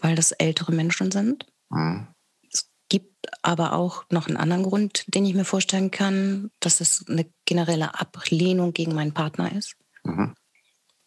weil 0.00 0.14
das 0.14 0.32
ältere 0.32 0.72
Menschen 0.72 1.10
sind. 1.10 1.46
Mhm. 1.70 2.08
Es 2.50 2.70
gibt 2.88 3.26
aber 3.42 3.72
auch 3.72 4.04
noch 4.10 4.26
einen 4.26 4.36
anderen 4.36 4.62
Grund, 4.62 5.04
den 5.14 5.24
ich 5.24 5.34
mir 5.34 5.44
vorstellen 5.44 5.90
kann, 5.90 6.50
dass 6.60 6.80
es 6.80 7.06
eine 7.08 7.30
generelle 7.44 7.98
Ablehnung 7.98 8.72
gegen 8.72 8.94
meinen 8.94 9.14
Partner 9.14 9.52
ist. 9.52 9.76
Mhm. 10.04 10.34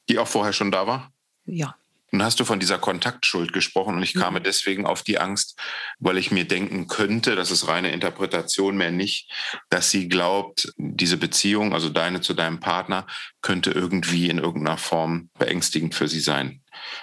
Die 0.10 0.20
auch 0.20 0.28
vorher 0.28 0.54
schon 0.54 0.72
da 0.72 0.88
war? 0.88 1.14
Ja. 1.46 1.76
Nun 2.12 2.24
hast 2.24 2.42
du 2.42 2.46
von 2.46 2.60
dieser 2.60 2.78
Kontaktschuld 2.78 3.54
gesprochen 3.54 3.96
und 3.96 4.04
ich 4.04 4.14
kam 4.14 4.34
mhm. 4.34 4.44
deswegen 4.44 4.86
auf 4.86 5.02
die 5.02 5.18
Angst, 5.18 5.58
weil 6.00 6.18
ich 6.18 6.30
mir 6.30 6.46
denken 6.46 6.88
könnte, 6.88 7.36
das 7.36 7.52
ist 7.52 7.70
reine 7.70 7.92
Interpretation 7.92 8.76
mehr 8.76 8.92
nicht, 8.92 9.32
dass 9.70 9.92
sie 9.92 10.10
glaubt, 10.10 10.74
diese 10.78 11.16
Beziehung, 11.16 11.74
also 11.74 11.88
deine 11.88 12.20
zu 12.20 12.34
deinem 12.34 12.60
Partner, 12.60 13.08
könnte 13.42 13.72
irgendwie 13.72 14.30
in 14.30 14.40
irgendeiner 14.40 14.78
Form 14.78 15.30
beängstigend 15.40 15.96
für 15.96 16.10
sie 16.10 16.20
sein. 16.20 16.62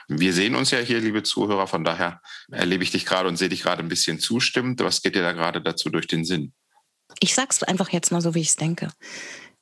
Wir 0.08 0.34
sehen 0.34 0.54
uns 0.54 0.70
ja 0.70 0.78
hier, 0.78 1.00
liebe 1.00 1.22
Zuhörer, 1.22 1.66
von 1.66 1.84
daher 1.84 2.20
erlebe 2.50 2.84
ich 2.84 2.90
dich 2.90 3.06
gerade 3.06 3.28
und 3.28 3.36
sehe 3.36 3.48
dich 3.48 3.62
gerade 3.62 3.82
ein 3.82 3.88
bisschen 3.88 4.20
zustimmend. 4.20 4.80
Was 4.80 5.00
geht 5.00 5.14
dir 5.14 5.22
da 5.22 5.32
gerade 5.32 5.62
dazu 5.62 5.88
durch 5.88 6.06
den 6.06 6.24
Sinn? 6.24 6.52
Ich 7.20 7.34
sag's 7.34 7.62
einfach 7.62 7.88
jetzt 7.90 8.12
mal 8.12 8.20
so, 8.20 8.34
wie 8.34 8.40
ich 8.40 8.48
es 8.48 8.56
denke. 8.56 8.92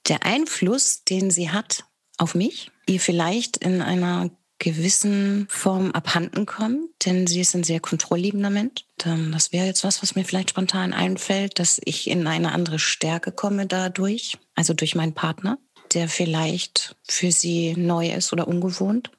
Der 0.08 0.24
Einfluss, 0.24 1.04
den 1.04 1.30
sie 1.30 1.50
hat 1.50 1.84
auf 2.18 2.34
mich, 2.34 2.70
ihr 2.86 3.00
vielleicht 3.00 3.56
in 3.58 3.82
einer 3.82 4.30
gewissen 4.58 5.46
Form 5.50 5.92
abhanden 5.92 6.46
kommt, 6.46 6.88
denn 7.04 7.26
sie 7.26 7.40
ist 7.40 7.54
ein 7.54 7.64
sehr 7.64 7.80
kontrollliebender 7.80 8.50
Mensch. 8.50 8.84
Das 8.96 9.52
wäre 9.52 9.66
jetzt 9.66 9.84
was, 9.84 10.02
was 10.02 10.14
mir 10.14 10.24
vielleicht 10.24 10.50
spontan 10.50 10.92
einfällt, 10.92 11.58
dass 11.58 11.80
ich 11.84 12.08
in 12.08 12.26
eine 12.26 12.52
andere 12.52 12.78
Stärke 12.78 13.32
komme 13.32 13.66
dadurch, 13.66 14.38
also 14.54 14.72
durch 14.72 14.94
meinen 14.94 15.14
Partner, 15.14 15.58
der 15.92 16.08
vielleicht 16.08 16.96
für 17.06 17.30
sie 17.30 17.74
neu 17.76 18.10
ist 18.10 18.32
oder 18.32 18.48
ungewohnt. 18.48 19.10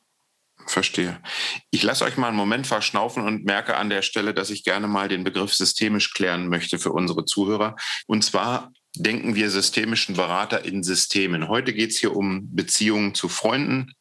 Verstehe. 0.65 1.17
Ich 1.71 1.83
lasse 1.83 2.03
euch 2.03 2.17
mal 2.17 2.27
einen 2.27 2.35
Moment 2.35 2.67
verschnaufen 2.67 3.23
und 3.23 3.45
merke 3.45 3.77
an 3.77 3.89
der 3.89 4.01
Stelle, 4.01 4.33
dass 4.33 4.49
ich 4.49 4.65
gerne 4.65 4.87
mal 4.87 5.07
den 5.07 5.23
Begriff 5.23 5.53
systemisch 5.53 6.13
klären 6.13 6.49
möchte 6.49 6.77
für 6.77 6.91
unsere 6.91 7.23
Zuhörer. 7.23 7.77
Und 8.05 8.25
zwar 8.25 8.73
denken 8.95 9.35
wir 9.35 9.49
systemischen 9.49 10.15
Berater 10.15 10.65
in 10.65 10.83
Systemen. 10.83 11.47
Heute 11.47 11.73
geht 11.73 11.91
es 11.91 11.99
hier 11.99 12.15
um 12.15 12.53
Beziehungen 12.53 13.13
zu 13.13 13.29
Freunden, 13.29 13.93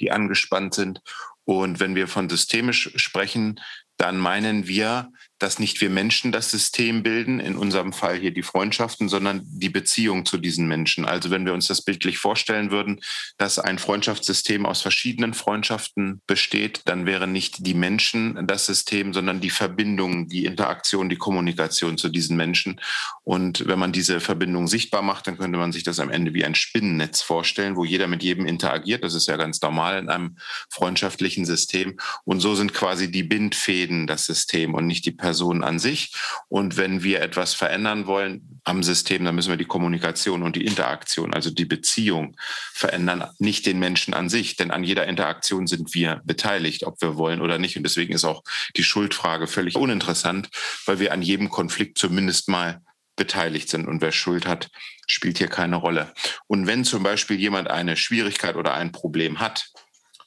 die 0.00 0.12
angespannt 0.12 0.74
sind. 0.74 1.00
Und 1.44 1.80
wenn 1.80 1.94
wir 1.94 2.08
von 2.08 2.28
systemisch 2.28 2.92
sprechen, 2.96 3.60
dann 3.96 4.18
meinen 4.18 4.66
wir, 4.66 5.12
dass 5.40 5.58
nicht 5.58 5.80
wir 5.80 5.90
Menschen 5.90 6.32
das 6.32 6.50
System 6.50 7.02
bilden, 7.02 7.40
in 7.40 7.56
unserem 7.56 7.92
Fall 7.92 8.18
hier 8.18 8.30
die 8.30 8.42
Freundschaften, 8.42 9.08
sondern 9.08 9.40
die 9.44 9.70
Beziehung 9.70 10.26
zu 10.26 10.36
diesen 10.36 10.68
Menschen. 10.68 11.06
Also 11.06 11.30
wenn 11.30 11.46
wir 11.46 11.54
uns 11.54 11.66
das 11.66 11.82
bildlich 11.82 12.18
vorstellen 12.18 12.70
würden, 12.70 13.00
dass 13.38 13.58
ein 13.58 13.78
Freundschaftssystem 13.78 14.66
aus 14.66 14.82
verschiedenen 14.82 15.32
Freundschaften 15.32 16.20
besteht, 16.26 16.82
dann 16.84 17.06
wäre 17.06 17.26
nicht 17.26 17.66
die 17.66 17.74
Menschen 17.74 18.46
das 18.46 18.66
System, 18.66 19.14
sondern 19.14 19.40
die 19.40 19.50
Verbindung, 19.50 20.28
die 20.28 20.44
Interaktion, 20.44 21.08
die 21.08 21.16
Kommunikation 21.16 21.96
zu 21.96 22.10
diesen 22.10 22.36
Menschen. 22.36 22.78
Und 23.24 23.66
wenn 23.66 23.78
man 23.78 23.92
diese 23.92 24.20
Verbindung 24.20 24.68
sichtbar 24.68 25.02
macht, 25.02 25.26
dann 25.26 25.38
könnte 25.38 25.58
man 25.58 25.72
sich 25.72 25.84
das 25.84 26.00
am 26.00 26.10
Ende 26.10 26.34
wie 26.34 26.44
ein 26.44 26.54
Spinnennetz 26.54 27.22
vorstellen, 27.22 27.76
wo 27.76 27.84
jeder 27.84 28.08
mit 28.08 28.22
jedem 28.22 28.44
interagiert. 28.44 29.02
Das 29.02 29.14
ist 29.14 29.26
ja 29.26 29.38
ganz 29.38 29.62
normal 29.62 29.98
in 29.98 30.10
einem 30.10 30.36
freundschaftlichen 30.68 31.46
System. 31.46 31.98
Und 32.24 32.40
so 32.40 32.54
sind 32.54 32.74
quasi 32.74 33.10
die 33.10 33.22
Bindfäden 33.22 34.06
das 34.06 34.26
System 34.26 34.74
und 34.74 34.86
nicht 34.86 35.06
die 35.06 35.12
Personen. 35.12 35.29
Person 35.30 35.62
an 35.62 35.78
sich. 35.78 36.12
Und 36.48 36.76
wenn 36.76 37.04
wir 37.04 37.22
etwas 37.22 37.54
verändern 37.54 38.08
wollen 38.08 38.60
am 38.64 38.82
System, 38.82 39.24
dann 39.24 39.36
müssen 39.36 39.50
wir 39.50 39.56
die 39.56 39.64
Kommunikation 39.64 40.42
und 40.42 40.56
die 40.56 40.64
Interaktion, 40.64 41.32
also 41.32 41.50
die 41.50 41.66
Beziehung 41.66 42.36
verändern, 42.74 43.30
nicht 43.38 43.64
den 43.64 43.78
Menschen 43.78 44.12
an 44.12 44.28
sich. 44.28 44.56
Denn 44.56 44.72
an 44.72 44.82
jeder 44.82 45.06
Interaktion 45.06 45.68
sind 45.68 45.94
wir 45.94 46.20
beteiligt, 46.24 46.82
ob 46.82 47.00
wir 47.00 47.16
wollen 47.16 47.40
oder 47.40 47.58
nicht. 47.58 47.76
Und 47.76 47.84
deswegen 47.84 48.12
ist 48.12 48.24
auch 48.24 48.42
die 48.76 48.82
Schuldfrage 48.82 49.46
völlig 49.46 49.76
uninteressant, 49.76 50.48
weil 50.84 50.98
wir 50.98 51.12
an 51.12 51.22
jedem 51.22 51.48
Konflikt 51.48 51.96
zumindest 51.96 52.48
mal 52.48 52.80
beteiligt 53.14 53.68
sind. 53.68 53.86
Und 53.86 54.02
wer 54.02 54.10
Schuld 54.10 54.48
hat, 54.48 54.68
spielt 55.06 55.38
hier 55.38 55.46
keine 55.46 55.76
Rolle. 55.76 56.12
Und 56.48 56.66
wenn 56.66 56.84
zum 56.84 57.04
Beispiel 57.04 57.38
jemand 57.38 57.70
eine 57.70 57.96
Schwierigkeit 57.96 58.56
oder 58.56 58.74
ein 58.74 58.90
Problem 58.90 59.38
hat, 59.38 59.70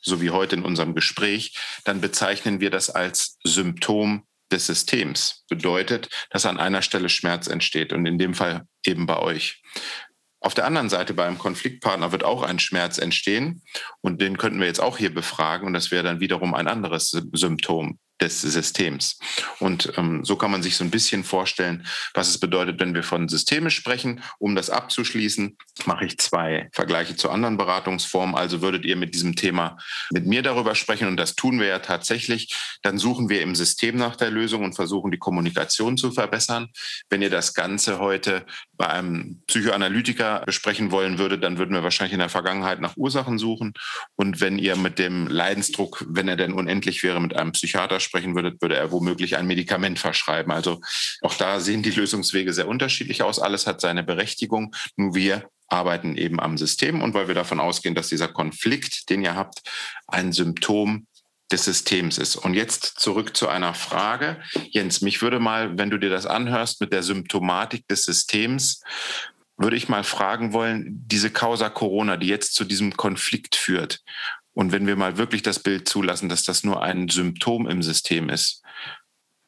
so 0.02 0.22
wie 0.22 0.30
heute 0.30 0.56
in 0.56 0.64
unserem 0.64 0.96
Gespräch, 0.96 1.58
dann 1.84 2.00
bezeichnen 2.00 2.62
wir 2.62 2.70
das 2.70 2.90
als 2.90 3.38
Symptom 3.44 4.24
des 4.52 4.68
Systems. 4.68 5.46
Bedeutet, 5.50 6.10
dass 6.30 6.46
an 6.46 6.60
einer 6.60 6.82
Stelle 6.82 7.10
Schmerz 7.10 7.48
entsteht 7.48 7.94
und 7.94 8.06
in 8.06 8.18
dem 8.18 8.34
Fall 8.34 8.68
eben 8.86 9.06
bei 9.06 9.18
euch. 9.20 9.62
Auf 10.40 10.54
der 10.54 10.66
anderen 10.66 10.90
Seite 10.90 11.14
bei 11.14 11.26
einem 11.26 11.38
Konfliktpartner 11.38 12.12
wird 12.12 12.26
auch 12.26 12.44
ein 12.44 12.60
Schmerz 12.60 12.98
entstehen 12.98 13.64
und 14.02 14.20
den 14.20 14.38
könnten 14.38 14.60
wir 14.60 14.68
jetzt 14.68 14.82
auch 14.82 14.98
hier 14.98 15.14
befragen 15.14 15.68
und 15.68 15.74
das 15.74 15.90
wäre 15.90 16.04
dann 16.04 16.20
wiederum 16.20 16.54
ein 16.54 16.68
anderes 16.68 17.12
Symptom 17.32 17.98
des 18.22 18.42
Systems. 18.42 19.20
Und 19.60 19.94
ähm, 19.98 20.24
so 20.24 20.36
kann 20.36 20.52
man 20.52 20.64
sich 20.64 20.76
so 20.76 20.84
ein 20.84 20.92
bisschen 20.92 21.24
vorstellen, 21.24 21.86
was 22.14 22.30
es 22.30 22.40
bedeutet, 22.40 22.80
wenn 22.80 22.94
wir 22.94 23.04
von 23.04 23.28
Systeme 23.28 23.70
sprechen. 23.70 24.22
Um 24.40 24.56
das 24.56 24.70
abzuschließen, 24.70 25.58
mache 25.86 26.06
ich 26.06 26.18
zwei 26.20 26.70
Vergleiche 26.72 27.16
zu 27.16 27.30
anderen 27.30 27.58
Beratungsformen. 27.58 28.36
Also 28.36 28.62
würdet 28.62 28.86
ihr 28.86 28.96
mit 28.96 29.14
diesem 29.14 29.36
Thema 29.36 29.78
mit 30.12 30.26
mir 30.26 30.42
darüber 30.42 30.76
sprechen 30.76 31.08
und 31.08 31.18
das 31.18 31.36
tun 31.36 31.60
wir 31.60 31.68
ja 31.68 31.80
tatsächlich, 31.80 32.56
dann 32.82 32.98
suchen 32.98 33.30
wir 33.30 33.42
im 33.42 33.56
System 33.56 33.98
nach 33.98 34.16
der 34.16 34.32
Lösung 34.32 34.64
und 34.64 34.74
versuchen 34.74 35.12
die 35.12 35.18
Kommunikation 35.18 35.98
zu 35.98 36.12
verbessern. 36.12 36.70
Wenn 37.10 37.22
ihr 37.22 37.30
das 37.30 37.54
Ganze 37.54 38.00
heute 38.00 38.46
bei 38.78 38.88
einem 38.88 39.42
Psychoanalytiker 39.48 40.44
besprechen 40.46 40.92
wollen 40.92 41.18
würdet, 41.18 41.44
dann 41.44 41.58
würden 41.58 41.74
wir 41.74 41.84
wahrscheinlich 41.84 42.14
in 42.14 42.20
der 42.20 42.30
Vergangenheit 42.30 42.80
nach 42.80 42.98
Ursachen 42.98 43.38
suchen. 43.38 43.74
Und 44.16 44.42
wenn 44.42 44.58
ihr 44.58 44.76
mit 44.76 45.00
dem 45.00 45.28
Leidensdruck, 45.28 46.06
wenn 46.08 46.28
er 46.28 46.36
denn 46.36 46.54
unendlich 46.54 47.04
wäre, 47.04 47.20
mit 47.20 47.36
einem 47.36 47.52
Psychiater 47.54 48.00
sprechen 48.04 48.36
würdet, 48.36 48.62
würde 48.62 48.76
er 48.76 48.92
womöglich 48.92 49.38
ein 49.38 49.48
Medikament 49.48 50.00
verschreiben. 50.00 50.52
Also 50.52 50.82
auch 51.22 51.36
da 51.36 51.60
sehen 51.60 51.84
die 51.84 51.92
Lösungswege 51.92 52.54
sehr 52.54 52.68
unterschiedlich 52.68 53.24
aus. 53.24 53.40
Alles 53.40 53.68
hat 53.68 53.82
seine 53.82 54.04
Berechtigung. 54.04 54.76
Nur 54.96 55.16
wir 55.16 55.50
arbeiten 55.68 56.18
eben 56.18 56.40
am 56.40 56.58
System 56.58 57.02
und 57.02 57.14
weil 57.14 57.28
wir 57.28 57.36
davon 57.36 57.60
ausgehen, 57.60 57.96
dass 57.96 58.10
dieser 58.10 58.28
Konflikt, 58.28 59.10
den 59.10 59.24
ihr 59.24 59.36
habt, 59.36 59.62
ein 60.08 60.32
Symptom 60.32 61.08
des 61.52 61.66
Systems 61.66 62.18
ist. 62.18 62.36
Und 62.36 62.54
jetzt 62.54 63.00
zurück 63.00 63.36
zu 63.36 63.48
einer 63.48 63.74
Frage. 63.74 64.42
Jens, 64.70 65.02
mich 65.02 65.22
würde 65.22 65.40
mal, 65.40 65.78
wenn 65.78 65.90
du 65.90 65.98
dir 65.98 66.10
das 66.10 66.26
anhörst 66.26 66.82
mit 66.82 66.92
der 66.94 67.04
Symptomatik 67.04 67.88
des 67.88 68.06
Systems, 68.06 68.82
würde 69.56 69.76
ich 69.78 69.88
mal 69.88 70.04
fragen 70.04 70.52
wollen, 70.52 70.86
diese 71.08 71.30
Causa 71.30 71.70
Corona, 71.70 72.18
die 72.18 72.28
jetzt 72.28 72.54
zu 72.54 72.66
diesem 72.66 72.98
Konflikt 72.98 73.56
führt, 73.56 74.02
und 74.54 74.72
wenn 74.72 74.88
wir 74.88 74.96
mal 74.96 75.18
wirklich 75.18 75.42
das 75.42 75.60
Bild 75.60 75.88
zulassen, 75.88 76.30
dass 76.30 76.44
das 76.44 76.64
nur 76.64 76.82
ein 76.82 77.10
Symptom 77.10 77.68
im 77.68 77.82
System 77.82 78.30
ist, 78.30 78.62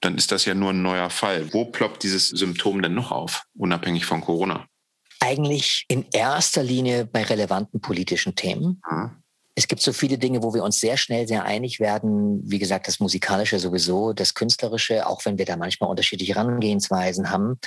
dann 0.02 0.18
ist 0.18 0.32
das 0.32 0.46
ja 0.46 0.54
nur 0.54 0.72
ein 0.72 0.82
neuer 0.82 1.10
Fall. 1.10 1.54
Wo 1.54 1.66
ploppt 1.66 2.04
dieses 2.04 2.30
Symptom 2.30 2.82
denn 2.82 2.94
noch 2.94 3.12
auf, 3.12 3.44
unabhängig 3.56 4.06
von 4.06 4.22
Corona? 4.22 4.68
Eigentlich 5.20 5.86
in 5.88 6.06
erster 6.12 6.64
Linie 6.64 7.06
bei 7.06 7.24
relevanten 7.24 7.82
politischen 7.82 8.36
Themen. 8.36 8.82
Mhm. 8.90 9.12
Es 9.58 9.70
gibt 9.70 9.82
so 9.82 9.94
viele 9.94 10.18
Dinge, 10.18 10.44
wo 10.44 10.54
wir 10.54 10.64
uns 10.64 10.82
sehr 10.82 10.98
schnell 10.98 11.30
sehr 11.30 11.46
einig 11.46 11.80
werden. 11.80 12.42
Wie 12.44 12.60
gesagt, 12.60 12.90
das 12.90 13.00
Musikalische 13.00 13.58
sowieso, 13.58 14.12
das 14.12 14.34
Künstlerische, 14.34 15.08
auch 15.08 15.24
wenn 15.24 15.38
wir 15.38 15.46
da 15.46 15.56
manchmal 15.56 15.90
unterschiedliche 15.90 16.36
Herangehensweisen 16.36 17.32
haben, 17.32 17.58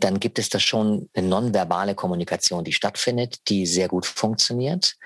dann 0.00 0.18
gibt 0.18 0.40
es 0.40 0.48
da 0.48 0.58
schon 0.58 1.08
eine 1.14 1.28
nonverbale 1.28 1.94
Kommunikation, 1.94 2.64
die 2.64 2.72
stattfindet, 2.72 3.48
die 3.48 3.64
sehr 3.64 3.86
gut 3.86 4.06
funktioniert. 4.06 4.96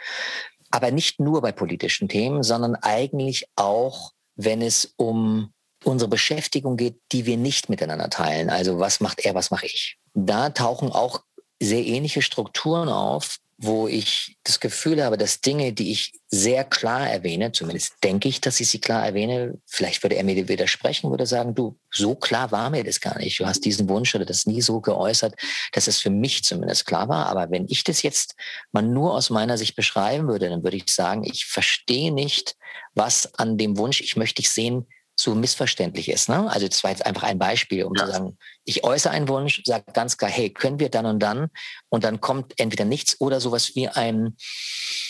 Aber 0.71 0.91
nicht 0.91 1.21
nur 1.21 1.41
bei 1.41 1.53
politischen 1.53 2.09
Themen, 2.09 2.43
sondern 2.43 2.77
eigentlich 2.77 3.47
auch, 3.57 4.13
wenn 4.37 4.63
es 4.63 4.95
um 4.97 5.53
unsere 5.85 6.09
Beschäftigung 6.09 6.77
geht, 6.77 7.01
die 7.13 7.27
wir 7.27 7.37
nicht 7.37 7.69
miteinander 7.69 8.11
teilen. 8.11 8.51
Also 8.51 8.79
was 8.79 9.01
macht 9.01 9.21
er, 9.21 9.35
was 9.35 9.51
mache 9.51 9.67
ich? 9.67 9.99
Da 10.15 10.51
tauchen 10.51 10.93
auch 10.93 11.23
sehr 11.61 11.85
ähnliche 11.85 12.23
Strukturen 12.23 12.89
auf, 12.89 13.39
wo 13.63 13.89
ich 13.89 14.39
das 14.43 14.59
Gefühl 14.59 15.05
habe, 15.05 15.19
dass 15.19 15.43
Dinge, 15.43 15.75
die 15.75 15.93
ich 15.93 16.15
sehr 16.29 16.65
klar 16.65 17.11
erwähne, 17.11 17.53
zumindest 17.53 17.93
denke 18.03 18.27
ich, 18.27 18.41
dass 18.41 18.59
ich 18.59 18.69
sie 18.69 18.81
klar 18.81 19.05
erwähne, 19.05 19.59
vielleicht 19.67 20.03
würde 20.03 20.17
er 20.17 20.25
mir 20.25 20.49
widersprechen, 20.49 21.11
würde 21.11 21.27
sagen, 21.27 21.55
du, 21.55 21.79
so 21.91 22.15
klar 22.15 22.53
war 22.53 22.71
mir 22.71 22.85
das 22.85 23.01
gar 23.01 23.19
nicht. 23.19 23.39
Du 23.39 23.45
hast 23.45 23.67
diesen 23.67 23.87
Wunsch 23.91 24.15
oder 24.15 24.25
das 24.25 24.47
nie 24.47 24.63
so 24.63 24.81
geäußert, 24.81 25.35
dass 25.73 25.89
es 25.89 26.01
für 26.01 26.09
mich 26.09 26.43
zumindest 26.43 26.87
klar 26.87 27.11
war. 27.11 27.27
Aber 27.27 27.51
wenn 27.51 27.67
ich 27.69 27.85
das 27.85 28.01
jetzt 28.01 28.35
mal 28.73 28.81
nur 28.81 29.13
aus 29.13 29.29
meiner 29.29 29.59
Sicht 29.59 29.77
beschreiben 29.77 30.27
würde, 30.27 30.49
dann 30.49 30.65
würde 30.65 30.79
ich 30.79 30.89
sagen, 30.89 31.23
ich 31.25 31.45
verstehe 31.45 32.15
nicht, 32.15 32.57
was 32.95 33.35
an 33.35 33.59
dem 33.59 33.77
Wunsch, 33.77 34.01
ich 34.01 34.17
möchte 34.17 34.41
dich 34.41 34.51
sehen, 34.51 34.87
so 35.23 35.35
missverständlich 35.35 36.09
ist. 36.11 36.29
Ne? 36.29 36.51
Also 36.51 36.69
das 36.69 36.85
war 36.85 36.91
jetzt 36.91 37.07
einfach 37.07 37.23
ein 37.23 37.39
Beispiel, 37.39 37.85
um 37.85 37.95
ja. 37.95 38.05
zu 38.05 38.13
sagen, 38.13 38.39
ich 38.65 38.85
äußere 38.85 39.13
einen 39.13 39.29
Wunsch, 39.29 39.63
sage 39.65 39.85
ganz 39.93 40.17
klar, 40.17 40.31
hey, 40.31 40.51
können 40.51 40.79
wir 40.79 40.91
dann 40.91 41.07
und 41.07 41.21
dann? 41.21 41.49
Und 41.89 42.05
dann 42.05 42.21
kommt 42.21 42.59
entweder 42.59 42.85
nichts 42.85 43.21
oder 43.21 43.41
sowas 43.41 43.75
wie 43.75 43.89
ein, 43.89 44.37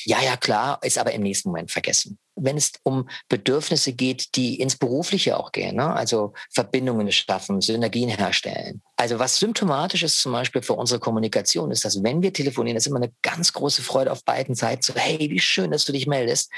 ja, 0.05 0.23
ja, 0.23 0.37
klar, 0.37 0.79
ist 0.83 0.99
aber 0.99 1.13
im 1.13 1.23
nächsten 1.23 1.49
Moment 1.49 1.71
vergessen 1.73 2.20
wenn 2.41 2.57
es 2.57 2.73
um 2.83 3.09
Bedürfnisse 3.29 3.93
geht, 3.93 4.35
die 4.37 4.61
ins 4.61 4.77
Berufliche 4.77 5.39
auch 5.39 5.53
gehen, 5.53 5.77
ne? 5.77 5.93
also 5.93 6.33
Verbindungen 6.51 7.11
schaffen, 7.13 7.61
Synergien 7.61 8.11
herstellen. 8.11 8.83
Also 8.97 9.19
was 9.19 9.39
symptomatisch 9.39 10.03
ist 10.03 10.21
zum 10.21 10.33
Beispiel 10.33 10.63
für 10.63 10.75
unsere 10.75 11.01
Kommunikation, 11.01 11.71
ist, 11.71 11.85
dass 11.85 12.03
wenn 12.03 12.23
wir 12.23 12.33
telefonieren, 12.33 12.77
ist 12.77 12.87
immer 12.87 12.97
eine 12.97 13.13
ganz 13.23 13.53
große 13.53 13.83
Freude 13.83 14.13
auf 14.13 14.25
beiden 14.25 14.55
Seiten. 14.55 14.83
So, 14.83 14.95
hey, 14.95 15.31
wie 15.31 15.41
schön, 15.41 15.71
dass 15.71 15.85
du 15.85 15.93
dich 15.93 16.07
meldest. 16.07 16.51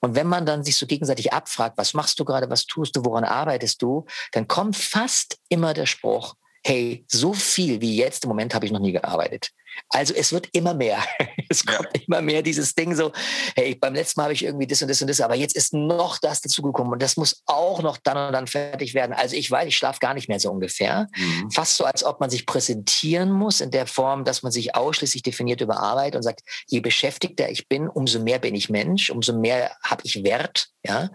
Und 0.00 0.14
wenn 0.14 0.26
man 0.26 0.46
dann 0.46 0.64
sich 0.64 0.76
so 0.76 0.86
gegenseitig 0.86 1.32
abfragt, 1.32 1.76
was 1.76 1.94
machst 1.94 2.18
du 2.18 2.24
gerade, 2.24 2.48
was 2.48 2.66
tust 2.66 2.96
du, 2.96 3.04
woran 3.04 3.24
arbeitest 3.24 3.82
du, 3.82 4.06
dann 4.32 4.48
kommt 4.48 4.76
fast 4.76 5.38
immer 5.48 5.74
der 5.74 5.86
Spruch, 5.86 6.34
hey, 6.64 7.04
so 7.08 7.32
viel 7.32 7.80
wie 7.80 7.96
jetzt 7.96 8.24
im 8.24 8.28
Moment 8.28 8.54
habe 8.54 8.66
ich 8.66 8.72
noch 8.72 8.80
nie 8.80 8.92
gearbeitet. 8.92 9.50
Also 9.88 10.14
es 10.14 10.32
wird 10.32 10.48
immer 10.52 10.74
mehr. 10.74 10.98
Es 11.52 11.66
kommt 11.66 11.88
ja. 11.94 12.02
immer 12.06 12.22
mehr 12.22 12.42
dieses 12.42 12.76
Ding 12.76 12.94
so, 12.94 13.10
hey, 13.56 13.74
beim 13.74 13.92
letzten 13.92 14.20
Mal 14.20 14.24
habe 14.26 14.34
ich 14.34 14.44
irgendwie 14.44 14.68
das 14.68 14.80
und 14.82 14.88
das 14.88 15.02
und 15.02 15.10
das, 15.10 15.20
aber 15.20 15.34
jetzt 15.34 15.56
ist 15.56 15.74
noch 15.74 16.18
das 16.18 16.40
dazugekommen 16.40 16.92
und 16.92 17.02
das 17.02 17.16
muss 17.16 17.42
auch 17.46 17.82
noch 17.82 17.96
dann 17.96 18.28
und 18.28 18.32
dann 18.32 18.46
fertig 18.46 18.94
werden. 18.94 19.12
Also 19.12 19.34
ich 19.34 19.50
weiß, 19.50 19.66
ich 19.66 19.76
schlafe 19.76 19.98
gar 19.98 20.14
nicht 20.14 20.28
mehr 20.28 20.38
so 20.38 20.48
ungefähr. 20.48 21.08
Mhm. 21.16 21.50
Fast 21.50 21.76
so, 21.76 21.84
als 21.84 22.04
ob 22.04 22.20
man 22.20 22.30
sich 22.30 22.46
präsentieren 22.46 23.32
muss 23.32 23.60
in 23.60 23.72
der 23.72 23.88
Form, 23.88 24.22
dass 24.22 24.44
man 24.44 24.52
sich 24.52 24.76
ausschließlich 24.76 25.24
definiert 25.24 25.60
über 25.60 25.80
Arbeit 25.80 26.14
und 26.14 26.22
sagt, 26.22 26.42
je 26.68 26.78
beschäftigter 26.78 27.50
ich 27.50 27.66
bin, 27.66 27.88
umso 27.88 28.20
mehr 28.20 28.38
bin 28.38 28.54
ich 28.54 28.70
Mensch, 28.70 29.10
umso 29.10 29.36
mehr 29.36 29.72
habe 29.82 30.02
ich 30.04 30.22
Wert. 30.22 30.68
Ja, 30.82 31.10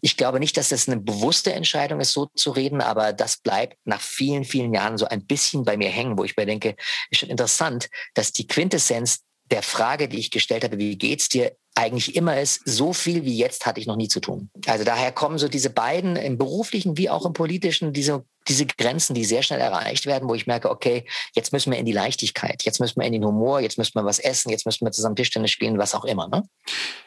ich 0.00 0.16
glaube 0.16 0.40
nicht, 0.40 0.56
dass 0.56 0.70
das 0.70 0.88
eine 0.88 0.98
bewusste 0.98 1.52
Entscheidung 1.52 2.00
ist, 2.00 2.12
so 2.12 2.26
zu 2.34 2.50
reden, 2.50 2.80
aber 2.80 3.12
das 3.12 3.36
bleibt 3.36 3.76
nach 3.84 4.00
vielen, 4.00 4.42
vielen 4.44 4.74
Jahren 4.74 4.83
so 4.98 5.06
ein 5.06 5.26
bisschen 5.26 5.64
bei 5.64 5.76
mir 5.76 5.90
hängen, 5.90 6.18
wo 6.18 6.24
ich 6.24 6.36
mir 6.36 6.46
denke, 6.46 6.76
ist 7.10 7.20
schon 7.20 7.30
interessant, 7.30 7.88
dass 8.14 8.32
die 8.32 8.46
Quintessenz 8.46 9.20
der 9.50 9.62
Frage, 9.62 10.08
die 10.08 10.18
ich 10.18 10.30
gestellt 10.30 10.64
habe, 10.64 10.78
wie 10.78 10.96
geht's 10.96 11.28
dir, 11.28 11.56
eigentlich 11.76 12.14
immer 12.14 12.40
ist, 12.40 12.60
so 12.64 12.92
viel 12.92 13.24
wie 13.24 13.36
jetzt 13.36 13.66
hatte 13.66 13.80
ich 13.80 13.86
noch 13.86 13.96
nie 13.96 14.06
zu 14.06 14.20
tun. 14.20 14.48
Also 14.66 14.84
daher 14.84 15.10
kommen 15.10 15.38
so 15.38 15.48
diese 15.48 15.70
beiden 15.70 16.14
im 16.14 16.38
beruflichen 16.38 16.96
wie 16.96 17.10
auch 17.10 17.26
im 17.26 17.32
politischen, 17.32 17.92
diese, 17.92 18.24
diese 18.46 18.66
Grenzen, 18.66 19.14
die 19.14 19.24
sehr 19.24 19.42
schnell 19.42 19.60
erreicht 19.60 20.06
werden, 20.06 20.28
wo 20.28 20.34
ich 20.34 20.46
merke, 20.46 20.70
okay, 20.70 21.04
jetzt 21.34 21.52
müssen 21.52 21.72
wir 21.72 21.78
in 21.78 21.84
die 21.84 21.92
Leichtigkeit, 21.92 22.62
jetzt 22.62 22.78
müssen 22.78 23.00
wir 23.00 23.06
in 23.06 23.12
den 23.12 23.24
Humor, 23.24 23.58
jetzt 23.58 23.76
müssen 23.76 23.94
wir 23.94 24.04
was 24.04 24.20
essen, 24.20 24.50
jetzt 24.50 24.66
müssen 24.66 24.86
wir 24.86 24.92
zusammen 24.92 25.16
Tischtennis 25.16 25.50
spielen, 25.50 25.78
was 25.78 25.96
auch 25.96 26.04
immer. 26.04 26.28
Ne? 26.28 26.48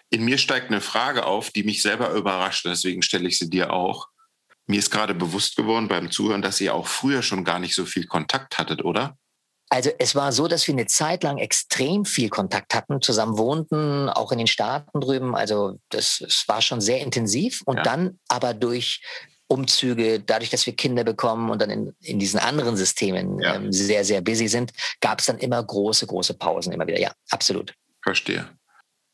In 0.09 0.25
mir 0.25 0.37
steigt 0.37 0.67
eine 0.67 0.81
Frage 0.81 1.25
auf, 1.25 1.49
die 1.49 1.63
mich 1.63 1.81
selber 1.81 2.11
überrascht, 2.11 2.65
deswegen 2.65 3.01
stelle 3.01 3.29
ich 3.29 3.37
sie 3.37 3.49
dir 3.49 3.71
auch. 3.71 4.09
Mir 4.67 4.79
ist 4.79 4.91
gerade 4.91 5.13
bewusst 5.13 5.55
geworden 5.55 5.87
beim 5.87 6.11
Zuhören, 6.11 6.41
dass 6.41 6.59
ihr 6.61 6.75
auch 6.75 6.87
früher 6.87 7.21
schon 7.21 7.43
gar 7.43 7.59
nicht 7.59 7.73
so 7.73 7.85
viel 7.85 8.05
Kontakt 8.05 8.57
hattet, 8.57 8.83
oder? 8.83 9.17
Also 9.69 9.89
es 9.99 10.15
war 10.15 10.31
so, 10.31 10.47
dass 10.47 10.67
wir 10.67 10.73
eine 10.73 10.85
Zeit 10.85 11.23
lang 11.23 11.37
extrem 11.37 12.05
viel 12.05 12.29
Kontakt 12.29 12.73
hatten, 12.73 13.01
zusammen 13.01 13.37
wohnten, 13.37 14.07
auch 14.09 14.31
in 14.31 14.37
den 14.37 14.47
Staaten 14.47 15.01
drüben. 15.01 15.35
Also 15.35 15.79
das, 15.89 16.19
das 16.19 16.45
war 16.47 16.61
schon 16.61 16.79
sehr 16.79 17.01
intensiv. 17.01 17.61
Und 17.65 17.77
ja. 17.77 17.83
dann 17.83 18.19
aber 18.29 18.53
durch 18.53 19.01
Umzüge, 19.47 20.19
dadurch, 20.19 20.49
dass 20.49 20.65
wir 20.65 20.75
Kinder 20.75 21.03
bekommen 21.03 21.49
und 21.49 21.61
dann 21.61 21.69
in, 21.69 21.93
in 22.01 22.19
diesen 22.19 22.39
anderen 22.39 22.77
Systemen 22.77 23.39
ja. 23.39 23.55
ähm, 23.55 23.71
sehr, 23.71 24.03
sehr 24.05 24.21
busy 24.21 24.47
sind, 24.47 24.71
gab 25.01 25.19
es 25.19 25.25
dann 25.25 25.37
immer 25.37 25.61
große, 25.63 26.05
große 26.07 26.33
Pausen 26.33 26.73
immer 26.73 26.87
wieder. 26.87 26.99
Ja, 26.99 27.11
absolut. 27.29 27.73
Verstehe. 28.01 28.47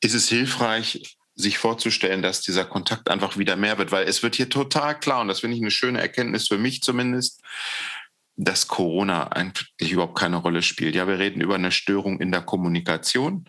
Ist 0.01 0.13
es 0.13 0.29
hilfreich, 0.29 1.17
sich 1.35 1.57
vorzustellen, 1.57 2.21
dass 2.21 2.41
dieser 2.41 2.65
Kontakt 2.65 3.09
einfach 3.09 3.37
wieder 3.37 3.55
mehr 3.55 3.77
wird, 3.77 3.91
weil 3.91 4.07
es 4.07 4.21
wird 4.23 4.35
hier 4.35 4.49
total 4.49 4.99
klar, 4.99 5.21
und 5.21 5.27
das 5.27 5.39
finde 5.39 5.55
ich 5.55 5.61
eine 5.61 5.71
schöne 5.71 6.01
Erkenntnis 6.01 6.47
für 6.47 6.57
mich 6.57 6.81
zumindest, 6.81 7.41
dass 8.35 8.67
Corona 8.67 9.27
eigentlich 9.27 9.91
überhaupt 9.91 10.17
keine 10.17 10.37
Rolle 10.37 10.61
spielt. 10.61 10.95
Ja, 10.95 11.07
wir 11.07 11.19
reden 11.19 11.41
über 11.41 11.55
eine 11.55 11.71
Störung 11.71 12.19
in 12.19 12.31
der 12.31 12.41
Kommunikation 12.41 13.45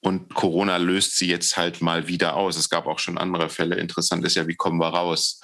und 0.00 0.34
Corona 0.34 0.78
löst 0.78 1.16
sie 1.16 1.28
jetzt 1.28 1.56
halt 1.56 1.80
mal 1.80 2.08
wieder 2.08 2.34
aus. 2.34 2.56
Es 2.56 2.68
gab 2.68 2.86
auch 2.86 2.98
schon 2.98 3.18
andere 3.18 3.48
Fälle. 3.48 3.76
Interessant 3.76 4.24
ist 4.24 4.34
ja, 4.34 4.48
wie 4.48 4.56
kommen 4.56 4.78
wir 4.78 4.88
raus? 4.88 5.40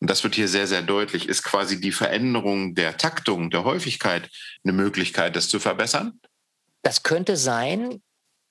Und 0.00 0.10
das 0.10 0.22
wird 0.22 0.34
hier 0.34 0.48
sehr, 0.48 0.66
sehr 0.66 0.82
deutlich. 0.82 1.28
Ist 1.28 1.42
quasi 1.42 1.80
die 1.80 1.92
Veränderung 1.92 2.74
der 2.74 2.98
Taktung, 2.98 3.50
der 3.50 3.64
Häufigkeit 3.64 4.28
eine 4.62 4.74
Möglichkeit, 4.74 5.34
das 5.34 5.48
zu 5.48 5.58
verbessern? 5.58 6.20
Das 6.82 7.02
könnte 7.02 7.36
sein. 7.36 8.02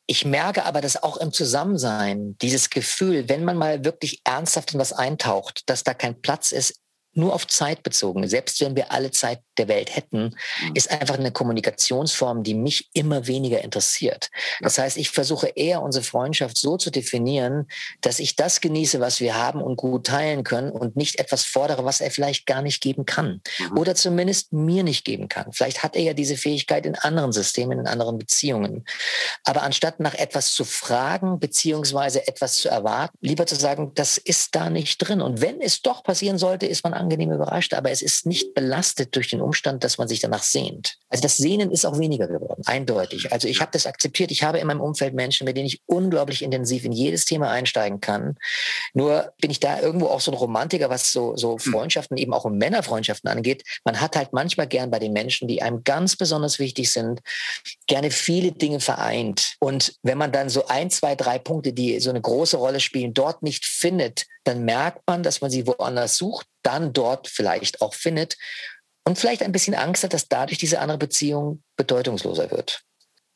Ich 0.08 0.24
merke 0.24 0.66
aber, 0.66 0.82
dass 0.82 1.01
auch 1.01 1.18
im 1.18 1.32
Zusammensein 1.32 2.38
dieses 2.39 2.70
Gefühl, 2.70 3.28
wenn 3.28 3.43
man 3.43 3.58
mal 3.58 3.84
wirklich 3.84 4.22
ernsthaft 4.24 4.74
in 4.74 4.80
was 4.80 4.93
eintaucht, 4.93 5.68
dass 5.68 5.84
da 5.84 5.93
kein 5.95 6.22
Platz 6.22 6.51
ist, 6.51 6.80
nur 7.16 7.34
auf 7.34 7.47
Zeit 7.47 7.84
bezogen, 7.84 8.28
selbst 8.28 8.59
wenn 8.61 8.76
wir 8.76 8.91
alle 8.91 9.11
Zeit 9.11 9.41
der 9.57 9.68
Welt 9.68 9.95
hätten, 9.95 10.36
mhm. 10.61 10.76
ist 10.76 10.91
einfach 10.91 11.18
eine 11.18 11.32
Kommunikationsform, 11.32 12.43
die 12.43 12.53
mich 12.53 12.89
immer 12.93 13.28
weniger 13.28 13.63
interessiert. 13.63 14.30
Das 14.61 14.78
heißt, 14.78 14.97
ich 14.97 15.09
versuche 15.09 15.47
eher 15.47 15.82
unsere 15.82 16.03
Freundschaft 16.03 16.57
so 16.57 16.78
zu 16.78 16.91
definieren, 16.91 17.68
dass 18.01 18.20
ich 18.20 18.36
das 18.36 18.61
genieße, 18.61 18.99
was 18.99 19.20
wir 19.20 19.36
haben 19.36 19.61
und 19.61 19.78
gut 19.78 20.07
teilen 20.07 20.43
können 20.43 20.72
und 20.72 20.95
nicht 20.95 21.20
etwas 21.20 21.45
fordere, 21.45 21.86
was 21.86 22.01
er 22.01 22.11
vielleicht 22.11 22.45
gar 22.45 22.61
nicht 22.61 22.82
geben 22.82 23.05
kann 23.05 23.41
mhm. 23.59 23.78
oder 23.78 23.95
zumindest 23.95 24.51
mir 24.53 24.84
nicht 24.84 25.05
geben 25.05 25.30
kann. 25.30 25.51
Vielleicht 25.53 25.84
hat 25.84 25.95
er 25.95 26.01
ja 26.01 26.13
diese 26.13 26.38
Fähigkeit 26.38 26.86
in 26.86 26.95
anderen 26.95 27.32
Systemen, 27.32 27.80
in 27.80 27.88
anderen 27.88 28.18
Beziehungen. 28.18 28.86
Aber 29.43 29.63
anstatt 29.63 29.99
nach 29.99 30.16
etwas 30.16 30.53
zu 30.53 30.66
fragen 30.66 31.39
beziehungsweise 31.39 32.28
etwas 32.28 32.55
zu 32.55 32.70
erwarten, 32.70 33.18
lieber 33.22 33.45
zu 33.45 33.55
sagen, 33.55 33.91
das 33.95 34.18
ist 34.18 34.55
da 34.55 34.70
nicht 34.70 34.97
drin. 34.97 35.22
Und 35.22 35.41
wenn 35.41 35.61
es 35.61 35.82
doch 35.82 36.03
passieren 36.03 36.38
sollte, 36.38 36.66
ist 36.66 36.84
man 36.84 36.93
angenehm 37.06 37.32
überrascht, 37.32 37.74
aber 37.74 37.91
es 37.91 38.01
ist 38.01 38.26
nicht 38.26 38.53
belastet 38.53 39.16
durch 39.16 39.30
den 39.30 39.41
Umstand, 39.41 39.84
dass 39.84 39.97
man 39.97 40.08
sich 40.08 40.20
danach 40.20 40.43
sehnt. 40.43 40.97
Also 41.10 41.22
das 41.22 41.38
Sehnen 41.38 41.72
ist 41.72 41.86
auch 41.86 41.99
weniger 41.99 42.28
geworden, 42.28 42.64
eindeutig. 42.66 43.32
Also 43.32 43.47
ich 43.47 43.62
habe 43.62 43.72
das 43.72 43.86
akzeptiert. 43.86 44.32
Ich 44.32 44.43
habe 44.43 44.58
in 44.58 44.68
meinem 44.68 44.82
Umfeld 44.82 45.14
Menschen, 45.14 45.45
mit 45.45 45.56
denen 45.56 45.68
ich 45.68 45.82
unglaublich 45.86 46.41
intensiv 46.41 46.84
in 46.84 46.91
jedes 46.91 47.26
Thema 47.26 47.51
einsteigen 47.51 48.01
kann. 48.01 48.38
Nur 48.93 49.34
bin 49.39 49.51
ich 49.51 49.60
da 49.60 49.80
irgendwo 49.80 50.08
auch 50.08 50.20
so 50.20 50.32
ein 50.32 50.38
Romantiker, 50.38 50.89
was 50.89 51.12
so, 51.12 51.38
so 51.38 51.58
hm. 51.58 51.72
Freundschaften, 51.72 52.18
eben 52.18 52.34
auch 52.34 52.45
um 52.45 52.58
Männerfreundschaften 52.58 53.30
angeht. 53.30 53.64
Man 53.84 54.01
hat 54.01 54.16
halt 54.16 54.34
manchmal 54.34 54.68
gern 54.68 54.89
bei 54.89 54.99
den 54.99 55.14
Menschen, 55.14 55.47
die 55.47 55.62
einem 55.62 55.84
ganz 55.84 56.16
besonders 56.16 56.58
wichtig 56.58 56.91
sind, 56.91 57.22
gerne 57.88 58.10
viele 58.10 58.51
Dinge 58.51 58.80
vereint. 58.80 59.56
Und 59.60 59.95
wenn 60.01 60.18
man 60.18 60.32
dann 60.32 60.49
so 60.49 60.68
ein, 60.68 60.89
zwei, 60.89 61.16
drei 61.16 61.38
Punkte, 61.38 61.72
die 61.72 61.99
so 61.99 62.10
eine 62.10 62.22
große 62.22 62.58
Rolle 62.58 62.80
spielen, 62.80 63.14
dort 63.14 63.43
nicht 63.43 63.66
findet, 63.66 64.26
dann 64.45 64.63
merkt 64.63 65.01
man, 65.07 65.23
dass 65.23 65.41
man 65.41 65.51
sie 65.51 65.67
woanders 65.67 66.17
sucht, 66.17 66.47
dann 66.63 66.93
dort 66.93 67.27
vielleicht 67.27 67.81
auch 67.81 67.93
findet 67.93 68.37
und 69.03 69.19
vielleicht 69.19 69.43
ein 69.43 69.51
bisschen 69.51 69.75
Angst 69.75 70.03
hat, 70.03 70.13
dass 70.13 70.27
dadurch 70.27 70.57
diese 70.57 70.79
andere 70.79 70.97
Beziehung 70.97 71.63
bedeutungsloser 71.77 72.51
wird. 72.51 72.81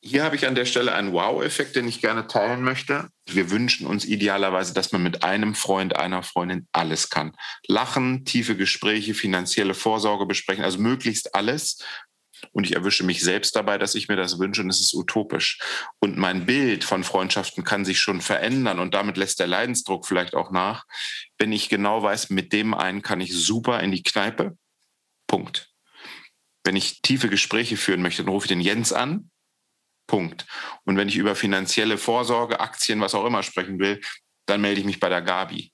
Hier 0.01 0.23
habe 0.23 0.37
ich 0.37 0.47
an 0.47 0.55
der 0.55 0.63
Stelle 0.63 0.93
einen 0.93 1.11
Wow-Effekt, 1.11 1.75
den 1.75 1.85
ich 1.85 1.99
gerne 1.99 2.25
teilen 2.27 2.61
möchte. 2.63 3.09
Wir 3.25 3.51
wünschen 3.51 3.85
uns 3.85 4.05
idealerweise, 4.05 4.73
dass 4.73 4.93
man 4.93 5.03
mit 5.03 5.23
einem 5.23 5.55
Freund, 5.55 5.97
einer 5.97 6.23
Freundin 6.23 6.67
alles 6.71 7.09
kann. 7.09 7.35
Lachen, 7.67 8.23
tiefe 8.23 8.55
Gespräche, 8.55 9.13
finanzielle 9.13 9.73
Vorsorge 9.73 10.25
besprechen, 10.25 10.63
also 10.63 10.79
möglichst 10.79 11.35
alles. 11.35 11.83
Und 12.51 12.65
ich 12.65 12.75
erwische 12.75 13.03
mich 13.03 13.21
selbst 13.21 13.55
dabei, 13.55 13.77
dass 13.77 13.95
ich 13.95 14.07
mir 14.07 14.15
das 14.15 14.39
wünsche 14.39 14.61
und 14.61 14.69
es 14.69 14.79
ist 14.79 14.93
utopisch. 14.93 15.59
Und 15.99 16.17
mein 16.17 16.45
Bild 16.45 16.83
von 16.83 17.03
Freundschaften 17.03 17.63
kann 17.63 17.85
sich 17.85 17.99
schon 17.99 18.21
verändern 18.21 18.79
und 18.79 18.93
damit 18.93 19.17
lässt 19.17 19.39
der 19.39 19.47
Leidensdruck 19.47 20.07
vielleicht 20.07 20.35
auch 20.35 20.51
nach, 20.51 20.85
wenn 21.37 21.51
ich 21.51 21.69
genau 21.69 22.03
weiß, 22.03 22.29
mit 22.29 22.53
dem 22.53 22.73
einen 22.73 23.01
kann 23.01 23.21
ich 23.21 23.33
super 23.33 23.79
in 23.81 23.91
die 23.91 24.03
Kneipe. 24.03 24.57
Punkt. 25.27 25.71
Wenn 26.63 26.75
ich 26.75 27.01
tiefe 27.01 27.29
Gespräche 27.29 27.77
führen 27.77 28.01
möchte, 28.01 28.23
dann 28.23 28.31
rufe 28.31 28.45
ich 28.45 28.49
den 28.49 28.61
Jens 28.61 28.93
an. 28.93 29.31
Punkt. 30.07 30.45
Und 30.85 30.97
wenn 30.97 31.07
ich 31.07 31.17
über 31.17 31.35
finanzielle 31.35 31.97
Vorsorge, 31.97 32.59
Aktien, 32.59 32.99
was 32.99 33.15
auch 33.15 33.25
immer 33.25 33.43
sprechen 33.43 33.79
will, 33.79 34.01
dann 34.47 34.61
melde 34.61 34.81
ich 34.81 34.85
mich 34.85 34.99
bei 34.99 35.09
der 35.09 35.21
Gabi. 35.21 35.71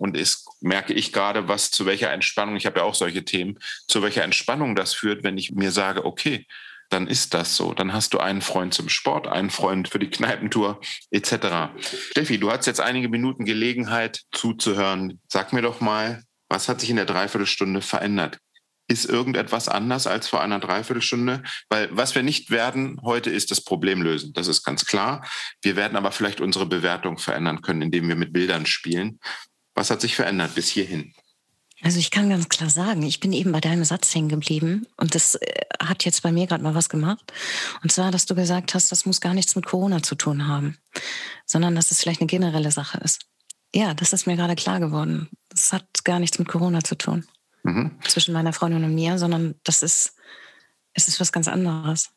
Und 0.00 0.16
es 0.16 0.46
merke 0.60 0.94
ich 0.94 1.12
gerade, 1.12 1.46
was 1.46 1.70
zu 1.70 1.84
welcher 1.84 2.10
Entspannung, 2.10 2.56
ich 2.56 2.64
habe 2.64 2.80
ja 2.80 2.84
auch 2.86 2.94
solche 2.94 3.22
Themen, 3.22 3.58
zu 3.86 4.02
welcher 4.02 4.24
Entspannung 4.24 4.74
das 4.74 4.94
führt, 4.94 5.24
wenn 5.24 5.36
ich 5.36 5.52
mir 5.52 5.72
sage, 5.72 6.06
okay, 6.06 6.46
dann 6.88 7.06
ist 7.06 7.34
das 7.34 7.54
so. 7.54 7.74
Dann 7.74 7.92
hast 7.92 8.14
du 8.14 8.18
einen 8.18 8.40
Freund 8.40 8.72
zum 8.72 8.88
Sport, 8.88 9.28
einen 9.28 9.50
Freund 9.50 9.88
für 9.88 9.98
die 9.98 10.08
Kneipentour 10.08 10.80
etc. 11.10 11.68
Steffi, 12.12 12.38
du 12.38 12.50
hast 12.50 12.66
jetzt 12.66 12.80
einige 12.80 13.10
Minuten 13.10 13.44
Gelegenheit 13.44 14.22
zuzuhören. 14.32 15.20
Sag 15.28 15.52
mir 15.52 15.62
doch 15.62 15.82
mal, 15.82 16.24
was 16.48 16.70
hat 16.70 16.80
sich 16.80 16.88
in 16.88 16.96
der 16.96 17.04
Dreiviertelstunde 17.04 17.82
verändert? 17.82 18.38
Ist 18.88 19.04
irgendetwas 19.04 19.68
anders 19.68 20.06
als 20.06 20.28
vor 20.28 20.40
einer 20.40 20.60
Dreiviertelstunde? 20.60 21.42
Weil 21.68 21.90
was 21.92 22.14
wir 22.14 22.22
nicht 22.22 22.50
werden 22.50 22.98
heute 23.02 23.28
ist 23.28 23.50
das 23.50 23.60
Problem 23.60 24.00
lösen. 24.00 24.32
Das 24.32 24.48
ist 24.48 24.64
ganz 24.64 24.86
klar. 24.86 25.24
Wir 25.62 25.76
werden 25.76 25.96
aber 25.96 26.10
vielleicht 26.10 26.40
unsere 26.40 26.66
Bewertung 26.66 27.18
verändern 27.18 27.60
können, 27.60 27.82
indem 27.82 28.08
wir 28.08 28.16
mit 28.16 28.32
Bildern 28.32 28.64
spielen. 28.64 29.20
Was 29.74 29.90
hat 29.90 30.00
sich 30.00 30.16
verändert 30.16 30.54
bis 30.54 30.68
hierhin? 30.68 31.14
Also 31.82 31.98
ich 31.98 32.10
kann 32.10 32.28
ganz 32.28 32.48
klar 32.48 32.68
sagen, 32.68 33.02
ich 33.02 33.20
bin 33.20 33.32
eben 33.32 33.52
bei 33.52 33.60
deinem 33.60 33.84
Satz 33.84 34.14
hängen 34.14 34.28
geblieben 34.28 34.86
und 34.98 35.14
das 35.14 35.36
äh, 35.36 35.62
hat 35.82 36.04
jetzt 36.04 36.22
bei 36.22 36.30
mir 36.30 36.46
gerade 36.46 36.62
mal 36.62 36.74
was 36.74 36.90
gemacht. 36.90 37.32
Und 37.82 37.90
zwar, 37.90 38.10
dass 38.10 38.26
du 38.26 38.34
gesagt 38.34 38.74
hast, 38.74 38.92
das 38.92 39.06
muss 39.06 39.20
gar 39.20 39.32
nichts 39.32 39.56
mit 39.56 39.64
Corona 39.64 40.02
zu 40.02 40.14
tun 40.14 40.46
haben, 40.46 40.76
sondern 41.46 41.74
dass 41.74 41.90
es 41.90 42.00
vielleicht 42.00 42.20
eine 42.20 42.26
generelle 42.26 42.70
Sache 42.70 42.98
ist. 42.98 43.22
Ja, 43.74 43.94
das 43.94 44.12
ist 44.12 44.26
mir 44.26 44.36
gerade 44.36 44.56
klar 44.56 44.80
geworden. 44.80 45.28
Das 45.48 45.72
hat 45.72 46.04
gar 46.04 46.18
nichts 46.18 46.38
mit 46.38 46.48
Corona 46.48 46.82
zu 46.84 46.96
tun. 46.96 47.26
Mhm. 47.62 47.92
Zwischen 48.06 48.34
meiner 48.34 48.52
Freundin 48.52 48.84
und 48.84 48.94
mir, 48.94 49.18
sondern 49.18 49.54
das 49.64 49.82
ist, 49.82 50.16
es 50.92 51.08
ist 51.08 51.20
was 51.20 51.32
ganz 51.32 51.48
anderes. 51.48 52.10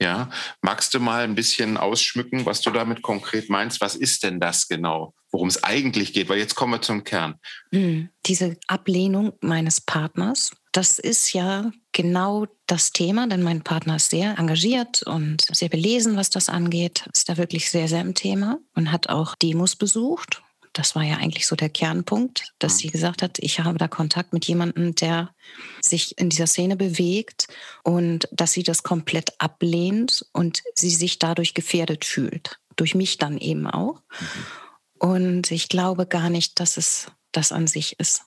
Ja, 0.00 0.30
magst 0.62 0.94
du 0.94 1.00
mal 1.00 1.24
ein 1.24 1.34
bisschen 1.34 1.76
ausschmücken, 1.76 2.46
was 2.46 2.62
du 2.62 2.70
damit 2.70 3.02
konkret 3.02 3.50
meinst? 3.50 3.82
Was 3.82 3.96
ist 3.96 4.22
denn 4.22 4.40
das 4.40 4.66
genau, 4.66 5.14
worum 5.30 5.48
es 5.48 5.62
eigentlich 5.62 6.14
geht? 6.14 6.30
Weil 6.30 6.38
jetzt 6.38 6.54
kommen 6.54 6.72
wir 6.72 6.80
zum 6.80 7.04
Kern. 7.04 7.34
Hm, 7.70 8.08
diese 8.24 8.56
Ablehnung 8.66 9.34
meines 9.42 9.82
Partners, 9.82 10.52
das 10.72 10.98
ist 10.98 11.34
ja 11.34 11.70
genau 11.92 12.46
das 12.66 12.92
Thema, 12.92 13.26
denn 13.26 13.42
mein 13.42 13.62
Partner 13.62 13.96
ist 13.96 14.10
sehr 14.10 14.38
engagiert 14.38 15.02
und 15.02 15.42
sehr 15.52 15.68
belesen, 15.68 16.16
was 16.16 16.30
das 16.30 16.48
angeht, 16.48 17.06
ist 17.12 17.28
da 17.28 17.36
wirklich 17.36 17.70
sehr, 17.70 17.88
sehr 17.88 18.00
im 18.00 18.14
Thema 18.14 18.58
und 18.74 18.92
hat 18.92 19.10
auch 19.10 19.34
Demos 19.34 19.76
besucht 19.76 20.42
das 20.80 20.94
war 20.94 21.02
ja 21.02 21.18
eigentlich 21.18 21.46
so 21.46 21.56
der 21.56 21.68
Kernpunkt, 21.68 22.54
dass 22.58 22.72
mhm. 22.72 22.78
sie 22.78 22.88
gesagt 22.88 23.20
hat, 23.20 23.38
ich 23.38 23.60
habe 23.60 23.76
da 23.76 23.86
Kontakt 23.86 24.32
mit 24.32 24.46
jemandem, 24.46 24.94
der 24.94 25.34
sich 25.82 26.16
in 26.16 26.30
dieser 26.30 26.46
Szene 26.46 26.74
bewegt 26.74 27.48
und 27.84 28.26
dass 28.32 28.52
sie 28.52 28.62
das 28.62 28.82
komplett 28.82 29.38
ablehnt 29.38 30.24
und 30.32 30.62
sie 30.74 30.88
sich 30.88 31.18
dadurch 31.18 31.52
gefährdet 31.52 32.06
fühlt. 32.06 32.58
Durch 32.76 32.94
mich 32.94 33.18
dann 33.18 33.36
eben 33.36 33.66
auch. 33.66 34.00
Mhm. 34.20 35.06
Und 35.06 35.50
ich 35.50 35.68
glaube 35.68 36.06
gar 36.06 36.30
nicht, 36.30 36.60
dass 36.60 36.78
es 36.78 37.08
das 37.30 37.52
an 37.52 37.66
sich 37.66 38.00
ist, 38.00 38.22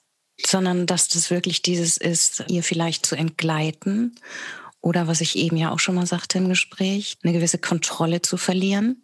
sondern 0.46 0.86
dass 0.86 1.08
das 1.08 1.30
wirklich 1.30 1.60
dieses 1.60 1.96
ist, 1.96 2.44
ihr 2.46 2.62
vielleicht 2.62 3.04
zu 3.04 3.16
entgleiten 3.16 4.14
oder 4.84 5.08
was 5.08 5.22
ich 5.22 5.36
eben 5.36 5.56
ja 5.56 5.70
auch 5.70 5.78
schon 5.78 5.94
mal 5.94 6.06
sagte 6.06 6.36
im 6.36 6.50
Gespräch, 6.50 7.16
eine 7.22 7.32
gewisse 7.32 7.56
Kontrolle 7.58 8.20
zu 8.20 8.36
verlieren. 8.36 9.02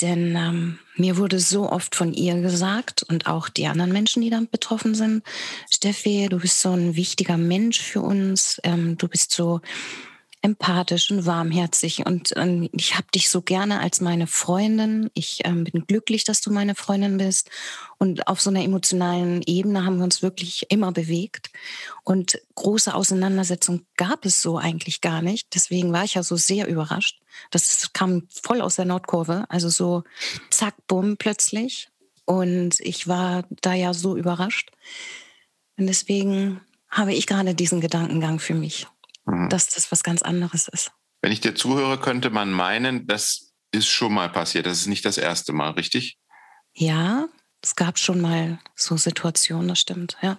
Denn 0.00 0.34
ähm, 0.34 0.78
mir 0.96 1.18
wurde 1.18 1.38
so 1.38 1.70
oft 1.70 1.94
von 1.94 2.14
ihr 2.14 2.40
gesagt 2.40 3.02
und 3.02 3.26
auch 3.26 3.50
die 3.50 3.66
anderen 3.66 3.92
Menschen, 3.92 4.22
die 4.22 4.30
damit 4.30 4.50
betroffen 4.50 4.94
sind, 4.94 5.22
Steffi, 5.70 6.28
du 6.30 6.38
bist 6.38 6.62
so 6.62 6.70
ein 6.70 6.96
wichtiger 6.96 7.36
Mensch 7.36 7.80
für 7.80 8.00
uns, 8.00 8.60
ähm, 8.64 8.96
du 8.96 9.08
bist 9.08 9.32
so 9.32 9.60
empathisch 10.42 11.10
und 11.10 11.26
warmherzig 11.26 12.06
und 12.06 12.32
ähm, 12.36 12.68
ich 12.72 12.96
habe 12.96 13.06
dich 13.14 13.28
so 13.28 13.42
gerne 13.42 13.80
als 13.80 14.00
meine 14.00 14.26
Freundin. 14.26 15.10
Ich 15.12 15.40
ähm, 15.44 15.64
bin 15.64 15.86
glücklich, 15.86 16.24
dass 16.24 16.40
du 16.40 16.50
meine 16.50 16.74
Freundin 16.74 17.18
bist. 17.18 17.50
Und 17.98 18.26
auf 18.26 18.40
so 18.40 18.48
einer 18.48 18.64
emotionalen 18.64 19.42
Ebene 19.42 19.84
haben 19.84 19.98
wir 19.98 20.04
uns 20.04 20.22
wirklich 20.22 20.70
immer 20.70 20.92
bewegt. 20.92 21.50
Und 22.04 22.40
große 22.54 22.94
Auseinandersetzungen 22.94 23.86
gab 23.96 24.24
es 24.24 24.40
so 24.40 24.56
eigentlich 24.56 25.02
gar 25.02 25.20
nicht. 25.20 25.54
Deswegen 25.54 25.92
war 25.92 26.04
ich 26.04 26.14
ja 26.14 26.22
so 26.22 26.36
sehr 26.36 26.66
überrascht. 26.66 27.20
Das 27.50 27.92
kam 27.92 28.26
voll 28.30 28.62
aus 28.62 28.76
der 28.76 28.86
Nordkurve. 28.86 29.44
Also 29.50 29.68
so 29.68 30.04
zack, 30.50 30.74
bumm, 30.86 31.18
plötzlich. 31.18 31.88
Und 32.24 32.80
ich 32.80 33.06
war 33.08 33.44
da 33.60 33.74
ja 33.74 33.92
so 33.92 34.16
überrascht. 34.16 34.70
Und 35.76 35.86
deswegen 35.86 36.60
habe 36.88 37.12
ich 37.12 37.26
gerade 37.26 37.54
diesen 37.54 37.82
Gedankengang 37.82 38.38
für 38.38 38.54
mich 38.54 38.86
mhm. 39.26 39.48
dass 39.48 39.68
das 39.68 39.90
was 39.92 40.02
ganz 40.02 40.22
anderes 40.22 40.68
ist. 40.68 40.92
Wenn 41.22 41.32
ich 41.32 41.40
dir 41.40 41.54
zuhöre, 41.54 41.98
könnte 41.98 42.30
man 42.30 42.50
meinen, 42.50 43.06
das 43.06 43.52
ist 43.72 43.88
schon 43.88 44.14
mal 44.14 44.30
passiert. 44.30 44.66
Das 44.66 44.80
ist 44.80 44.86
nicht 44.86 45.04
das 45.04 45.18
erste 45.18 45.52
Mal, 45.52 45.70
richtig? 45.70 46.18
Ja, 46.74 47.28
es 47.62 47.76
gab 47.76 47.98
schon 47.98 48.20
mal 48.20 48.58
so 48.74 48.96
Situationen, 48.96 49.68
das 49.68 49.80
stimmt, 49.80 50.16
ja. 50.22 50.38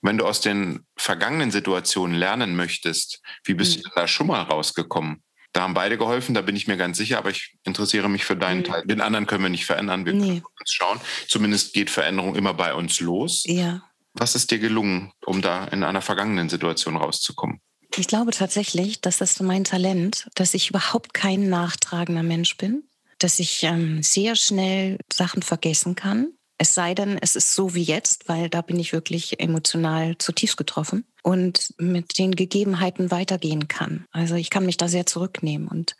Wenn 0.00 0.18
du 0.18 0.26
aus 0.26 0.40
den 0.40 0.86
vergangenen 0.96 1.50
Situationen 1.50 2.16
lernen 2.16 2.54
möchtest, 2.56 3.20
wie 3.44 3.54
bist 3.54 3.78
mhm. 3.78 3.82
du 3.82 3.90
da 3.94 4.08
schon 4.08 4.28
mal 4.28 4.42
rausgekommen? 4.42 5.22
Da 5.52 5.62
haben 5.62 5.74
beide 5.74 5.98
geholfen, 5.98 6.34
da 6.34 6.42
bin 6.42 6.56
ich 6.56 6.68
mir 6.68 6.76
ganz 6.76 6.98
sicher, 6.98 7.18
aber 7.18 7.30
ich 7.30 7.56
interessiere 7.64 8.08
mich 8.08 8.24
für 8.24 8.36
deinen 8.36 8.60
mhm. 8.60 8.64
Teil. 8.64 8.86
Den 8.86 9.00
anderen 9.00 9.26
können 9.26 9.42
wir 9.42 9.50
nicht 9.50 9.66
verändern, 9.66 10.06
wir 10.06 10.12
nee. 10.12 10.26
können 10.26 10.44
uns 10.60 10.72
schauen. 10.72 11.00
Zumindest 11.26 11.72
geht 11.72 11.90
Veränderung 11.90 12.36
immer 12.36 12.54
bei 12.54 12.74
uns 12.74 13.00
los. 13.00 13.42
Ja. 13.46 13.82
Was 14.12 14.34
ist 14.34 14.50
dir 14.50 14.58
gelungen, 14.58 15.12
um 15.24 15.42
da 15.42 15.64
in 15.64 15.82
einer 15.82 16.02
vergangenen 16.02 16.48
Situation 16.48 16.96
rauszukommen? 16.96 17.60
Ich 17.96 18.06
glaube 18.06 18.32
tatsächlich, 18.32 19.00
dass 19.00 19.18
das 19.18 19.40
mein 19.40 19.64
Talent, 19.64 20.28
dass 20.34 20.54
ich 20.54 20.70
überhaupt 20.70 21.14
kein 21.14 21.48
nachtragender 21.48 22.22
Mensch 22.22 22.56
bin, 22.56 22.84
dass 23.18 23.38
ich 23.38 23.62
ähm, 23.64 24.02
sehr 24.02 24.36
schnell 24.36 24.98
Sachen 25.12 25.42
vergessen 25.42 25.94
kann. 25.94 26.32
Es 26.58 26.74
sei 26.74 26.94
denn, 26.94 27.18
es 27.18 27.36
ist 27.36 27.54
so 27.54 27.74
wie 27.74 27.82
jetzt, 27.82 28.28
weil 28.28 28.48
da 28.48 28.62
bin 28.62 28.78
ich 28.80 28.92
wirklich 28.92 29.40
emotional 29.40 30.18
zutiefst 30.18 30.56
getroffen 30.56 31.04
und 31.22 31.72
mit 31.78 32.18
den 32.18 32.32
Gegebenheiten 32.32 33.10
weitergehen 33.10 33.68
kann. 33.68 34.06
Also 34.10 34.34
ich 34.34 34.50
kann 34.50 34.66
mich 34.66 34.76
da 34.76 34.88
sehr 34.88 35.06
zurücknehmen 35.06 35.68
und 35.68 35.96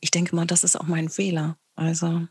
ich 0.00 0.10
denke 0.10 0.34
mal, 0.36 0.46
das 0.46 0.64
ist 0.64 0.78
auch 0.78 0.86
mein 0.86 1.08
Fehler. 1.08 1.56
Also, 1.74 2.26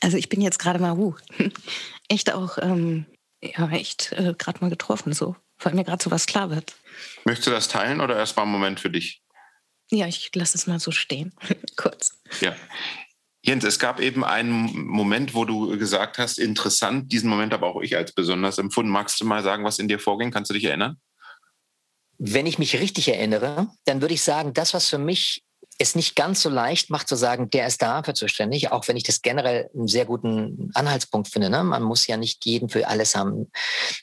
also 0.00 0.16
ich 0.16 0.28
bin 0.28 0.40
jetzt 0.40 0.58
gerade 0.58 0.78
mal 0.78 0.96
uh, 0.96 1.14
echt 2.08 2.32
auch 2.32 2.58
ähm, 2.60 3.06
ja 3.42 3.68
echt 3.70 4.12
äh, 4.12 4.34
gerade 4.36 4.60
mal 4.60 4.70
getroffen 4.70 5.12
so, 5.12 5.36
weil 5.58 5.74
mir 5.74 5.84
gerade 5.84 6.02
so 6.02 6.10
was 6.10 6.26
klar 6.26 6.50
wird. 6.50 6.74
Möchtest 7.24 7.46
du 7.46 7.50
das 7.50 7.68
teilen 7.68 8.00
oder 8.00 8.16
erst 8.16 8.36
mal 8.36 8.42
einen 8.42 8.52
Moment 8.52 8.80
für 8.80 8.90
dich? 8.90 9.22
Ja, 9.90 10.06
ich 10.06 10.30
lasse 10.34 10.56
es 10.56 10.66
mal 10.66 10.78
so 10.78 10.90
stehen, 10.90 11.32
kurz. 11.76 12.20
Ja. 12.40 12.54
Jens, 13.42 13.64
es 13.64 13.78
gab 13.78 14.00
eben 14.00 14.24
einen 14.24 14.86
Moment, 14.86 15.34
wo 15.34 15.44
du 15.44 15.78
gesagt 15.78 16.18
hast, 16.18 16.38
interessant, 16.38 17.12
diesen 17.12 17.30
Moment 17.30 17.52
habe 17.52 17.66
auch 17.66 17.80
ich 17.80 17.96
als 17.96 18.12
besonders 18.12 18.58
empfunden. 18.58 18.90
Magst 18.90 19.20
du 19.20 19.24
mal 19.24 19.42
sagen, 19.42 19.64
was 19.64 19.78
in 19.78 19.88
dir 19.88 19.98
vorging? 19.98 20.30
Kannst 20.30 20.50
du 20.50 20.54
dich 20.54 20.64
erinnern? 20.64 21.00
Wenn 22.18 22.46
ich 22.46 22.58
mich 22.58 22.78
richtig 22.78 23.08
erinnere, 23.08 23.68
dann 23.84 24.00
würde 24.00 24.14
ich 24.14 24.22
sagen, 24.22 24.52
das, 24.52 24.74
was 24.74 24.88
für 24.88 24.98
mich 24.98 25.44
es 25.78 25.94
nicht 25.94 26.16
ganz 26.16 26.42
so 26.42 26.50
leicht 26.50 26.90
macht 26.90 27.08
zu 27.08 27.14
sagen, 27.14 27.50
der 27.50 27.66
ist 27.66 27.80
dafür 27.80 28.14
zuständig, 28.14 28.72
auch 28.72 28.88
wenn 28.88 28.96
ich 28.96 29.04
das 29.04 29.22
generell 29.22 29.70
einen 29.74 29.86
sehr 29.86 30.04
guten 30.04 30.70
Anhaltspunkt 30.74 31.28
finde. 31.28 31.50
Ne? 31.50 31.62
Man 31.62 31.84
muss 31.84 32.06
ja 32.08 32.16
nicht 32.16 32.44
jeden 32.44 32.68
für 32.68 32.88
alles 32.88 33.14
haben. 33.14 33.50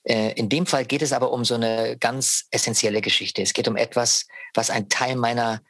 Äh, 0.04 0.32
in 0.34 0.48
dem 0.48 0.66
Fall 0.66 0.86
geht 0.86 1.02
es 1.02 1.12
aber 1.12 1.32
um 1.32 1.44
so 1.44 1.56
eine 1.56 1.98
ganz 1.98 2.46
essentielle 2.52 3.02
Geschichte. 3.02 3.42
Es 3.42 3.54
geht 3.54 3.68
um 3.68 3.76
etwas, 3.76 4.26
was 4.54 4.70
ein 4.70 4.88
Teil 4.88 5.18
meiner, 5.18 5.62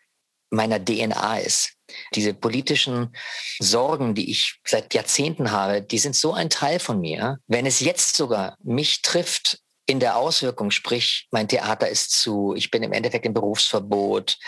meiner 0.51 0.83
DNA 0.83 1.39
ist. 1.39 1.71
Diese 2.13 2.33
politischen 2.33 3.15
Sorgen, 3.59 4.13
die 4.13 4.29
ich 4.29 4.59
seit 4.65 4.93
Jahrzehnten 4.93 5.51
habe, 5.51 5.81
die 5.81 5.99
sind 5.99 6.15
so 6.15 6.33
ein 6.33 6.49
Teil 6.51 6.79
von 6.79 6.99
mir. 6.99 7.39
Wenn 7.47 7.65
es 7.65 7.79
jetzt 7.79 8.15
sogar 8.15 8.57
mich 8.63 9.01
trifft, 9.01 9.59
in 9.87 9.99
der 9.99 10.17
Auswirkung, 10.17 10.71
sprich, 10.71 11.27
mein 11.29 11.47
Theater 11.47 11.87
ist 11.87 12.11
zu, 12.11 12.55
ich 12.55 12.71
bin 12.71 12.81
im 12.81 12.91
Endeffekt 12.91 13.25
im 13.25 13.35
Berufsverbot, 13.35 14.39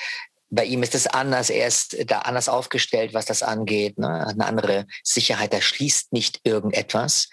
bei 0.49 0.65
ihm 0.65 0.83
ist 0.83 0.95
es 0.95 1.07
anders, 1.07 1.49
er 1.49 1.67
ist 1.67 1.97
da 2.09 2.19
anders 2.19 2.47
aufgestellt, 2.49 3.13
was 3.13 3.25
das 3.25 3.43
angeht, 3.43 3.97
ne? 3.97 4.27
eine 4.27 4.45
andere 4.45 4.85
Sicherheit, 5.03 5.53
da 5.53 5.61
schließt 5.61 6.13
nicht 6.13 6.39
irgendetwas, 6.43 7.29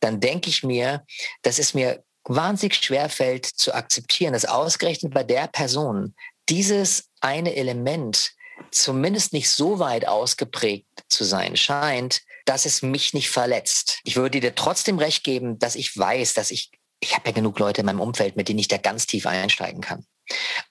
dann 0.00 0.20
denke 0.20 0.50
ich 0.50 0.62
mir, 0.62 1.04
dass 1.42 1.58
es 1.58 1.74
mir 1.74 2.04
wahnsinnig 2.24 2.76
schwer 2.76 3.08
fällt 3.08 3.46
zu 3.46 3.74
akzeptieren, 3.74 4.34
dass 4.34 4.44
ausgerechnet 4.44 5.14
bei 5.14 5.24
der 5.24 5.46
Person 5.46 6.14
dieses 6.48 7.08
eine 7.20 7.56
Element 7.56 8.32
zumindest 8.70 9.32
nicht 9.32 9.50
so 9.50 9.78
weit 9.78 10.06
ausgeprägt 10.06 10.86
zu 11.08 11.24
sein 11.24 11.56
scheint, 11.56 12.22
dass 12.44 12.66
es 12.66 12.82
mich 12.82 13.14
nicht 13.14 13.30
verletzt. 13.30 14.00
Ich 14.04 14.16
würde 14.16 14.40
dir 14.40 14.54
trotzdem 14.54 14.98
recht 14.98 15.24
geben, 15.24 15.58
dass 15.58 15.74
ich 15.74 15.96
weiß, 15.96 16.34
dass 16.34 16.50
ich, 16.50 16.70
ich 17.00 17.14
habe 17.14 17.28
ja 17.28 17.34
genug 17.34 17.58
Leute 17.58 17.80
in 17.80 17.86
meinem 17.86 18.00
Umfeld, 18.00 18.36
mit 18.36 18.48
denen 18.48 18.58
ich 18.58 18.68
da 18.68 18.78
ganz 18.78 19.06
tief 19.06 19.26
einsteigen 19.26 19.80
kann. 19.80 20.04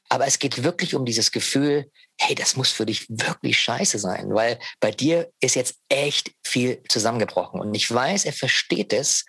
Aber 0.10 0.26
es 0.26 0.40
geht 0.40 0.64
wirklich 0.64 0.96
um 0.96 1.06
dieses 1.06 1.32
Gefühl, 1.32 1.92
hey, 2.20 2.36
das 2.36 2.56
muss 2.56 2.72
für 2.72 2.86
dich 2.86 3.06
wirklich 3.10 3.60
scheiße 3.60 4.00
sein, 4.00 4.34
weil 4.34 4.60
bei 4.80 4.92
dir 4.92 5.32
ist 5.42 5.56
jetzt 5.56 5.76
echt 5.90 6.32
viel 6.46 6.82
zusammengebrochen. 6.88 7.60
Und 7.60 7.74
ich 7.76 7.92
weiß, 7.92 8.26
er 8.26 8.34
versteht 8.34 8.94
es, 8.94 9.26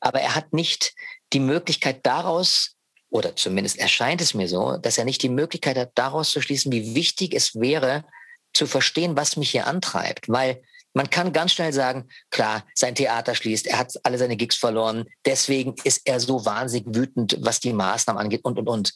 aber 0.00 0.20
er 0.20 0.34
hat 0.34 0.52
nicht 0.52 0.94
die 1.32 1.40
Möglichkeit 1.40 2.00
daraus, 2.04 2.76
oder 3.10 3.36
zumindest 3.36 3.78
erscheint 3.78 4.20
es 4.22 4.32
mir 4.32 4.48
so, 4.48 4.78
dass 4.78 4.96
er 4.96 5.04
nicht 5.04 5.22
die 5.22 5.28
Möglichkeit 5.28 5.76
hat, 5.76 5.92
daraus 5.94 6.30
zu 6.30 6.40
schließen, 6.40 6.72
wie 6.72 6.94
wichtig 6.94 7.34
es 7.34 7.54
wäre, 7.54 8.04
zu 8.54 8.66
verstehen, 8.66 9.16
was 9.16 9.36
mich 9.36 9.50
hier 9.50 9.66
antreibt. 9.66 10.28
Weil 10.28 10.62
man 10.94 11.08
kann 11.10 11.32
ganz 11.32 11.52
schnell 11.52 11.72
sagen, 11.72 12.08
klar, 12.30 12.64
sein 12.74 12.94
Theater 12.94 13.34
schließt, 13.34 13.66
er 13.66 13.78
hat 13.78 13.92
alle 14.02 14.18
seine 14.18 14.36
Gigs 14.36 14.56
verloren, 14.56 15.06
deswegen 15.24 15.74
ist 15.84 16.02
er 16.04 16.20
so 16.20 16.44
wahnsinnig 16.44 16.94
wütend, 16.94 17.36
was 17.40 17.60
die 17.60 17.72
Maßnahmen 17.72 18.20
angeht 18.20 18.44
und, 18.44 18.58
und, 18.58 18.68
und. 18.68 18.92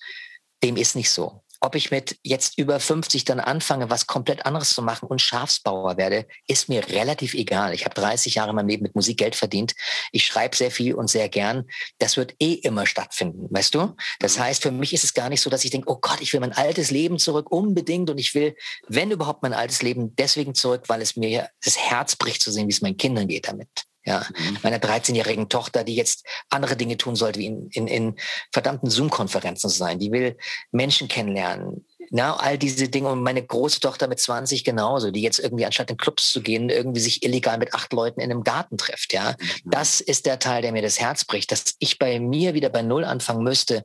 Dem 0.62 0.76
ist 0.76 0.96
nicht 0.96 1.11
so. 1.11 1.42
Ob 1.61 1.74
ich 1.74 1.90
mit 1.90 2.18
jetzt 2.22 2.59
über 2.59 2.78
50 2.78 3.24
dann 3.24 3.40
anfange, 3.40 3.88
was 3.88 4.07
komplett 4.07 4.44
anderes 4.44 4.70
zu 4.70 4.82
machen 4.82 5.09
und 5.09 5.22
Schafsbauer 5.22 5.96
werde, 5.96 6.26
ist 6.46 6.68
mir 6.68 6.86
relativ 6.88 7.32
egal. 7.32 7.72
Ich 7.72 7.84
habe 7.84 7.94
30 7.94 8.34
Jahre 8.34 8.50
in 8.50 8.57
meinem 8.57 8.68
Leben 8.68 8.82
mit 8.82 8.94
Musik 8.94 9.18
Geld 9.18 9.34
verdient. 9.34 9.74
Ich 10.12 10.26
schreibe 10.26 10.54
sehr 10.54 10.70
viel 10.70 10.94
und 10.94 11.09
sehr 11.09 11.28
gern. 11.28 11.64
Das 11.98 12.16
wird 12.16 12.34
eh 12.40 12.52
immer 12.52 12.86
stattfinden, 12.86 13.48
weißt 13.50 13.74
du? 13.74 13.96
Das 14.20 14.36
mhm. 14.36 14.42
heißt, 14.42 14.62
für 14.62 14.70
mich 14.70 14.92
ist 14.92 15.04
es 15.04 15.14
gar 15.14 15.30
nicht 15.30 15.40
so, 15.40 15.48
dass 15.48 15.64
ich 15.64 15.70
denke, 15.70 15.90
oh 15.90 15.98
Gott, 16.00 16.20
ich 16.20 16.32
will 16.32 16.40
mein 16.40 16.52
altes 16.52 16.90
Leben 16.90 17.18
zurück, 17.18 17.50
unbedingt. 17.50 18.11
Und 18.11 18.18
ich 18.18 18.34
will, 18.34 18.54
wenn 18.86 19.11
überhaupt, 19.11 19.42
mein 19.42 19.54
altes 19.54 19.82
Leben 19.82 20.14
deswegen 20.16 20.54
zurück, 20.54 20.84
weil 20.88 21.00
es 21.00 21.16
mir 21.16 21.48
das 21.64 21.78
Herz 21.78 22.16
bricht 22.16 22.42
zu 22.42 22.52
sehen, 22.52 22.68
wie 22.68 22.72
es 22.72 22.82
meinen 22.82 22.98
Kindern 22.98 23.28
geht 23.28 23.48
damit. 23.48 23.86
Ja, 24.07 24.24
mhm. 24.38 24.59
meiner 24.62 24.78
13-jährigen 24.78 25.48
Tochter, 25.48 25.82
die 25.82 25.96
jetzt 25.96 26.24
andere 26.48 26.76
Dinge 26.76 26.96
tun 26.96 27.16
sollte, 27.16 27.40
wie 27.40 27.46
in, 27.46 27.68
in, 27.72 27.86
in 27.88 28.16
verdammten 28.52 28.88
Zoom-Konferenzen 28.88 29.68
zu 29.68 29.76
sein. 29.76 29.98
Die 29.98 30.12
will 30.12 30.36
Menschen 30.70 31.09
kennenlernen. 31.09 31.84
Na, 32.11 32.36
all 32.36 32.57
diese 32.57 32.88
Dinge. 32.88 33.09
Und 33.09 33.24
meine 33.24 33.44
große 33.44 33.80
Tochter 33.80 34.07
mit 34.07 34.20
20 34.20 34.62
genauso, 34.62 35.11
die 35.11 35.22
jetzt 35.22 35.40
irgendwie 35.40 35.66
anstatt 35.66 35.90
in 35.90 35.96
Clubs 35.96 36.30
zu 36.30 36.40
gehen, 36.40 36.70
irgendwie 36.70 37.00
sich 37.00 37.24
illegal 37.24 37.59
mit 37.59 37.74
acht 37.74 37.92
Leuten 37.92 38.20
in 38.20 38.30
einem 38.30 38.44
Garten 38.44 38.78
trifft. 38.78 39.12
Ja, 39.12 39.32
mhm. 39.38 39.70
das 39.70 40.00
ist 40.00 40.24
der 40.24 40.38
Teil, 40.38 40.62
der 40.62 40.70
mir 40.70 40.82
das 40.82 41.00
Herz 41.00 41.24
bricht, 41.24 41.50
dass 41.50 41.74
ich 41.80 41.98
bei 41.98 42.20
mir 42.20 42.54
wieder 42.54 42.68
bei 42.68 42.82
Null 42.82 43.04
anfangen 43.04 43.42
müsste 43.42 43.84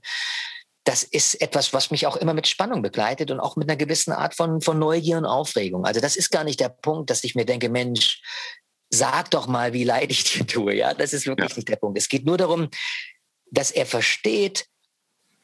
das 0.84 1.04
ist 1.04 1.40
etwas, 1.42 1.74
was 1.74 1.92
mich 1.92 2.08
auch 2.08 2.16
immer 2.16 2.34
mit 2.34 2.48
Spannung 2.48 2.82
begleitet 2.82 3.30
und 3.30 3.40
auch 3.40 3.56
mit 3.56 3.70
einer 3.70 3.78
gewissen 3.78 4.12
Art 4.12 4.34
von, 4.34 4.62
von 4.62 4.80
Neugier 4.80 5.18
und 5.18 5.26
Aufregung. 5.26 5.86
Also 5.86 6.02
das 6.02 6.16
ist 6.16 6.32
gar 6.32 6.44
nicht 6.44 6.60
der 6.60 6.70
Punkt, 6.70 7.10
dass 7.12 7.24
ich 7.24 7.36
mir 7.36 7.46
denke, 7.46 7.70
Mensch, 7.70 8.22
sag 8.92 9.32
doch 9.32 9.48
mal, 9.48 9.74
wie 9.74 9.84
leid 9.84 10.12
ich 10.12 10.24
dir 10.24 10.46
tue. 10.46 10.76
Ja, 10.76 10.94
das 10.94 11.14
ist 11.14 11.26
wirklich 11.26 11.52
ja. 11.52 11.56
nicht 11.56 11.70
der 11.70 11.78
Punkt. 11.78 11.98
Es 11.98 12.10
geht 12.10 12.26
nur 12.26 12.38
darum, 12.38 12.70
dass 13.50 13.72
er 13.72 13.86
versteht, 13.86 14.68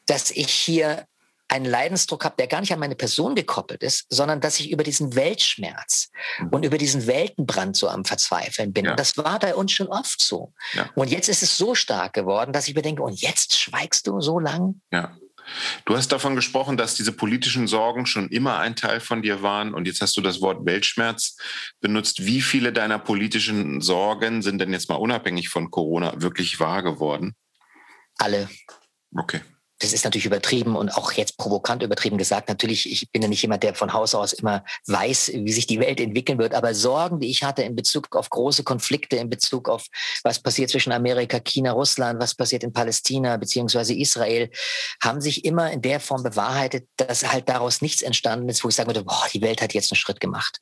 dass 0.06 0.30
ich 0.30 0.50
hier 0.50 1.06
einen 1.48 1.64
Leidensdruck 1.64 2.24
habe, 2.24 2.36
der 2.38 2.46
gar 2.46 2.60
nicht 2.60 2.72
an 2.72 2.78
meine 2.78 2.94
Person 2.94 3.34
gekoppelt 3.34 3.82
ist, 3.82 4.06
sondern 4.10 4.40
dass 4.40 4.60
ich 4.60 4.70
über 4.70 4.84
diesen 4.84 5.14
Weltschmerz 5.14 6.10
mhm. 6.38 6.48
und 6.48 6.64
über 6.64 6.76
diesen 6.76 7.06
Weltenbrand 7.06 7.74
so 7.74 7.88
am 7.88 8.04
Verzweifeln 8.04 8.72
bin. 8.74 8.84
Ja. 8.84 8.90
Und 8.92 9.00
das 9.00 9.16
war 9.16 9.38
bei 9.38 9.54
uns 9.54 9.72
schon 9.72 9.88
oft 9.88 10.20
so. 10.20 10.52
Ja. 10.74 10.90
Und 10.94 11.10
jetzt 11.10 11.28
ist 11.28 11.42
es 11.42 11.56
so 11.56 11.74
stark 11.74 12.12
geworden, 12.12 12.52
dass 12.52 12.68
ich 12.68 12.74
mir 12.74 12.82
denke, 12.82 13.02
und 13.02 13.20
jetzt 13.20 13.58
schweigst 13.58 14.06
du 14.06 14.20
so 14.20 14.38
lang? 14.38 14.82
Ja. 14.92 15.16
Du 15.84 15.96
hast 15.96 16.12
davon 16.12 16.36
gesprochen, 16.36 16.76
dass 16.76 16.94
diese 16.94 17.12
politischen 17.12 17.66
Sorgen 17.66 18.06
schon 18.06 18.28
immer 18.28 18.58
ein 18.58 18.76
Teil 18.76 19.00
von 19.00 19.22
dir 19.22 19.42
waren 19.42 19.74
und 19.74 19.86
jetzt 19.86 20.00
hast 20.00 20.16
du 20.16 20.20
das 20.20 20.40
Wort 20.40 20.64
Weltschmerz 20.66 21.36
benutzt. 21.80 22.24
Wie 22.24 22.40
viele 22.40 22.72
deiner 22.72 22.98
politischen 22.98 23.80
Sorgen 23.80 24.42
sind 24.42 24.58
denn 24.58 24.72
jetzt 24.72 24.88
mal 24.88 24.96
unabhängig 24.96 25.48
von 25.48 25.70
Corona 25.70 26.20
wirklich 26.20 26.60
wahr 26.60 26.82
geworden? 26.82 27.34
Alle. 28.18 28.48
Okay 29.16 29.40
das 29.80 29.92
ist 29.92 30.04
natürlich 30.04 30.26
übertrieben 30.26 30.74
und 30.74 30.90
auch 30.90 31.12
jetzt 31.12 31.36
provokant 31.36 31.82
übertrieben 31.82 32.18
gesagt. 32.18 32.48
Natürlich, 32.48 32.90
ich 32.90 33.10
bin 33.12 33.22
ja 33.22 33.28
nicht 33.28 33.42
jemand, 33.42 33.62
der 33.62 33.74
von 33.74 33.92
Haus 33.92 34.14
aus 34.14 34.32
immer 34.32 34.64
weiß, 34.86 35.32
wie 35.34 35.52
sich 35.52 35.66
die 35.66 35.78
Welt 35.78 36.00
entwickeln 36.00 36.38
wird. 36.38 36.54
Aber 36.54 36.74
Sorgen, 36.74 37.20
die 37.20 37.30
ich 37.30 37.44
hatte 37.44 37.62
in 37.62 37.76
Bezug 37.76 38.16
auf 38.16 38.28
große 38.28 38.64
Konflikte, 38.64 39.16
in 39.16 39.30
Bezug 39.30 39.68
auf 39.68 39.86
was 40.24 40.40
passiert 40.40 40.70
zwischen 40.70 40.92
Amerika, 40.92 41.38
China, 41.38 41.72
Russland, 41.72 42.20
was 42.20 42.34
passiert 42.34 42.64
in 42.64 42.72
Palästina 42.72 43.36
beziehungsweise 43.36 43.94
Israel, 43.94 44.50
haben 45.00 45.20
sich 45.20 45.44
immer 45.44 45.70
in 45.70 45.80
der 45.80 46.00
Form 46.00 46.24
bewahrheitet, 46.24 46.88
dass 46.96 47.30
halt 47.30 47.48
daraus 47.48 47.80
nichts 47.80 48.02
entstanden 48.02 48.48
ist, 48.48 48.64
wo 48.64 48.68
ich 48.68 48.74
sagen 48.74 48.88
würde, 48.88 49.04
boah, 49.04 49.26
die 49.32 49.42
Welt 49.42 49.62
hat 49.62 49.74
jetzt 49.74 49.92
einen 49.92 49.96
Schritt 49.96 50.20
gemacht. 50.20 50.58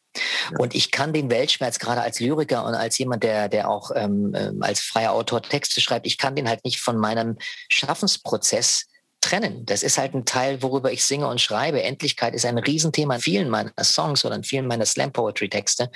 Ja. 0.50 0.58
Und 0.58 0.74
ich 0.74 0.90
kann 0.90 1.14
den 1.14 1.30
Weltschmerz 1.30 1.78
gerade 1.78 2.02
als 2.02 2.20
Lyriker 2.20 2.64
und 2.64 2.74
als 2.74 2.98
jemand, 2.98 3.22
der, 3.22 3.48
der 3.48 3.70
auch 3.70 3.90
ähm, 3.94 4.34
ähm 4.34 4.62
als 4.62 4.80
freier 4.80 5.12
Autor 5.12 5.42
Texte 5.42 5.80
schreibt, 5.80 6.06
ich 6.06 6.18
kann 6.18 6.34
den 6.34 6.48
halt 6.48 6.64
nicht 6.64 6.80
von 6.80 6.98
meinem 6.98 7.36
Schaffensprozess 7.68 8.86
trennen. 9.26 9.66
Das 9.66 9.82
ist 9.82 9.98
halt 9.98 10.14
ein 10.14 10.24
Teil, 10.24 10.62
worüber 10.62 10.92
ich 10.92 11.04
singe 11.04 11.26
und 11.26 11.40
schreibe. 11.40 11.82
Endlichkeit 11.82 12.34
ist 12.34 12.46
ein 12.46 12.58
Riesenthema 12.58 13.16
in 13.16 13.20
vielen 13.20 13.50
meiner 13.50 13.72
Songs 13.82 14.24
oder 14.24 14.36
in 14.36 14.44
vielen 14.44 14.66
meiner 14.66 14.86
Slam 14.86 15.12
Poetry 15.12 15.48
Texte. 15.48 15.90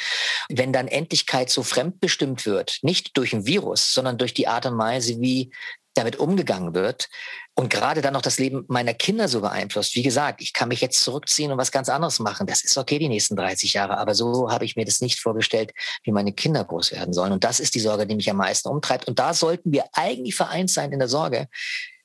Wenn 0.49 0.73
dann 0.73 0.89
Endlichkeit 0.89 1.49
so 1.51 1.63
fremdbestimmt 1.63 2.45
wird, 2.45 2.79
nicht 2.83 3.17
durch 3.17 3.33
ein 3.33 3.47
Virus, 3.47 3.95
sondern 3.95 4.19
durch 4.19 4.35
die 4.35 4.49
Art 4.49 4.67
und 4.67 4.79
Weise, 4.79 5.21
wie 5.21 5.53
damit 5.95 6.17
umgegangen 6.17 6.75
wird 6.75 7.09
und 7.55 7.69
gerade 7.69 8.01
dann 8.01 8.15
noch 8.15 8.23
das 8.23 8.39
Leben 8.39 8.65
meiner 8.69 8.95
Kinder 8.95 9.29
so 9.29 9.41
beeinflusst. 9.41 9.95
Wie 9.95 10.03
gesagt, 10.03 10.41
ich 10.41 10.53
kann 10.53 10.69
mich 10.69 10.81
jetzt 10.81 11.01
zurückziehen 11.01 11.51
und 11.53 11.59
was 11.59 11.73
ganz 11.73 11.89
anderes 11.89 12.21
machen. 12.21 12.47
Das 12.47 12.63
ist 12.63 12.79
okay 12.79 12.99
die 12.99 13.09
nächsten 13.09 13.37
30 13.37 13.73
Jahre, 13.75 13.99
aber 13.99 14.15
so 14.15 14.51
habe 14.51 14.65
ich 14.65 14.77
mir 14.77 14.85
das 14.85 15.01
nicht 15.01 15.21
vorgestellt, 15.21 15.73
wie 16.05 16.13
meine 16.13 16.33
Kinder 16.33 16.65
groß 16.65 16.93
werden 16.93 17.13
sollen. 17.13 17.33
Und 17.33 17.45
das 17.45 17.61
ist 17.61 17.75
die 17.75 17.81
Sorge, 17.81 18.07
die 18.07 18.15
mich 18.15 18.31
am 18.31 18.37
meisten 18.37 18.69
umtreibt. 18.69 19.09
Und 19.09 19.19
da 19.19 19.35
sollten 19.35 19.73
wir 19.73 19.85
eigentlich 19.93 20.35
vereint 20.35 20.71
sein 20.71 20.93
in 20.93 21.01
der 21.01 21.09
Sorge, 21.09 21.49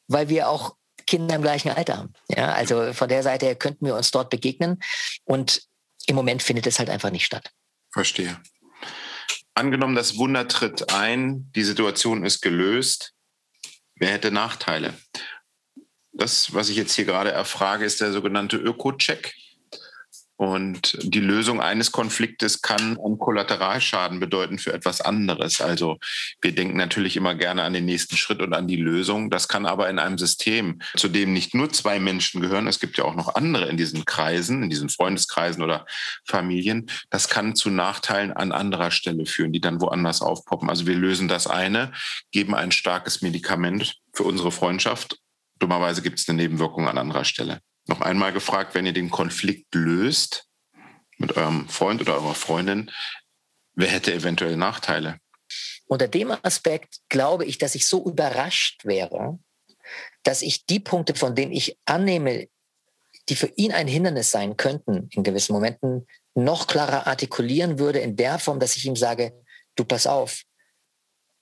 weil 0.07 0.29
wir 0.29 0.49
auch 0.49 0.75
Kinder 1.05 1.35
im 1.35 1.41
gleichen 1.41 1.71
Alter. 1.71 2.09
Ja, 2.29 2.53
also 2.53 2.93
von 2.93 3.09
der 3.09 3.23
Seite 3.23 3.45
her 3.45 3.55
könnten 3.55 3.85
wir 3.85 3.95
uns 3.95 4.11
dort 4.11 4.29
begegnen. 4.29 4.81
Und 5.23 5.61
im 6.07 6.15
Moment 6.15 6.43
findet 6.43 6.67
es 6.67 6.79
halt 6.79 6.89
einfach 6.89 7.11
nicht 7.11 7.25
statt. 7.25 7.51
Verstehe. 7.91 8.39
Angenommen, 9.53 9.95
das 9.95 10.17
Wunder 10.17 10.47
tritt 10.47 10.93
ein, 10.93 11.51
die 11.55 11.63
Situation 11.63 12.25
ist 12.25 12.41
gelöst. 12.41 13.13
Wer 13.95 14.09
hätte 14.09 14.31
Nachteile? 14.31 14.93
Das, 16.11 16.53
was 16.53 16.69
ich 16.69 16.75
jetzt 16.75 16.93
hier 16.93 17.05
gerade 17.05 17.31
erfrage, 17.31 17.85
ist 17.85 18.01
der 18.01 18.11
sogenannte 18.11 18.57
Öko-Check. 18.57 19.33
Und 20.37 20.97
die 21.01 21.21
Lösung 21.21 21.61
eines 21.61 21.93
Konfliktes 21.93 22.61
kann 22.61 22.99
einen 22.99 23.17
Kollateralschaden 23.17 24.19
bedeuten 24.19 24.59
für 24.59 24.73
etwas 24.73 24.99
anderes. 24.99 25.61
Also 25.61 25.97
wir 26.41 26.53
denken 26.53 26.75
natürlich 26.75 27.15
immer 27.15 27.35
gerne 27.35 27.63
an 27.63 27.71
den 27.71 27.85
nächsten 27.85 28.17
Schritt 28.17 28.41
und 28.41 28.53
an 28.53 28.67
die 28.67 28.75
Lösung. 28.75 29.29
Das 29.29 29.47
kann 29.47 29.65
aber 29.65 29.89
in 29.89 29.97
einem 29.97 30.17
System, 30.17 30.79
zu 30.97 31.07
dem 31.07 31.31
nicht 31.31 31.55
nur 31.55 31.71
zwei 31.71 31.99
Menschen 31.99 32.41
gehören, 32.41 32.67
es 32.67 32.81
gibt 32.81 32.97
ja 32.97 33.05
auch 33.05 33.15
noch 33.15 33.35
andere 33.35 33.67
in 33.69 33.77
diesen 33.77 34.03
Kreisen, 34.03 34.61
in 34.61 34.69
diesen 34.69 34.89
Freundeskreisen 34.89 35.63
oder 35.63 35.85
Familien, 36.25 36.87
das 37.09 37.29
kann 37.29 37.55
zu 37.55 37.69
Nachteilen 37.69 38.33
an 38.33 38.51
anderer 38.51 38.91
Stelle 38.91 39.25
führen, 39.25 39.53
die 39.53 39.61
dann 39.61 39.79
woanders 39.79 40.21
aufpoppen. 40.21 40.69
Also 40.69 40.85
wir 40.85 40.95
lösen 40.95 41.29
das 41.29 41.47
eine, 41.47 41.93
geben 42.31 42.55
ein 42.55 42.71
starkes 42.71 43.21
Medikament 43.21 43.95
für 44.13 44.23
unsere 44.23 44.51
Freundschaft. 44.51 45.17
Dummerweise 45.59 46.01
gibt 46.01 46.19
es 46.19 46.27
eine 46.27 46.41
Nebenwirkung 46.41 46.89
an 46.89 46.97
anderer 46.97 47.23
Stelle 47.23 47.61
noch 47.87 48.01
einmal 48.01 48.33
gefragt, 48.33 48.75
wenn 48.75 48.85
ihr 48.85 48.93
den 48.93 49.09
Konflikt 49.09 49.73
löst 49.75 50.47
mit 51.17 51.37
eurem 51.37 51.69
Freund 51.69 52.01
oder 52.01 52.15
eurer 52.15 52.35
Freundin, 52.35 52.91
wer 53.73 53.87
hätte 53.87 54.13
eventuell 54.13 54.57
Nachteile? 54.57 55.19
Unter 55.87 56.07
dem 56.07 56.31
Aspekt 56.41 56.99
glaube 57.09 57.45
ich, 57.45 57.57
dass 57.57 57.75
ich 57.75 57.85
so 57.85 58.03
überrascht 58.05 58.85
wäre, 58.85 59.39
dass 60.23 60.41
ich 60.41 60.65
die 60.65 60.79
Punkte, 60.79 61.13
von 61.13 61.35
denen 61.35 61.51
ich 61.51 61.77
annehme, 61.85 62.47
die 63.29 63.35
für 63.35 63.51
ihn 63.55 63.71
ein 63.71 63.87
Hindernis 63.87 64.31
sein 64.31 64.57
könnten, 64.57 65.09
in 65.11 65.23
gewissen 65.23 65.53
Momenten 65.53 66.07
noch 66.33 66.67
klarer 66.67 67.07
artikulieren 67.07 67.79
würde, 67.79 67.99
in 67.99 68.15
der 68.15 68.39
Form, 68.39 68.59
dass 68.59 68.75
ich 68.75 68.85
ihm 68.85 68.95
sage, 68.95 69.33
du 69.75 69.85
pass 69.85 70.07
auf, 70.07 70.43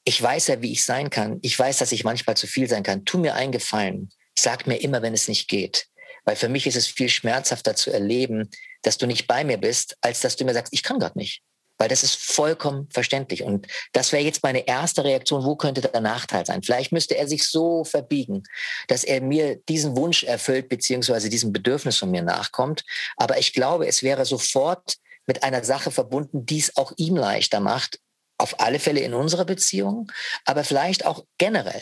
ich 0.06 0.22
weiß 0.22 0.48
ja, 0.48 0.62
wie 0.62 0.72
ich 0.72 0.84
sein 0.84 1.10
kann. 1.10 1.40
Ich 1.42 1.58
weiß, 1.58 1.78
dass 1.78 1.92
ich 1.92 2.04
manchmal 2.04 2.36
zu 2.36 2.46
viel 2.46 2.68
sein 2.68 2.84
kann. 2.84 3.06
Tu 3.06 3.18
mir 3.18 3.36
einen 3.36 3.54
Gefallen. 3.54 4.12
Sag 4.38 4.68
mir 4.68 4.78
immer, 4.78 5.02
wenn 5.02 5.14
es 5.14 5.28
nicht 5.28 5.48
geht. 5.48 5.88
Weil 6.26 6.36
für 6.36 6.50
mich 6.50 6.68
ist 6.68 6.76
es 6.76 6.88
viel 6.88 7.10
schmerzhafter 7.10 7.76
zu 7.76 7.92
erleben, 7.92 8.50
dass 8.82 8.98
du 8.98 9.06
nicht 9.06 9.28
bei 9.28 9.44
mir 9.44 9.58
bist, 9.58 9.98
als 10.02 10.22
dass 10.22 10.36
du 10.36 10.46
mir 10.46 10.54
sagst, 10.54 10.74
ich 10.74 10.84
kann 10.84 11.00
gerade 11.00 11.18
nicht. 11.18 11.42
Weil 11.78 11.90
das 11.90 12.04
ist 12.04 12.16
vollkommen 12.16 12.88
verständlich. 12.92 13.44
Und 13.44 13.68
das 13.94 14.12
wäre 14.12 14.24
jetzt 14.24 14.44
meine 14.44 14.68
erste 14.68 15.04
Reaktion, 15.04 15.44
wo 15.44 15.56
könnte 15.56 15.82
der 15.82 16.02
Nachteil 16.02 16.46
sein? 16.46 16.62
Vielleicht 16.62 16.92
müsste 16.92 17.18
er 17.18 17.28
sich 17.28 17.48
so 17.48 17.84
verbiegen, 17.84 18.44
dass 18.88 19.04
er 19.04 19.22
mir 19.22 19.56
diesen 19.68 19.98
Wunsch 19.98 20.24
erfüllt, 20.24 20.70
beziehungsweise 20.70 21.30
diesem 21.30 21.52
Bedürfnis 21.52 21.98
von 21.98 22.12
mir 22.12 22.22
nachkommt. 22.22 22.84
Aber 23.18 23.38
ich 23.38 23.54
glaube, 23.54 23.88
es 23.88 24.04
wäre 24.04 24.26
sofort 24.26 24.98
mit 25.26 25.44
einer 25.44 25.64
Sache 25.64 25.92
verbunden, 25.92 26.46
die 26.46 26.60
es 26.60 26.78
auch 26.78 26.94
ihm 26.98 27.16
leichter 27.16 27.60
macht, 27.60 28.00
auf 28.38 28.60
alle 28.60 28.80
Fälle 28.80 29.00
in 29.00 29.14
unserer 29.14 29.46
Beziehung, 29.46 30.12
aber 30.46 30.64
vielleicht 30.64 31.06
auch 31.06 31.26
generell 31.38 31.82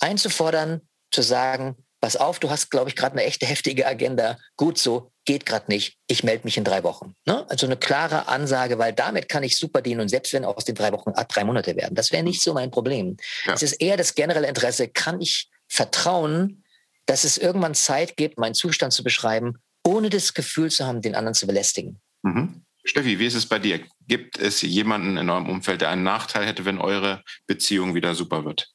einzufordern, 0.00 0.88
zu 1.10 1.22
sagen, 1.22 1.76
pass 2.00 2.16
auf, 2.16 2.38
du 2.38 2.50
hast, 2.50 2.70
glaube 2.70 2.90
ich, 2.90 2.96
gerade 2.96 3.14
eine 3.14 3.24
echte 3.24 3.46
heftige 3.46 3.86
Agenda. 3.86 4.38
Gut 4.56 4.78
so, 4.78 5.12
geht 5.24 5.46
gerade 5.46 5.66
nicht. 5.68 5.96
Ich 6.06 6.22
melde 6.24 6.44
mich 6.44 6.56
in 6.56 6.64
drei 6.64 6.82
Wochen. 6.84 7.14
Ne? 7.26 7.44
Also 7.50 7.66
eine 7.66 7.76
klare 7.76 8.28
Ansage, 8.28 8.78
weil 8.78 8.92
damit 8.92 9.28
kann 9.28 9.42
ich 9.42 9.56
super 9.56 9.82
dienen 9.82 10.00
und 10.00 10.08
selbst 10.08 10.32
wenn 10.32 10.44
aus 10.44 10.64
den 10.64 10.74
drei 10.74 10.92
Wochen 10.92 11.12
drei 11.28 11.44
Monate 11.44 11.76
werden, 11.76 11.94
das 11.94 12.12
wäre 12.12 12.22
nicht 12.22 12.42
so 12.42 12.54
mein 12.54 12.70
Problem. 12.70 13.16
Ja. 13.44 13.54
Es 13.54 13.62
ist 13.62 13.74
eher 13.74 13.96
das 13.96 14.14
generelle 14.14 14.48
Interesse, 14.48 14.88
kann 14.88 15.20
ich 15.20 15.48
vertrauen, 15.68 16.64
dass 17.06 17.24
es 17.24 17.38
irgendwann 17.38 17.74
Zeit 17.74 18.16
gibt, 18.16 18.38
meinen 18.38 18.54
Zustand 18.54 18.92
zu 18.92 19.02
beschreiben, 19.02 19.58
ohne 19.84 20.10
das 20.10 20.34
Gefühl 20.34 20.70
zu 20.70 20.86
haben, 20.86 21.02
den 21.02 21.14
anderen 21.14 21.34
zu 21.34 21.46
belästigen. 21.46 22.00
Mhm. 22.22 22.64
Steffi, 22.84 23.18
wie 23.18 23.26
ist 23.26 23.34
es 23.34 23.46
bei 23.46 23.58
dir? 23.58 23.80
Gibt 24.06 24.38
es 24.38 24.62
jemanden 24.62 25.18
in 25.18 25.28
eurem 25.28 25.48
Umfeld, 25.48 25.82
der 25.82 25.90
einen 25.90 26.04
Nachteil 26.04 26.46
hätte, 26.46 26.64
wenn 26.64 26.78
eure 26.78 27.22
Beziehung 27.46 27.94
wieder 27.94 28.14
super 28.14 28.44
wird? 28.44 28.70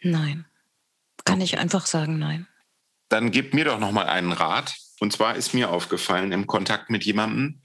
Nein. 0.00 0.44
Kann 1.28 1.40
ich 1.40 1.58
einfach 1.58 1.86
sagen, 1.86 2.18
nein. 2.18 2.46
Dann 3.08 3.30
gib 3.30 3.54
mir 3.54 3.64
doch 3.64 3.78
noch 3.78 3.92
mal 3.92 4.06
einen 4.06 4.32
Rat. 4.32 4.74
Und 5.00 5.12
zwar 5.12 5.36
ist 5.36 5.54
mir 5.54 5.70
aufgefallen 5.70 6.32
im 6.32 6.46
Kontakt 6.46 6.90
mit 6.90 7.04
jemandem, 7.04 7.62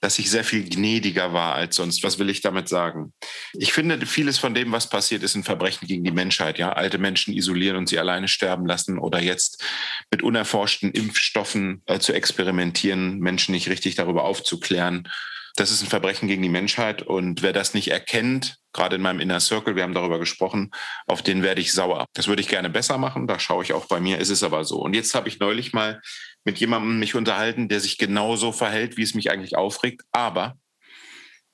dass 0.00 0.18
ich 0.18 0.30
sehr 0.30 0.44
viel 0.44 0.68
gnädiger 0.68 1.32
war 1.32 1.54
als 1.54 1.76
sonst. 1.76 2.02
Was 2.04 2.18
will 2.18 2.28
ich 2.28 2.42
damit 2.42 2.68
sagen? 2.68 3.14
Ich 3.54 3.72
finde, 3.72 4.04
vieles 4.06 4.38
von 4.38 4.54
dem, 4.54 4.70
was 4.70 4.90
passiert, 4.90 5.22
ist 5.22 5.34
ein 5.34 5.42
Verbrechen 5.42 5.88
gegen 5.88 6.04
die 6.04 6.10
Menschheit. 6.10 6.58
Ja, 6.58 6.72
alte 6.72 6.98
Menschen 6.98 7.34
isolieren 7.34 7.76
und 7.76 7.88
sie 7.88 7.98
alleine 7.98 8.28
sterben 8.28 8.66
lassen 8.66 8.98
oder 8.98 9.20
jetzt 9.20 9.64
mit 10.10 10.22
unerforschten 10.22 10.90
Impfstoffen 10.90 11.82
äh, 11.86 11.98
zu 11.98 12.12
experimentieren, 12.12 13.18
Menschen 13.18 13.52
nicht 13.52 13.68
richtig 13.68 13.94
darüber 13.94 14.24
aufzuklären 14.24 15.08
das 15.56 15.70
ist 15.70 15.82
ein 15.82 15.88
Verbrechen 15.88 16.28
gegen 16.28 16.42
die 16.42 16.48
Menschheit. 16.50 17.02
Und 17.02 17.42
wer 17.42 17.52
das 17.52 17.74
nicht 17.74 17.88
erkennt, 17.88 18.58
gerade 18.72 18.96
in 18.96 19.02
meinem 19.02 19.20
Inner 19.20 19.40
Circle, 19.40 19.74
wir 19.74 19.82
haben 19.82 19.94
darüber 19.94 20.18
gesprochen, 20.18 20.70
auf 21.06 21.22
den 21.22 21.42
werde 21.42 21.62
ich 21.62 21.72
sauer. 21.72 22.06
Das 22.12 22.28
würde 22.28 22.42
ich 22.42 22.48
gerne 22.48 22.70
besser 22.70 22.98
machen. 22.98 23.26
Da 23.26 23.38
schaue 23.38 23.64
ich 23.64 23.72
auch 23.72 23.86
bei 23.86 23.98
mir, 23.98 24.18
ist 24.18 24.30
es 24.30 24.42
aber 24.42 24.64
so. 24.64 24.78
Und 24.78 24.94
jetzt 24.94 25.14
habe 25.14 25.28
ich 25.28 25.40
neulich 25.40 25.72
mal 25.72 26.00
mit 26.44 26.58
jemandem 26.58 26.98
mich 26.98 27.14
unterhalten, 27.14 27.68
der 27.68 27.80
sich 27.80 27.96
genauso 27.96 28.52
verhält, 28.52 28.96
wie 28.98 29.02
es 29.02 29.14
mich 29.14 29.30
eigentlich 29.30 29.56
aufregt. 29.56 30.02
Aber 30.12 30.56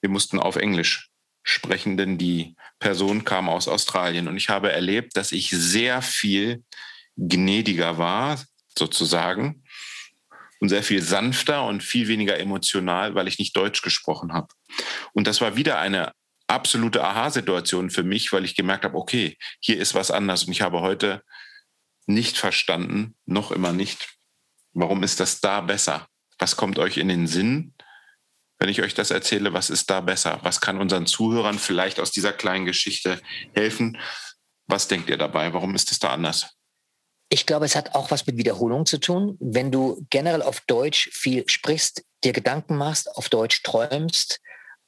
wir 0.01 0.11
mussten 0.11 0.41
auf 0.41 0.57
Englisch 0.57 1.09
sprechen, 1.45 1.97
denn 1.97 2.19
die 2.19 2.57
Person 2.81 3.25
kam 3.25 3.49
aus 3.49 3.69
Australien. 3.69 4.27
Und 4.27 4.37
ich 4.37 4.49
habe 4.49 4.73
erlebt, 4.73 5.17
dass 5.17 5.33
ich 5.33 5.51
sehr 5.51 6.03
viel 6.03 6.65
gnädiger 7.17 7.99
war, 7.99 8.43
sozusagen, 8.77 9.62
und 10.63 10.69
sehr 10.69 10.85
viel 10.85 11.03
sanfter 11.03 11.65
und 11.65 11.83
viel 11.83 12.07
weniger 12.07 12.39
emotional, 12.39 13.17
weil 13.17 13.27
ich 13.27 13.41
nicht 13.41 13.57
Deutsch 13.57 13.83
gesprochen 13.83 14.33
habe. 14.33 14.47
Und 15.13 15.27
das 15.27 15.41
war 15.41 15.57
wieder 15.57 15.81
eine 15.81 16.13
absolute 16.47 17.03
Aha-Situation 17.03 17.91
für 17.91 18.05
mich, 18.05 18.33
weil 18.33 18.45
ich 18.45 18.55
gemerkt 18.55 18.85
habe, 18.85 18.97
okay, 18.97 19.37
hier 19.59 19.77
ist 19.77 19.97
was 19.97 20.13
anders. 20.13 20.45
Und 20.45 20.53
ich 20.53 20.63
habe 20.63 20.81
heute 20.81 21.25
nicht 22.07 22.39
verstanden, 22.39 23.17
noch 23.27 23.51
immer 23.51 23.73
nicht, 23.73 24.15
warum 24.73 25.03
ist 25.03 25.19
das 25.19 25.41
da 25.41 25.63
besser? 25.63 26.07
Was 26.39 26.55
kommt 26.55 26.79
euch 26.79 26.97
in 26.97 27.09
den 27.09 27.27
Sinn, 27.27 27.75
wenn 28.61 28.69
ich 28.69 28.83
euch 28.83 28.95
das 28.95 29.11
erzähle? 29.11 29.53
Was 29.53 29.69
ist 29.69 29.91
da 29.91 30.01
besser? 30.01 30.39
Was 30.45 30.61
kann 30.61 30.81
unseren 30.81 31.07
Zuhörern 31.07 31.59
vielleicht 31.59 31.99
aus 31.99 32.13
dieser 32.13 32.33
kleinen 32.33 32.67
Geschichte 32.67 33.21
helfen? 33.53 33.99
Was 34.69 34.87
denkt 34.87 35.11
ihr 35.11 35.19
dabei? 35.19 35.53
Warum 35.55 35.75
ist 35.75 35.91
es 35.91 35.99
da 35.99 36.13
anders? 36.13 36.55
Ich 37.33 37.47
glaube, 37.47 37.65
es 37.65 37.75
hat 37.77 37.95
auch 37.95 38.11
was 38.11 38.27
mit 38.27 38.37
Wiederholung 38.37 38.85
zu 38.85 39.01
tun. 39.01 39.39
Wenn 39.41 39.73
du 39.73 40.05
generell 40.11 40.43
auf 40.43 40.61
Deutsch 40.67 41.09
viel 41.15 41.49
sprichst, 41.49 42.05
dir 42.25 42.35
Gedanken 42.35 42.77
machst, 42.77 43.09
auf 43.17 43.31
Deutsch 43.31 43.63
träumst, 43.63 44.39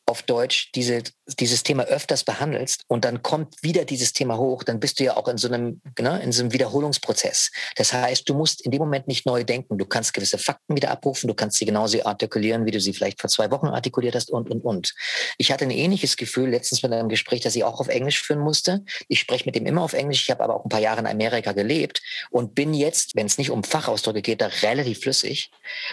auf 0.05 0.23
Deutsch 0.25 0.71
diese, 0.75 1.05
dieses 1.27 1.63
Thema 1.63 1.85
öfters 1.85 2.25
behandelst 2.25 2.83
und 2.89 3.05
dann 3.05 3.23
kommt 3.23 3.63
wieder 3.63 3.85
dieses 3.85 4.13
Thema 4.13 4.37
hoch, 4.37 4.63
dann 4.63 4.81
bist 4.81 5.01
du 5.01 5.05
ja 5.05 5.17
auch 5.17 5.29
in 5.29 5.39
so 5.39 5.49
einem, 5.49 5.81
ne, 5.99 6.21
in 6.23 6.33
so 6.33 6.43
einem 6.43 6.53
Wiederholungsprozess. 6.53 7.51
Das 7.77 7.93
heißt, 7.93 8.29
du 8.29 8.35
musst 8.35 8.65
in 8.65 8.71
dem 8.71 8.81
Moment 8.81 9.09
nicht 9.09 9.27
neu 9.27 9.45
denken. 9.45 9.79
Du 9.79 9.87
kannst 9.87 10.13
gewisse 10.13 10.39
Fakten 10.39 10.77
wieder 10.77 10.91
abrufen, 10.91 11.29
du 11.29 11.35
kannst 11.35 11.59
sie 11.59 11.65
genauso 11.65 12.05
artikulieren, 12.05 12.67
wie 12.67 12.71
du 12.71 12.81
sie 12.81 12.93
vielleicht 12.93 13.21
vor 13.21 13.31
zwei 13.31 13.51
Wochen 13.51 13.69
artikuliert 13.69 14.15
hast 14.15 14.31
und, 14.31 14.51
und, 14.51 14.61
und. 14.63 14.95
Ich 15.39 15.51
hatte 15.51 15.65
ein 15.65 15.71
ähnliches 15.71 16.17
Gefühl 16.17 16.51
letztens 16.51 16.83
mit 16.83 16.93
einem 16.93 17.09
Gespräch, 17.09 17.41
das 17.41 17.57
ich 17.57 17.65
auch 17.65 17.81
auf 17.81 17.89
Englisch 17.89 18.23
führen 18.23 18.41
musste. 18.41 18.85
Ich 19.09 19.21
spreche 19.21 19.47
mit 19.47 19.55
dem 19.55 19.67
immer 19.67 19.83
auf 19.83 19.93
Englisch. 19.93 20.23
Ich 20.23 20.31
habe 20.31 20.45
aber 20.45 20.55
auch 20.55 20.65
ein 20.65 20.69
paar 20.69 20.81
Jahre 20.81 21.01
in 21.01 21.07
Amerika 21.07 21.53
gelebt 21.53 22.03
und 22.31 22.55
bin 22.55 22.75
jetzt, 22.75 23.15
wenn 23.15 23.27
es 23.27 23.39
nicht 23.39 23.51
um 23.51 23.65
Fachausdrücke 23.65 24.23
geht, 24.23 24.41
da 24.41 24.49
relativ 24.63 25.01
flüssig 25.01 25.51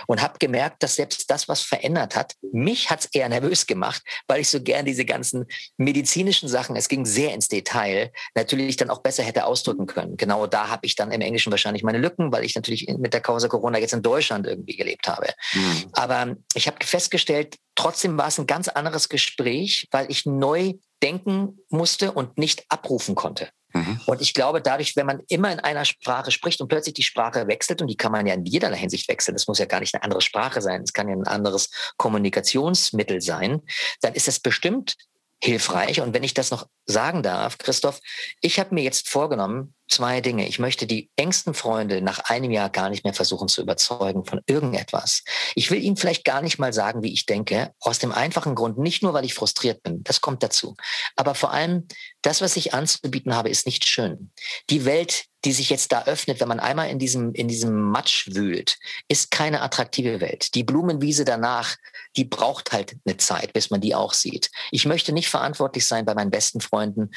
und 0.07 0.21
habe 0.21 0.39
gemerkt, 0.39 0.83
dass 0.83 0.95
selbst 0.95 1.29
das, 1.29 1.47
was 1.47 1.61
verändert 1.61 2.15
hat, 2.15 2.35
mich 2.51 2.89
hat 2.89 3.01
es 3.01 3.05
eher 3.13 3.29
nervös 3.29 3.65
gemacht, 3.65 4.03
weil 4.27 4.41
ich 4.41 4.49
so 4.49 4.61
gern 4.61 4.85
diese 4.85 5.05
ganzen 5.21 5.45
medizinischen 5.77 6.49
Sachen, 6.49 6.75
es 6.75 6.87
ging 6.87 7.05
sehr 7.05 7.33
ins 7.33 7.47
Detail, 7.47 8.11
natürlich 8.33 8.75
dann 8.75 8.89
auch 8.89 9.01
besser 9.03 9.23
hätte 9.23 9.45
ausdrücken 9.45 9.85
können. 9.85 10.17
Genau 10.17 10.47
da 10.47 10.69
habe 10.69 10.85
ich 10.85 10.95
dann 10.95 11.11
im 11.11 11.21
Englischen 11.21 11.51
wahrscheinlich 11.51 11.83
meine 11.83 11.99
Lücken, 11.99 12.31
weil 12.31 12.43
ich 12.43 12.55
natürlich 12.55 12.87
mit 12.97 13.13
der 13.13 13.21
Causa 13.21 13.47
Corona 13.47 13.77
jetzt 13.77 13.93
in 13.93 14.01
Deutschland 14.01 14.47
irgendwie 14.47 14.75
gelebt 14.75 15.07
habe. 15.07 15.27
Mhm. 15.53 15.85
Aber 15.93 16.35
ich 16.55 16.65
habe 16.65 16.83
festgestellt, 16.83 17.57
trotzdem 17.75 18.17
war 18.17 18.29
es 18.29 18.39
ein 18.39 18.47
ganz 18.47 18.67
anderes 18.67 19.09
Gespräch, 19.09 19.87
weil 19.91 20.09
ich 20.09 20.25
neu 20.25 20.73
denken 21.03 21.59
musste 21.69 22.11
und 22.11 22.37
nicht 22.37 22.65
abrufen 22.69 23.13
konnte. 23.13 23.49
Mhm. 23.73 24.01
Und 24.05 24.21
ich 24.21 24.33
glaube, 24.33 24.61
dadurch, 24.61 24.95
wenn 24.95 25.05
man 25.05 25.21
immer 25.29 25.51
in 25.51 25.59
einer 25.59 25.85
Sprache 25.85 26.31
spricht 26.31 26.61
und 26.61 26.67
plötzlich 26.67 26.93
die 26.93 27.03
Sprache 27.03 27.47
wechselt, 27.47 27.81
und 27.81 27.87
die 27.87 27.97
kann 27.97 28.11
man 28.11 28.25
ja 28.25 28.33
in 28.33 28.45
jederlei 28.45 28.77
Hinsicht 28.77 29.07
wechseln, 29.07 29.35
das 29.35 29.47
muss 29.47 29.59
ja 29.59 29.65
gar 29.65 29.79
nicht 29.79 29.93
eine 29.93 30.03
andere 30.03 30.21
Sprache 30.21 30.61
sein, 30.61 30.81
es 30.83 30.93
kann 30.93 31.07
ja 31.07 31.15
ein 31.15 31.27
anderes 31.27 31.69
Kommunikationsmittel 31.97 33.21
sein, 33.21 33.61
dann 34.01 34.13
ist 34.13 34.27
es 34.27 34.39
bestimmt 34.39 34.95
hilfreich. 35.43 36.01
Und 36.01 36.13
wenn 36.13 36.23
ich 36.23 36.33
das 36.33 36.51
noch 36.51 36.67
sagen 36.85 37.23
darf, 37.23 37.57
Christoph, 37.57 37.99
ich 38.41 38.59
habe 38.59 38.75
mir 38.75 38.83
jetzt 38.83 39.09
vorgenommen, 39.09 39.73
zwei 39.91 40.21
Dinge. 40.21 40.47
Ich 40.47 40.57
möchte 40.57 40.87
die 40.87 41.09
engsten 41.15 41.53
Freunde 41.53 42.01
nach 42.01 42.19
einem 42.19 42.51
Jahr 42.51 42.69
gar 42.69 42.89
nicht 42.89 43.03
mehr 43.03 43.13
versuchen 43.13 43.47
zu 43.47 43.61
überzeugen 43.61 44.25
von 44.25 44.41
irgendetwas. 44.47 45.23
Ich 45.53 45.69
will 45.69 45.83
ihnen 45.83 45.97
vielleicht 45.97 46.23
gar 46.23 46.41
nicht 46.41 46.57
mal 46.57 46.73
sagen, 46.73 47.03
wie 47.03 47.13
ich 47.13 47.25
denke, 47.25 47.73
aus 47.79 47.99
dem 47.99 48.11
einfachen 48.11 48.55
Grund, 48.55 48.77
nicht 48.77 49.03
nur, 49.03 49.13
weil 49.13 49.25
ich 49.25 49.33
frustriert 49.33 49.83
bin, 49.83 50.03
das 50.03 50.21
kommt 50.21 50.43
dazu, 50.43 50.75
aber 51.15 51.35
vor 51.35 51.51
allem, 51.51 51.87
das, 52.21 52.41
was 52.41 52.55
ich 52.55 52.73
anzubieten 52.73 53.35
habe, 53.35 53.49
ist 53.49 53.65
nicht 53.65 53.87
schön. 53.87 54.31
Die 54.69 54.85
Welt, 54.85 55.25
die 55.43 55.53
sich 55.53 55.69
jetzt 55.69 55.91
da 55.91 56.03
öffnet, 56.03 56.39
wenn 56.39 56.47
man 56.47 56.59
einmal 56.59 56.89
in 56.89 56.99
diesem, 56.99 57.33
in 57.33 57.47
diesem 57.47 57.73
Matsch 57.73 58.27
wühlt, 58.31 58.77
ist 59.07 59.31
keine 59.31 59.61
attraktive 59.61 60.21
Welt. 60.21 60.53
Die 60.53 60.63
Blumenwiese 60.63 61.25
danach, 61.25 61.77
die 62.15 62.25
braucht 62.25 62.71
halt 62.71 62.95
eine 63.05 63.17
Zeit, 63.17 63.53
bis 63.53 63.71
man 63.71 63.81
die 63.81 63.95
auch 63.95 64.13
sieht. 64.13 64.51
Ich 64.69 64.85
möchte 64.85 65.13
nicht 65.13 65.29
verantwortlich 65.29 65.85
sein, 65.85 66.05
bei 66.05 66.13
meinen 66.13 66.29
besten 66.29 66.61
Freunden 66.61 67.09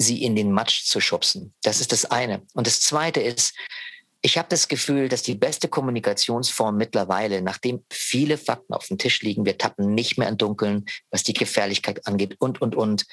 sie 0.00 0.22
in 0.22 0.34
den 0.34 0.50
Matsch 0.50 0.84
zu 0.84 1.00
schubsen. 1.00 1.52
Das 1.62 1.80
ist 1.80 1.92
das 1.92 2.06
eine. 2.06 2.42
Und 2.54 2.66
das 2.66 2.80
zweite 2.80 3.20
ist, 3.20 3.54
ich 4.22 4.38
habe 4.38 4.48
das 4.48 4.68
Gefühl, 4.68 5.08
dass 5.08 5.22
die 5.22 5.34
beste 5.34 5.68
Kommunikationsform 5.68 6.76
mittlerweile, 6.76 7.42
nachdem 7.42 7.84
viele 7.90 8.38
Fakten 8.38 8.74
auf 8.74 8.86
dem 8.86 8.98
Tisch 8.98 9.22
liegen, 9.22 9.46
wir 9.46 9.58
tappen 9.58 9.94
nicht 9.94 10.18
mehr 10.18 10.28
im 10.28 10.36
Dunkeln, 10.38 10.86
was 11.10 11.22
die 11.22 11.32
Gefährlichkeit 11.32 12.06
angeht 12.06 12.36
und, 12.38 12.60
und, 12.60 12.74
und, 12.74 13.06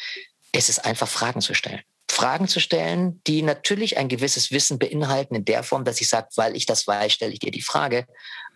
ist 0.54 0.70
es 0.70 0.80
einfach 0.80 1.08
Fragen 1.08 1.42
zu 1.42 1.54
stellen. 1.54 1.82
Fragen 2.10 2.48
zu 2.48 2.60
stellen, 2.60 3.22
die 3.28 3.42
natürlich 3.42 3.98
ein 3.98 4.08
gewisses 4.08 4.52
Wissen 4.52 4.80
beinhalten 4.80 5.36
in 5.36 5.46
der 5.46 5.64
Form, 5.64 5.84
dass 5.86 6.02
ich 6.02 6.08
sage, 6.08 6.30
weil 6.36 6.56
ich 6.56 6.66
das 6.66 6.88
weiß, 6.88 7.12
stelle 7.12 7.34
ich 7.34 7.40
dir 7.40 7.52
die 7.52 7.62
Frage. 7.62 8.08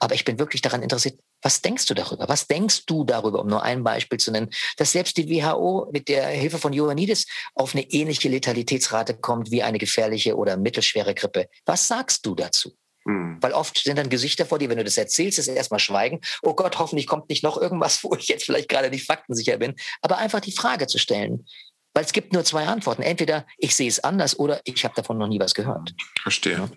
Aber 0.01 0.15
ich 0.15 0.25
bin 0.25 0.39
wirklich 0.39 0.63
daran 0.63 0.81
interessiert, 0.81 1.19
was 1.43 1.61
denkst 1.61 1.85
du 1.85 1.93
darüber? 1.93 2.27
Was 2.27 2.47
denkst 2.47 2.87
du 2.87 3.03
darüber, 3.03 3.39
um 3.39 3.47
nur 3.47 3.61
ein 3.61 3.83
Beispiel 3.83 4.19
zu 4.19 4.31
nennen, 4.31 4.49
dass 4.77 4.93
selbst 4.93 5.15
die 5.15 5.29
WHO 5.29 5.89
mit 5.91 6.09
der 6.09 6.27
Hilfe 6.27 6.57
von 6.57 6.73
Ioannidis 6.73 7.27
auf 7.53 7.75
eine 7.75 7.83
ähnliche 7.83 8.27
Letalitätsrate 8.27 9.13
kommt 9.13 9.51
wie 9.51 9.61
eine 9.61 9.77
gefährliche 9.77 10.35
oder 10.35 10.57
mittelschwere 10.57 11.13
Grippe? 11.13 11.49
Was 11.65 11.87
sagst 11.87 12.25
du 12.25 12.33
dazu? 12.33 12.75
Hm. 13.05 13.37
Weil 13.41 13.53
oft 13.53 13.77
sind 13.77 13.97
dann 13.99 14.09
Gesichter 14.09 14.47
vor 14.47 14.57
dir, 14.57 14.69
wenn 14.69 14.77
du 14.77 14.83
das 14.83 14.97
erzählst, 14.97 15.37
ist 15.37 15.47
erstmal 15.47 15.79
Schweigen. 15.79 16.19
Oh 16.41 16.55
Gott, 16.55 16.79
hoffentlich 16.79 17.05
kommt 17.05 17.29
nicht 17.29 17.43
noch 17.43 17.61
irgendwas, 17.61 18.03
wo 18.03 18.15
ich 18.15 18.27
jetzt 18.27 18.45
vielleicht 18.45 18.69
gerade 18.69 18.89
nicht 18.89 19.05
faktensicher 19.05 19.57
bin. 19.57 19.75
Aber 20.01 20.17
einfach 20.17 20.39
die 20.39 20.51
Frage 20.51 20.87
zu 20.87 20.97
stellen, 20.97 21.45
weil 21.93 22.05
es 22.05 22.11
gibt 22.11 22.33
nur 22.33 22.43
zwei 22.43 22.65
Antworten. 22.65 23.03
Entweder 23.03 23.45
ich 23.59 23.75
sehe 23.75 23.87
es 23.87 23.99
anders 24.03 24.39
oder 24.39 24.61
ich 24.63 24.83
habe 24.83 24.95
davon 24.95 25.19
noch 25.19 25.27
nie 25.27 25.39
was 25.39 25.53
gehört. 25.53 25.93
Verstehe. 26.23 26.71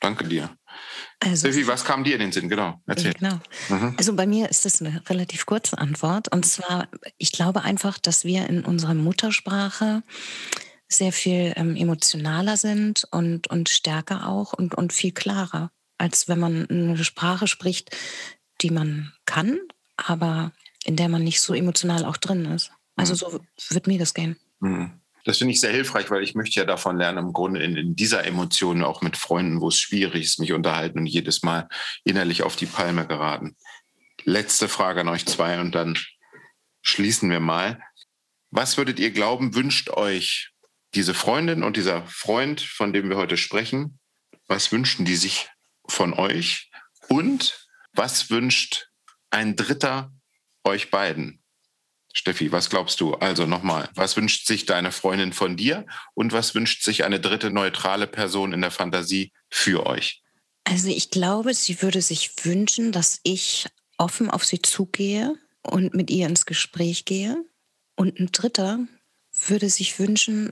Danke 0.00 0.24
dir. 0.24 0.50
Also, 1.20 1.50
Silvi, 1.50 1.66
was 1.66 1.84
kam 1.84 2.04
dir 2.04 2.14
in 2.14 2.20
den 2.20 2.32
Sinn? 2.32 2.48
Genau, 2.48 2.82
erzähl. 2.86 3.14
Genau. 3.14 3.40
Mhm. 3.68 3.94
Also 3.96 4.14
bei 4.14 4.26
mir 4.26 4.50
ist 4.50 4.64
das 4.64 4.80
eine 4.80 5.02
relativ 5.08 5.46
kurze 5.46 5.78
Antwort. 5.78 6.32
Und 6.32 6.44
zwar, 6.44 6.88
ich 7.16 7.32
glaube 7.32 7.62
einfach, 7.62 7.98
dass 7.98 8.24
wir 8.24 8.48
in 8.48 8.64
unserer 8.64 8.94
Muttersprache 8.94 10.02
sehr 10.88 11.12
viel 11.12 11.52
ähm, 11.56 11.76
emotionaler 11.76 12.56
sind 12.56 13.06
und, 13.10 13.48
und 13.48 13.68
stärker 13.68 14.28
auch 14.28 14.52
und, 14.52 14.74
und 14.74 14.92
viel 14.92 15.12
klarer, 15.12 15.70
als 15.98 16.28
wenn 16.28 16.38
man 16.38 16.68
eine 16.68 17.02
Sprache 17.04 17.46
spricht, 17.46 17.96
die 18.60 18.70
man 18.70 19.12
kann, 19.26 19.58
aber 19.96 20.52
in 20.84 20.96
der 20.96 21.08
man 21.08 21.24
nicht 21.24 21.40
so 21.40 21.54
emotional 21.54 22.04
auch 22.04 22.16
drin 22.16 22.44
ist. 22.46 22.70
Also 22.96 23.14
mhm. 23.14 23.40
so 23.56 23.74
wird 23.74 23.86
mir 23.86 23.98
das 23.98 24.14
gehen. 24.14 24.36
Mhm. 24.60 25.00
Das 25.24 25.38
finde 25.38 25.52
ich 25.52 25.60
sehr 25.60 25.72
hilfreich, 25.72 26.10
weil 26.10 26.22
ich 26.22 26.34
möchte 26.34 26.60
ja 26.60 26.66
davon 26.66 26.98
lernen, 26.98 27.18
im 27.18 27.32
Grunde 27.32 27.62
in, 27.62 27.76
in, 27.76 27.96
dieser 27.96 28.24
Emotion 28.24 28.84
auch 28.84 29.00
mit 29.00 29.16
Freunden, 29.16 29.60
wo 29.60 29.68
es 29.68 29.80
schwierig 29.80 30.24
ist, 30.24 30.38
mich 30.38 30.52
unterhalten 30.52 31.00
und 31.00 31.06
jedes 31.06 31.42
Mal 31.42 31.68
innerlich 32.04 32.42
auf 32.42 32.56
die 32.56 32.66
Palme 32.66 33.06
geraten. 33.06 33.56
Letzte 34.24 34.68
Frage 34.68 35.00
an 35.00 35.08
euch 35.08 35.24
zwei 35.24 35.60
und 35.60 35.74
dann 35.74 35.98
schließen 36.82 37.30
wir 37.30 37.40
mal. 37.40 37.82
Was 38.50 38.76
würdet 38.76 39.00
ihr 39.00 39.10
glauben, 39.10 39.54
wünscht 39.54 39.90
euch 39.90 40.52
diese 40.94 41.14
Freundin 41.14 41.62
und 41.62 41.76
dieser 41.76 42.06
Freund, 42.06 42.60
von 42.60 42.92
dem 42.92 43.08
wir 43.08 43.16
heute 43.16 43.36
sprechen? 43.36 43.98
Was 44.46 44.70
wünschen 44.72 45.04
die 45.04 45.16
sich 45.16 45.48
von 45.88 46.12
euch? 46.12 46.70
Und 47.08 47.66
was 47.92 48.30
wünscht 48.30 48.88
ein 49.30 49.56
Dritter 49.56 50.12
euch 50.64 50.90
beiden? 50.90 51.43
Steffi, 52.16 52.52
was 52.52 52.70
glaubst 52.70 53.00
du? 53.00 53.14
Also 53.14 53.44
nochmal, 53.44 53.90
was 53.94 54.16
wünscht 54.16 54.46
sich 54.46 54.66
deine 54.66 54.92
Freundin 54.92 55.32
von 55.32 55.56
dir 55.56 55.84
und 56.14 56.32
was 56.32 56.54
wünscht 56.54 56.84
sich 56.84 57.04
eine 57.04 57.18
dritte 57.18 57.50
neutrale 57.50 58.06
Person 58.06 58.52
in 58.52 58.60
der 58.60 58.70
Fantasie 58.70 59.32
für 59.50 59.84
euch? 59.84 60.22
Also 60.62 60.88
ich 60.88 61.10
glaube, 61.10 61.52
sie 61.54 61.82
würde 61.82 62.00
sich 62.00 62.30
wünschen, 62.44 62.92
dass 62.92 63.20
ich 63.24 63.66
offen 63.98 64.30
auf 64.30 64.44
sie 64.44 64.62
zugehe 64.62 65.34
und 65.62 65.92
mit 65.94 66.10
ihr 66.10 66.26
ins 66.26 66.46
Gespräch 66.46 67.04
gehe. 67.04 67.44
Und 67.96 68.18
ein 68.20 68.30
dritter 68.30 68.78
würde 69.46 69.68
sich 69.68 69.98
wünschen, 69.98 70.50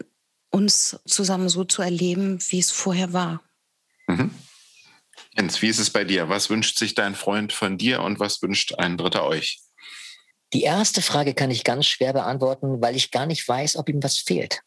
uns 0.51 0.99
zusammen 1.07 1.49
so 1.49 1.65
zu 1.65 1.81
erleben, 1.81 2.39
wie 2.51 2.59
es 2.59 2.73
vorher 2.73 3.13
war. 3.13 3.41
Mhm. 4.09 4.33
Jens, 5.37 5.63
wie 5.63 5.69
ist 5.69 5.79
es 5.79 5.91
bei 5.91 6.05
dir? 6.05 6.29
Was 6.29 6.51
wünscht 6.51 6.77
sich 6.77 6.95
dein 6.95 7.15
Freund 7.15 7.53
von 7.53 7.79
dir 7.79 8.03
und 8.03 8.19
was 8.19 8.43
wünscht 8.43 8.75
ein 8.75 8.99
Dritter 8.99 9.25
euch? 9.25 9.61
Die 10.53 10.63
erste 10.63 11.03
Frage 11.03 11.35
kann 11.35 11.51
ich 11.51 11.65
ganz 11.65 11.87
schwer 11.87 12.13
beantworten, 12.13 12.83
weil 12.83 12.97
ich 12.97 13.11
gar 13.11 13.27
nicht 13.27 13.47
weiß, 13.47 13.77
ob 13.77 13.89
ihm 13.89 14.03
was 14.03 14.19
fehlt. 14.19 14.61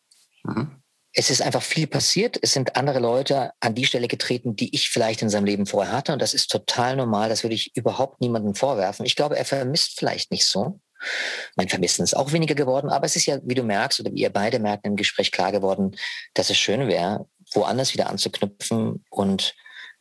Mhm. 0.43 0.81
Es 1.17 1.29
ist 1.29 1.41
einfach 1.41 1.61
viel 1.61 1.87
passiert. 1.87 2.37
Es 2.41 2.51
sind 2.51 2.75
andere 2.75 2.99
Leute 2.99 3.51
an 3.61 3.73
die 3.73 3.85
Stelle 3.85 4.09
getreten, 4.09 4.55
die 4.57 4.75
ich 4.75 4.89
vielleicht 4.89 5.21
in 5.21 5.29
seinem 5.29 5.45
Leben 5.45 5.65
vorher 5.65 5.93
hatte. 5.93 6.11
Und 6.11 6.21
das 6.21 6.33
ist 6.33 6.47
total 6.47 6.97
normal. 6.97 7.29
Das 7.29 7.43
würde 7.43 7.55
ich 7.55 7.75
überhaupt 7.75 8.19
niemandem 8.19 8.53
vorwerfen. 8.53 9.05
Ich 9.05 9.15
glaube, 9.15 9.37
er 9.37 9.45
vermisst 9.45 9.97
vielleicht 9.97 10.31
nicht 10.31 10.45
so. 10.45 10.81
Mein 11.55 11.69
Vermissen 11.69 12.03
ist 12.03 12.15
auch 12.15 12.31
weniger 12.31 12.55
geworden, 12.55 12.89
aber 12.89 13.05
es 13.05 13.15
ist 13.15 13.25
ja, 13.27 13.39
wie 13.43 13.53
du 13.53 13.63
merkst 13.63 13.99
oder 13.99 14.11
wie 14.11 14.21
ihr 14.21 14.29
beide 14.29 14.59
merkt 14.59 14.85
im 14.85 14.95
Gespräch 14.95 15.31
klar 15.31 15.51
geworden, 15.51 15.95
dass 16.33 16.49
es 16.49 16.57
schön 16.57 16.87
wäre, 16.87 17.27
woanders 17.53 17.93
wieder 17.93 18.09
anzuknüpfen 18.09 19.05
und 19.09 19.55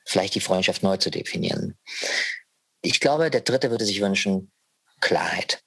vielleicht 0.05 0.35
die 0.35 0.41
Freundschaft 0.41 0.82
neu 0.82 0.97
zu 0.97 1.11
definieren. 1.11 1.78
Ich 2.82 3.01
glaube, 3.01 3.30
der 3.30 3.43
Dritte 3.43 3.70
würde 3.70 3.85
sich 3.85 4.01
wünschen, 4.01 4.51
Klarheit. 5.01 5.62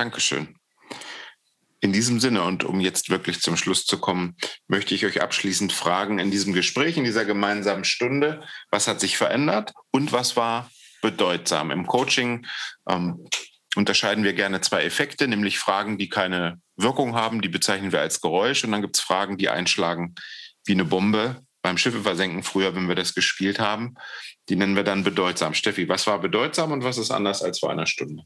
Dankeschön. 0.00 0.56
In 1.82 1.92
diesem 1.92 2.20
Sinne 2.20 2.44
und 2.44 2.64
um 2.64 2.80
jetzt 2.80 3.10
wirklich 3.10 3.42
zum 3.42 3.58
Schluss 3.58 3.84
zu 3.84 3.98
kommen, 3.98 4.34
möchte 4.66 4.94
ich 4.94 5.04
euch 5.04 5.20
abschließend 5.20 5.74
fragen 5.74 6.18
in 6.18 6.30
diesem 6.30 6.54
Gespräch, 6.54 6.96
in 6.96 7.04
dieser 7.04 7.26
gemeinsamen 7.26 7.84
Stunde, 7.84 8.42
was 8.70 8.88
hat 8.88 8.98
sich 8.98 9.18
verändert 9.18 9.74
und 9.90 10.10
was 10.10 10.36
war 10.36 10.70
bedeutsam? 11.02 11.70
Im 11.70 11.86
Coaching 11.86 12.46
ähm, 12.88 13.28
unterscheiden 13.76 14.24
wir 14.24 14.32
gerne 14.32 14.62
zwei 14.62 14.84
Effekte, 14.84 15.28
nämlich 15.28 15.58
Fragen, 15.58 15.98
die 15.98 16.08
keine 16.08 16.62
Wirkung 16.76 17.14
haben, 17.14 17.42
die 17.42 17.50
bezeichnen 17.50 17.92
wir 17.92 18.00
als 18.00 18.22
Geräusch 18.22 18.64
und 18.64 18.72
dann 18.72 18.80
gibt 18.80 18.96
es 18.96 19.02
Fragen, 19.02 19.36
die 19.36 19.50
einschlagen 19.50 20.14
wie 20.64 20.72
eine 20.72 20.86
Bombe. 20.86 21.42
Beim 21.60 21.76
Schiffe 21.76 22.00
versenken 22.00 22.42
früher, 22.42 22.74
wenn 22.74 22.88
wir 22.88 22.94
das 22.94 23.12
gespielt 23.12 23.60
haben, 23.60 23.96
die 24.48 24.56
nennen 24.56 24.76
wir 24.76 24.84
dann 24.84 25.04
bedeutsam. 25.04 25.52
Steffi, 25.52 25.90
was 25.90 26.06
war 26.06 26.18
bedeutsam 26.22 26.72
und 26.72 26.84
was 26.84 26.96
ist 26.96 27.10
anders 27.10 27.42
als 27.42 27.58
vor 27.58 27.70
einer 27.70 27.86
Stunde? 27.86 28.22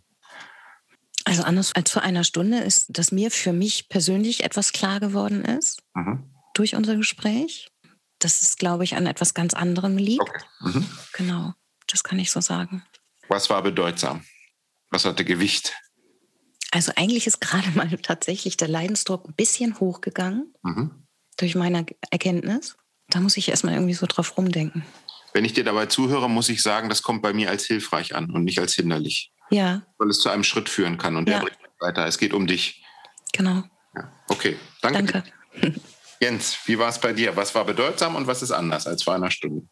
Also 1.24 1.42
anders 1.42 1.74
als 1.74 1.90
vor 1.90 2.02
einer 2.02 2.24
Stunde 2.24 2.58
ist, 2.58 2.86
dass 2.90 3.10
mir 3.10 3.30
für 3.30 3.52
mich 3.52 3.88
persönlich 3.88 4.44
etwas 4.44 4.72
klar 4.72 5.00
geworden 5.00 5.44
ist 5.44 5.82
mhm. 5.94 6.30
durch 6.54 6.74
unser 6.74 6.96
Gespräch. 6.96 7.70
Dass 8.18 8.40
es, 8.40 8.56
glaube 8.56 8.84
ich, 8.84 8.94
an 8.96 9.06
etwas 9.06 9.34
ganz 9.34 9.54
anderem 9.54 9.98
liegt. 9.98 10.22
Okay. 10.22 10.44
Mhm. 10.60 10.86
Genau, 11.12 11.52
das 11.88 12.04
kann 12.04 12.18
ich 12.18 12.30
so 12.30 12.40
sagen. 12.40 12.82
Was 13.28 13.50
war 13.50 13.62
bedeutsam? 13.62 14.24
Was 14.90 15.04
hatte 15.04 15.24
Gewicht? 15.24 15.74
Also 16.70 16.92
eigentlich 16.96 17.26
ist 17.26 17.40
gerade 17.40 17.70
mal 17.74 17.88
tatsächlich 18.02 18.56
der 18.56 18.68
Leidensdruck 18.68 19.28
ein 19.28 19.34
bisschen 19.34 19.80
hochgegangen 19.80 20.54
mhm. 20.62 21.06
durch 21.36 21.54
meine 21.54 21.86
Erkenntnis. 22.10 22.76
Da 23.08 23.20
muss 23.20 23.36
ich 23.36 23.48
erstmal 23.48 23.74
irgendwie 23.74 23.94
so 23.94 24.06
drauf 24.06 24.36
rumdenken. 24.38 24.84
Wenn 25.32 25.44
ich 25.44 25.52
dir 25.52 25.64
dabei 25.64 25.86
zuhöre, 25.86 26.30
muss 26.30 26.48
ich 26.48 26.62
sagen, 26.62 26.88
das 26.88 27.02
kommt 27.02 27.20
bei 27.22 27.32
mir 27.32 27.50
als 27.50 27.64
hilfreich 27.64 28.14
an 28.14 28.30
und 28.30 28.44
nicht 28.44 28.60
als 28.60 28.74
hinderlich. 28.74 29.32
Ja. 29.50 29.82
Weil 29.98 30.10
es 30.10 30.20
zu 30.20 30.28
einem 30.28 30.44
Schritt 30.44 30.68
führen 30.68 30.98
kann 30.98 31.16
und 31.16 31.28
ja. 31.28 31.38
der 31.38 31.46
bringt 31.46 31.58
weiter. 31.80 32.06
Es 32.06 32.18
geht 32.18 32.32
um 32.32 32.46
dich. 32.46 32.84
Genau. 33.32 33.62
Ja. 33.94 34.12
Okay, 34.28 34.56
danke. 34.80 35.22
Danke. 35.60 35.80
Jens, 36.20 36.56
wie 36.66 36.78
war 36.78 36.88
es 36.88 36.98
bei 36.98 37.12
dir? 37.12 37.36
Was 37.36 37.54
war 37.54 37.64
bedeutsam 37.64 38.14
und 38.16 38.26
was 38.26 38.42
ist 38.42 38.50
anders 38.50 38.86
als 38.86 39.02
vor 39.02 39.14
einer 39.14 39.30
Stunde? 39.30 39.66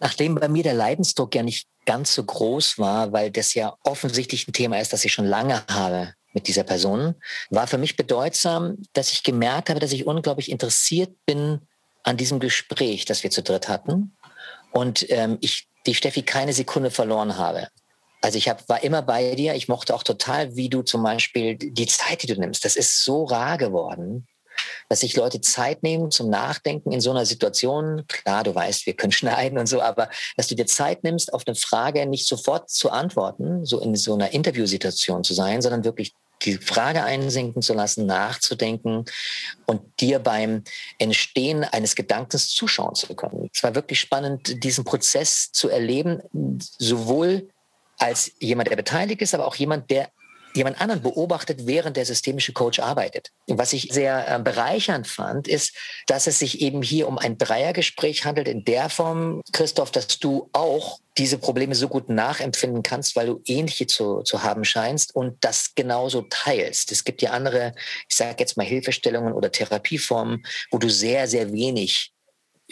Nachdem 0.00 0.34
bei 0.34 0.48
mir 0.48 0.62
der 0.62 0.74
Leidensdruck 0.74 1.34
ja 1.34 1.42
nicht 1.42 1.66
ganz 1.86 2.14
so 2.14 2.24
groß 2.24 2.78
war, 2.78 3.12
weil 3.12 3.30
das 3.30 3.54
ja 3.54 3.74
offensichtlich 3.82 4.46
ein 4.46 4.52
Thema 4.52 4.80
ist, 4.80 4.92
das 4.92 5.04
ich 5.04 5.12
schon 5.12 5.24
lange 5.24 5.62
habe 5.70 6.14
mit 6.32 6.48
dieser 6.48 6.64
Person, 6.64 7.14
war 7.50 7.66
für 7.66 7.78
mich 7.78 7.96
bedeutsam, 7.96 8.76
dass 8.92 9.12
ich 9.12 9.22
gemerkt 9.22 9.70
habe, 9.70 9.80
dass 9.80 9.92
ich 9.92 10.06
unglaublich 10.06 10.50
interessiert 10.50 11.14
bin 11.26 11.60
an 12.02 12.16
diesem 12.16 12.40
Gespräch, 12.40 13.04
das 13.04 13.22
wir 13.22 13.30
zu 13.30 13.42
dritt 13.42 13.68
hatten 13.68 14.14
und 14.72 15.06
ähm, 15.10 15.38
ich 15.40 15.68
die 15.86 15.94
Steffi 15.94 16.22
keine 16.22 16.52
Sekunde 16.52 16.90
verloren 16.90 17.38
habe. 17.38 17.68
Also 18.24 18.38
ich 18.38 18.48
hab, 18.48 18.66
war 18.70 18.82
immer 18.82 19.02
bei 19.02 19.34
dir. 19.34 19.54
Ich 19.54 19.68
mochte 19.68 19.94
auch 19.94 20.02
total, 20.02 20.56
wie 20.56 20.70
du 20.70 20.80
zum 20.80 21.02
Beispiel 21.02 21.56
die 21.58 21.86
Zeit, 21.86 22.22
die 22.22 22.26
du 22.26 22.40
nimmst. 22.40 22.64
Das 22.64 22.74
ist 22.74 23.04
so 23.04 23.24
rar 23.24 23.58
geworden, 23.58 24.26
dass 24.88 25.00
sich 25.00 25.14
Leute 25.14 25.42
Zeit 25.42 25.82
nehmen 25.82 26.10
zum 26.10 26.30
Nachdenken 26.30 26.90
in 26.90 27.02
so 27.02 27.10
einer 27.10 27.26
Situation. 27.26 28.04
Klar, 28.08 28.42
du 28.42 28.54
weißt, 28.54 28.86
wir 28.86 28.94
können 28.94 29.12
schneiden 29.20 29.58
und 29.58 29.66
so, 29.66 29.82
aber 29.82 30.08
dass 30.38 30.48
du 30.48 30.54
dir 30.54 30.64
Zeit 30.64 31.04
nimmst, 31.04 31.34
auf 31.34 31.42
eine 31.46 31.54
Frage 31.54 32.06
nicht 32.06 32.26
sofort 32.26 32.70
zu 32.70 32.90
antworten, 32.90 33.66
so 33.66 33.78
in 33.78 33.94
so 33.94 34.14
einer 34.14 34.32
Interviewsituation 34.32 35.22
zu 35.22 35.34
sein, 35.34 35.60
sondern 35.60 35.84
wirklich 35.84 36.14
die 36.46 36.56
Frage 36.56 37.04
einsinken 37.04 37.60
zu 37.60 37.74
lassen, 37.74 38.06
nachzudenken 38.06 39.04
und 39.66 39.82
dir 40.00 40.18
beim 40.18 40.64
Entstehen 40.98 41.62
eines 41.62 41.94
Gedankens 41.94 42.48
zuschauen 42.48 42.94
zu 42.94 43.14
können. 43.14 43.50
Es 43.54 43.62
war 43.62 43.74
wirklich 43.74 44.00
spannend, 44.00 44.64
diesen 44.64 44.84
Prozess 44.84 45.52
zu 45.52 45.68
erleben, 45.68 46.22
sowohl 46.78 47.50
als 47.98 48.32
jemand, 48.38 48.70
der 48.70 48.76
beteiligt 48.76 49.22
ist, 49.22 49.34
aber 49.34 49.46
auch 49.46 49.56
jemand, 49.56 49.90
der 49.90 50.10
jemand 50.54 50.80
anderen 50.80 51.02
beobachtet, 51.02 51.66
während 51.66 51.96
der 51.96 52.06
systemische 52.06 52.52
Coach 52.52 52.78
arbeitet. 52.78 53.30
Was 53.48 53.72
ich 53.72 53.88
sehr 53.90 54.28
äh, 54.28 54.38
bereichernd 54.38 55.06
fand, 55.06 55.48
ist, 55.48 55.74
dass 56.06 56.26
es 56.26 56.38
sich 56.38 56.60
eben 56.60 56.82
hier 56.82 57.08
um 57.08 57.18
ein 57.18 57.38
Dreiergespräch 57.38 58.24
handelt 58.24 58.48
in 58.48 58.64
der 58.64 58.88
Form, 58.88 59.42
Christoph, 59.52 59.90
dass 59.90 60.18
du 60.20 60.48
auch 60.52 61.00
diese 61.18 61.38
Probleme 61.38 61.74
so 61.74 61.88
gut 61.88 62.08
nachempfinden 62.08 62.82
kannst, 62.82 63.14
weil 63.16 63.26
du 63.26 63.42
ähnliche 63.46 63.86
zu, 63.86 64.22
zu 64.22 64.42
haben 64.42 64.64
scheinst 64.64 65.14
und 65.14 65.36
das 65.44 65.74
genauso 65.74 66.22
teilst. 66.30 66.90
Es 66.92 67.04
gibt 67.04 67.22
ja 67.22 67.30
andere, 67.30 67.74
ich 68.08 68.16
sage 68.16 68.36
jetzt 68.38 68.56
mal 68.56 68.66
Hilfestellungen 68.66 69.32
oder 69.32 69.52
Therapieformen, 69.52 70.44
wo 70.70 70.78
du 70.78 70.88
sehr, 70.88 71.28
sehr 71.28 71.52
wenig 71.52 72.13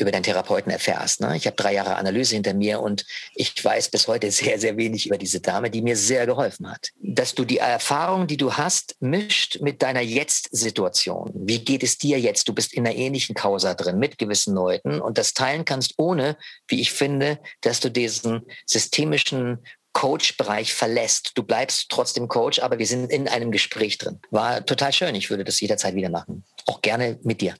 über 0.02 0.12
deinen 0.12 0.22
Therapeuten 0.22 0.70
erfährst. 0.70 1.20
Ne? 1.20 1.36
Ich 1.36 1.46
habe 1.46 1.56
drei 1.56 1.74
Jahre 1.74 1.96
Analyse 1.96 2.34
hinter 2.34 2.54
mir 2.54 2.80
und 2.80 3.06
ich 3.34 3.64
weiß 3.64 3.88
bis 3.88 4.08
heute 4.08 4.30
sehr, 4.30 4.58
sehr 4.58 4.76
wenig 4.76 5.06
über 5.06 5.18
diese 5.18 5.40
Dame, 5.40 5.70
die 5.70 5.82
mir 5.82 5.96
sehr 5.96 6.26
geholfen 6.26 6.70
hat. 6.70 6.90
Dass 7.00 7.34
du 7.34 7.44
die 7.44 7.58
Erfahrung, 7.58 8.26
die 8.26 8.36
du 8.36 8.52
hast, 8.52 8.96
mischt 9.00 9.60
mit 9.60 9.82
deiner 9.82 10.00
Jetzt-Situation. 10.00 11.30
Wie 11.34 11.64
geht 11.64 11.82
es 11.82 11.98
dir 11.98 12.18
jetzt? 12.18 12.48
Du 12.48 12.52
bist 12.52 12.74
in 12.74 12.86
einer 12.86 12.96
ähnlichen 12.96 13.34
Causa 13.34 13.74
drin 13.74 13.98
mit 13.98 14.18
gewissen 14.18 14.54
Leuten 14.54 15.00
und 15.00 15.18
das 15.18 15.34
teilen 15.34 15.64
kannst, 15.64 15.94
ohne, 15.96 16.36
wie 16.68 16.80
ich 16.80 16.92
finde, 16.92 17.38
dass 17.60 17.80
du 17.80 17.90
diesen 17.90 18.42
systemischen 18.66 19.58
Coach-Bereich 19.92 20.72
verlässt. 20.72 21.32
Du 21.34 21.42
bleibst 21.42 21.90
trotzdem 21.90 22.28
Coach, 22.28 22.60
aber 22.60 22.78
wir 22.78 22.86
sind 22.86 23.10
in 23.10 23.28
einem 23.28 23.50
Gespräch 23.50 23.98
drin. 23.98 24.20
War 24.30 24.64
total 24.64 24.92
schön. 24.92 25.14
Ich 25.14 25.30
würde 25.30 25.44
das 25.44 25.60
jederzeit 25.60 25.94
wieder 25.94 26.08
machen. 26.08 26.44
Auch 26.66 26.80
gerne 26.80 27.18
mit 27.22 27.40
dir. 27.40 27.54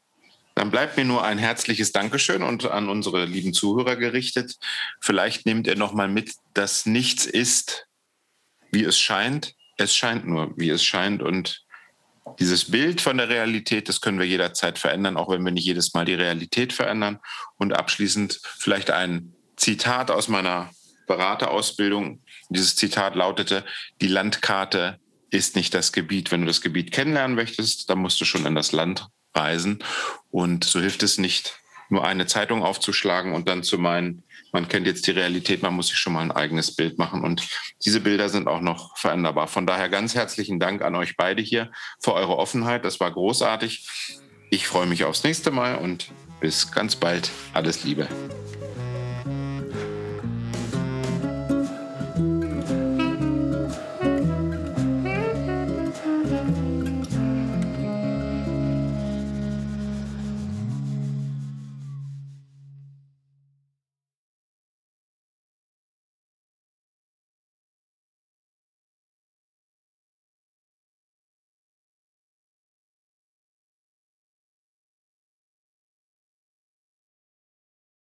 Dann 0.55 0.71
bleibt 0.71 0.97
mir 0.97 1.05
nur 1.05 1.25
ein 1.25 1.39
herzliches 1.39 1.93
Dankeschön 1.93 2.43
und 2.43 2.67
an 2.67 2.89
unsere 2.89 3.25
lieben 3.25 3.55
Zuhörer 3.55 3.97
gerichtet. 3.97 4.57
Vielleicht 5.01 5.47
nehmt 5.47 5.67
ihr 5.67 5.77
noch 5.77 5.93
mal 5.95 6.09
mit, 6.09 6.35
dass 6.55 6.87
nichts 6.87 7.27
ist, 7.27 7.87
wie 8.71 8.85
es 8.85 8.99
scheint. 8.99 9.55
Es 9.77 9.95
scheint 9.95 10.27
nur, 10.27 10.53
wie 10.57 10.71
es 10.71 10.85
scheint. 10.85 11.23
Und 11.23 11.65
dieses 12.39 12.71
Bild 12.71 13.01
von 13.01 13.17
der 13.17 13.29
Realität, 13.29 13.89
das 13.89 14.01
können 14.01 14.19
wir 14.19 14.27
jederzeit 14.27 14.79
verändern, 14.79 15.17
auch 15.17 15.31
wenn 15.31 15.45
wir 15.45 15.53
nicht 15.53 15.65
jedes 15.65 15.95
Mal 15.95 16.05
die 16.05 16.15
Realität 16.15 16.73
verändern. 16.73 17.19
Und 17.57 17.73
abschließend 17.73 18.41
vielleicht 18.43 18.91
ein 18.91 19.35
Zitat 19.57 20.11
aus 20.11 20.29
meiner 20.29 20.71
Beraterausbildung. 21.07 22.21
Dieses 22.49 22.77
Zitat 22.77 23.15
lautete, 23.15 23.65
die 24.01 24.09
Landkarte 24.09 24.99
ist 25.31 25.57
nicht 25.57 25.75
das 25.75 25.93
Gebiet. 25.93 26.31
Wenn 26.31 26.43
du 26.43 26.47
das 26.47 26.61
Gebiet 26.61 26.93
kennenlernen 26.93 27.35
möchtest, 27.35 27.89
dann 27.91 27.99
musst 27.99 28.21
du 28.21 28.25
schon 28.25 28.47
in 28.47 28.55
das 28.55 28.73
Land 28.73 29.07
reisen. 29.35 29.83
Und 30.33 30.65
so 30.65 30.81
hilft 30.81 31.05
es 31.05 31.19
nicht, 31.19 31.61
nur 31.91 32.05
eine 32.05 32.27
Zeitung 32.27 32.65
aufzuschlagen 32.65 33.35
und 33.35 33.49
dann 33.49 33.63
zu 33.63 33.79
meinen, 33.79 34.25
man 34.51 34.67
kennt 34.67 34.87
jetzt 34.87 35.07
die 35.07 35.13
Realität, 35.13 35.63
man 35.63 35.75
muss 35.75 35.89
sich 35.89 35.99
schon 35.99 36.15
mal 36.15 36.23
ein 36.23 36.33
eigenes 36.33 36.75
Bild 36.75 36.99
machen. 36.99 37.23
Und 37.23 37.47
diese 37.85 38.01
Bilder 38.01 38.29
sind 38.29 38.49
auch 38.49 38.61
noch 38.61 38.97
veränderbar. 38.97 39.47
Von 39.47 39.67
daher 39.67 39.89
ganz 39.89 40.15
herzlichen 40.15 40.59
Dank 40.59 40.83
an 40.83 40.95
euch 40.95 41.17
beide 41.17 41.43
hier 41.43 41.71
für 42.01 42.15
eure 42.15 42.39
Offenheit. 42.39 42.85
Das 42.85 42.99
war 42.99 43.11
großartig. 43.11 43.87
Ich 44.51 44.67
freue 44.67 44.87
mich 44.87 45.05
aufs 45.05 45.23
nächste 45.23 45.51
Mal 45.51 45.77
und 45.77 46.11
bis 46.41 46.73
ganz 46.73 46.97
bald. 46.97 47.31
Alles 47.53 47.85
Liebe. 47.85 48.09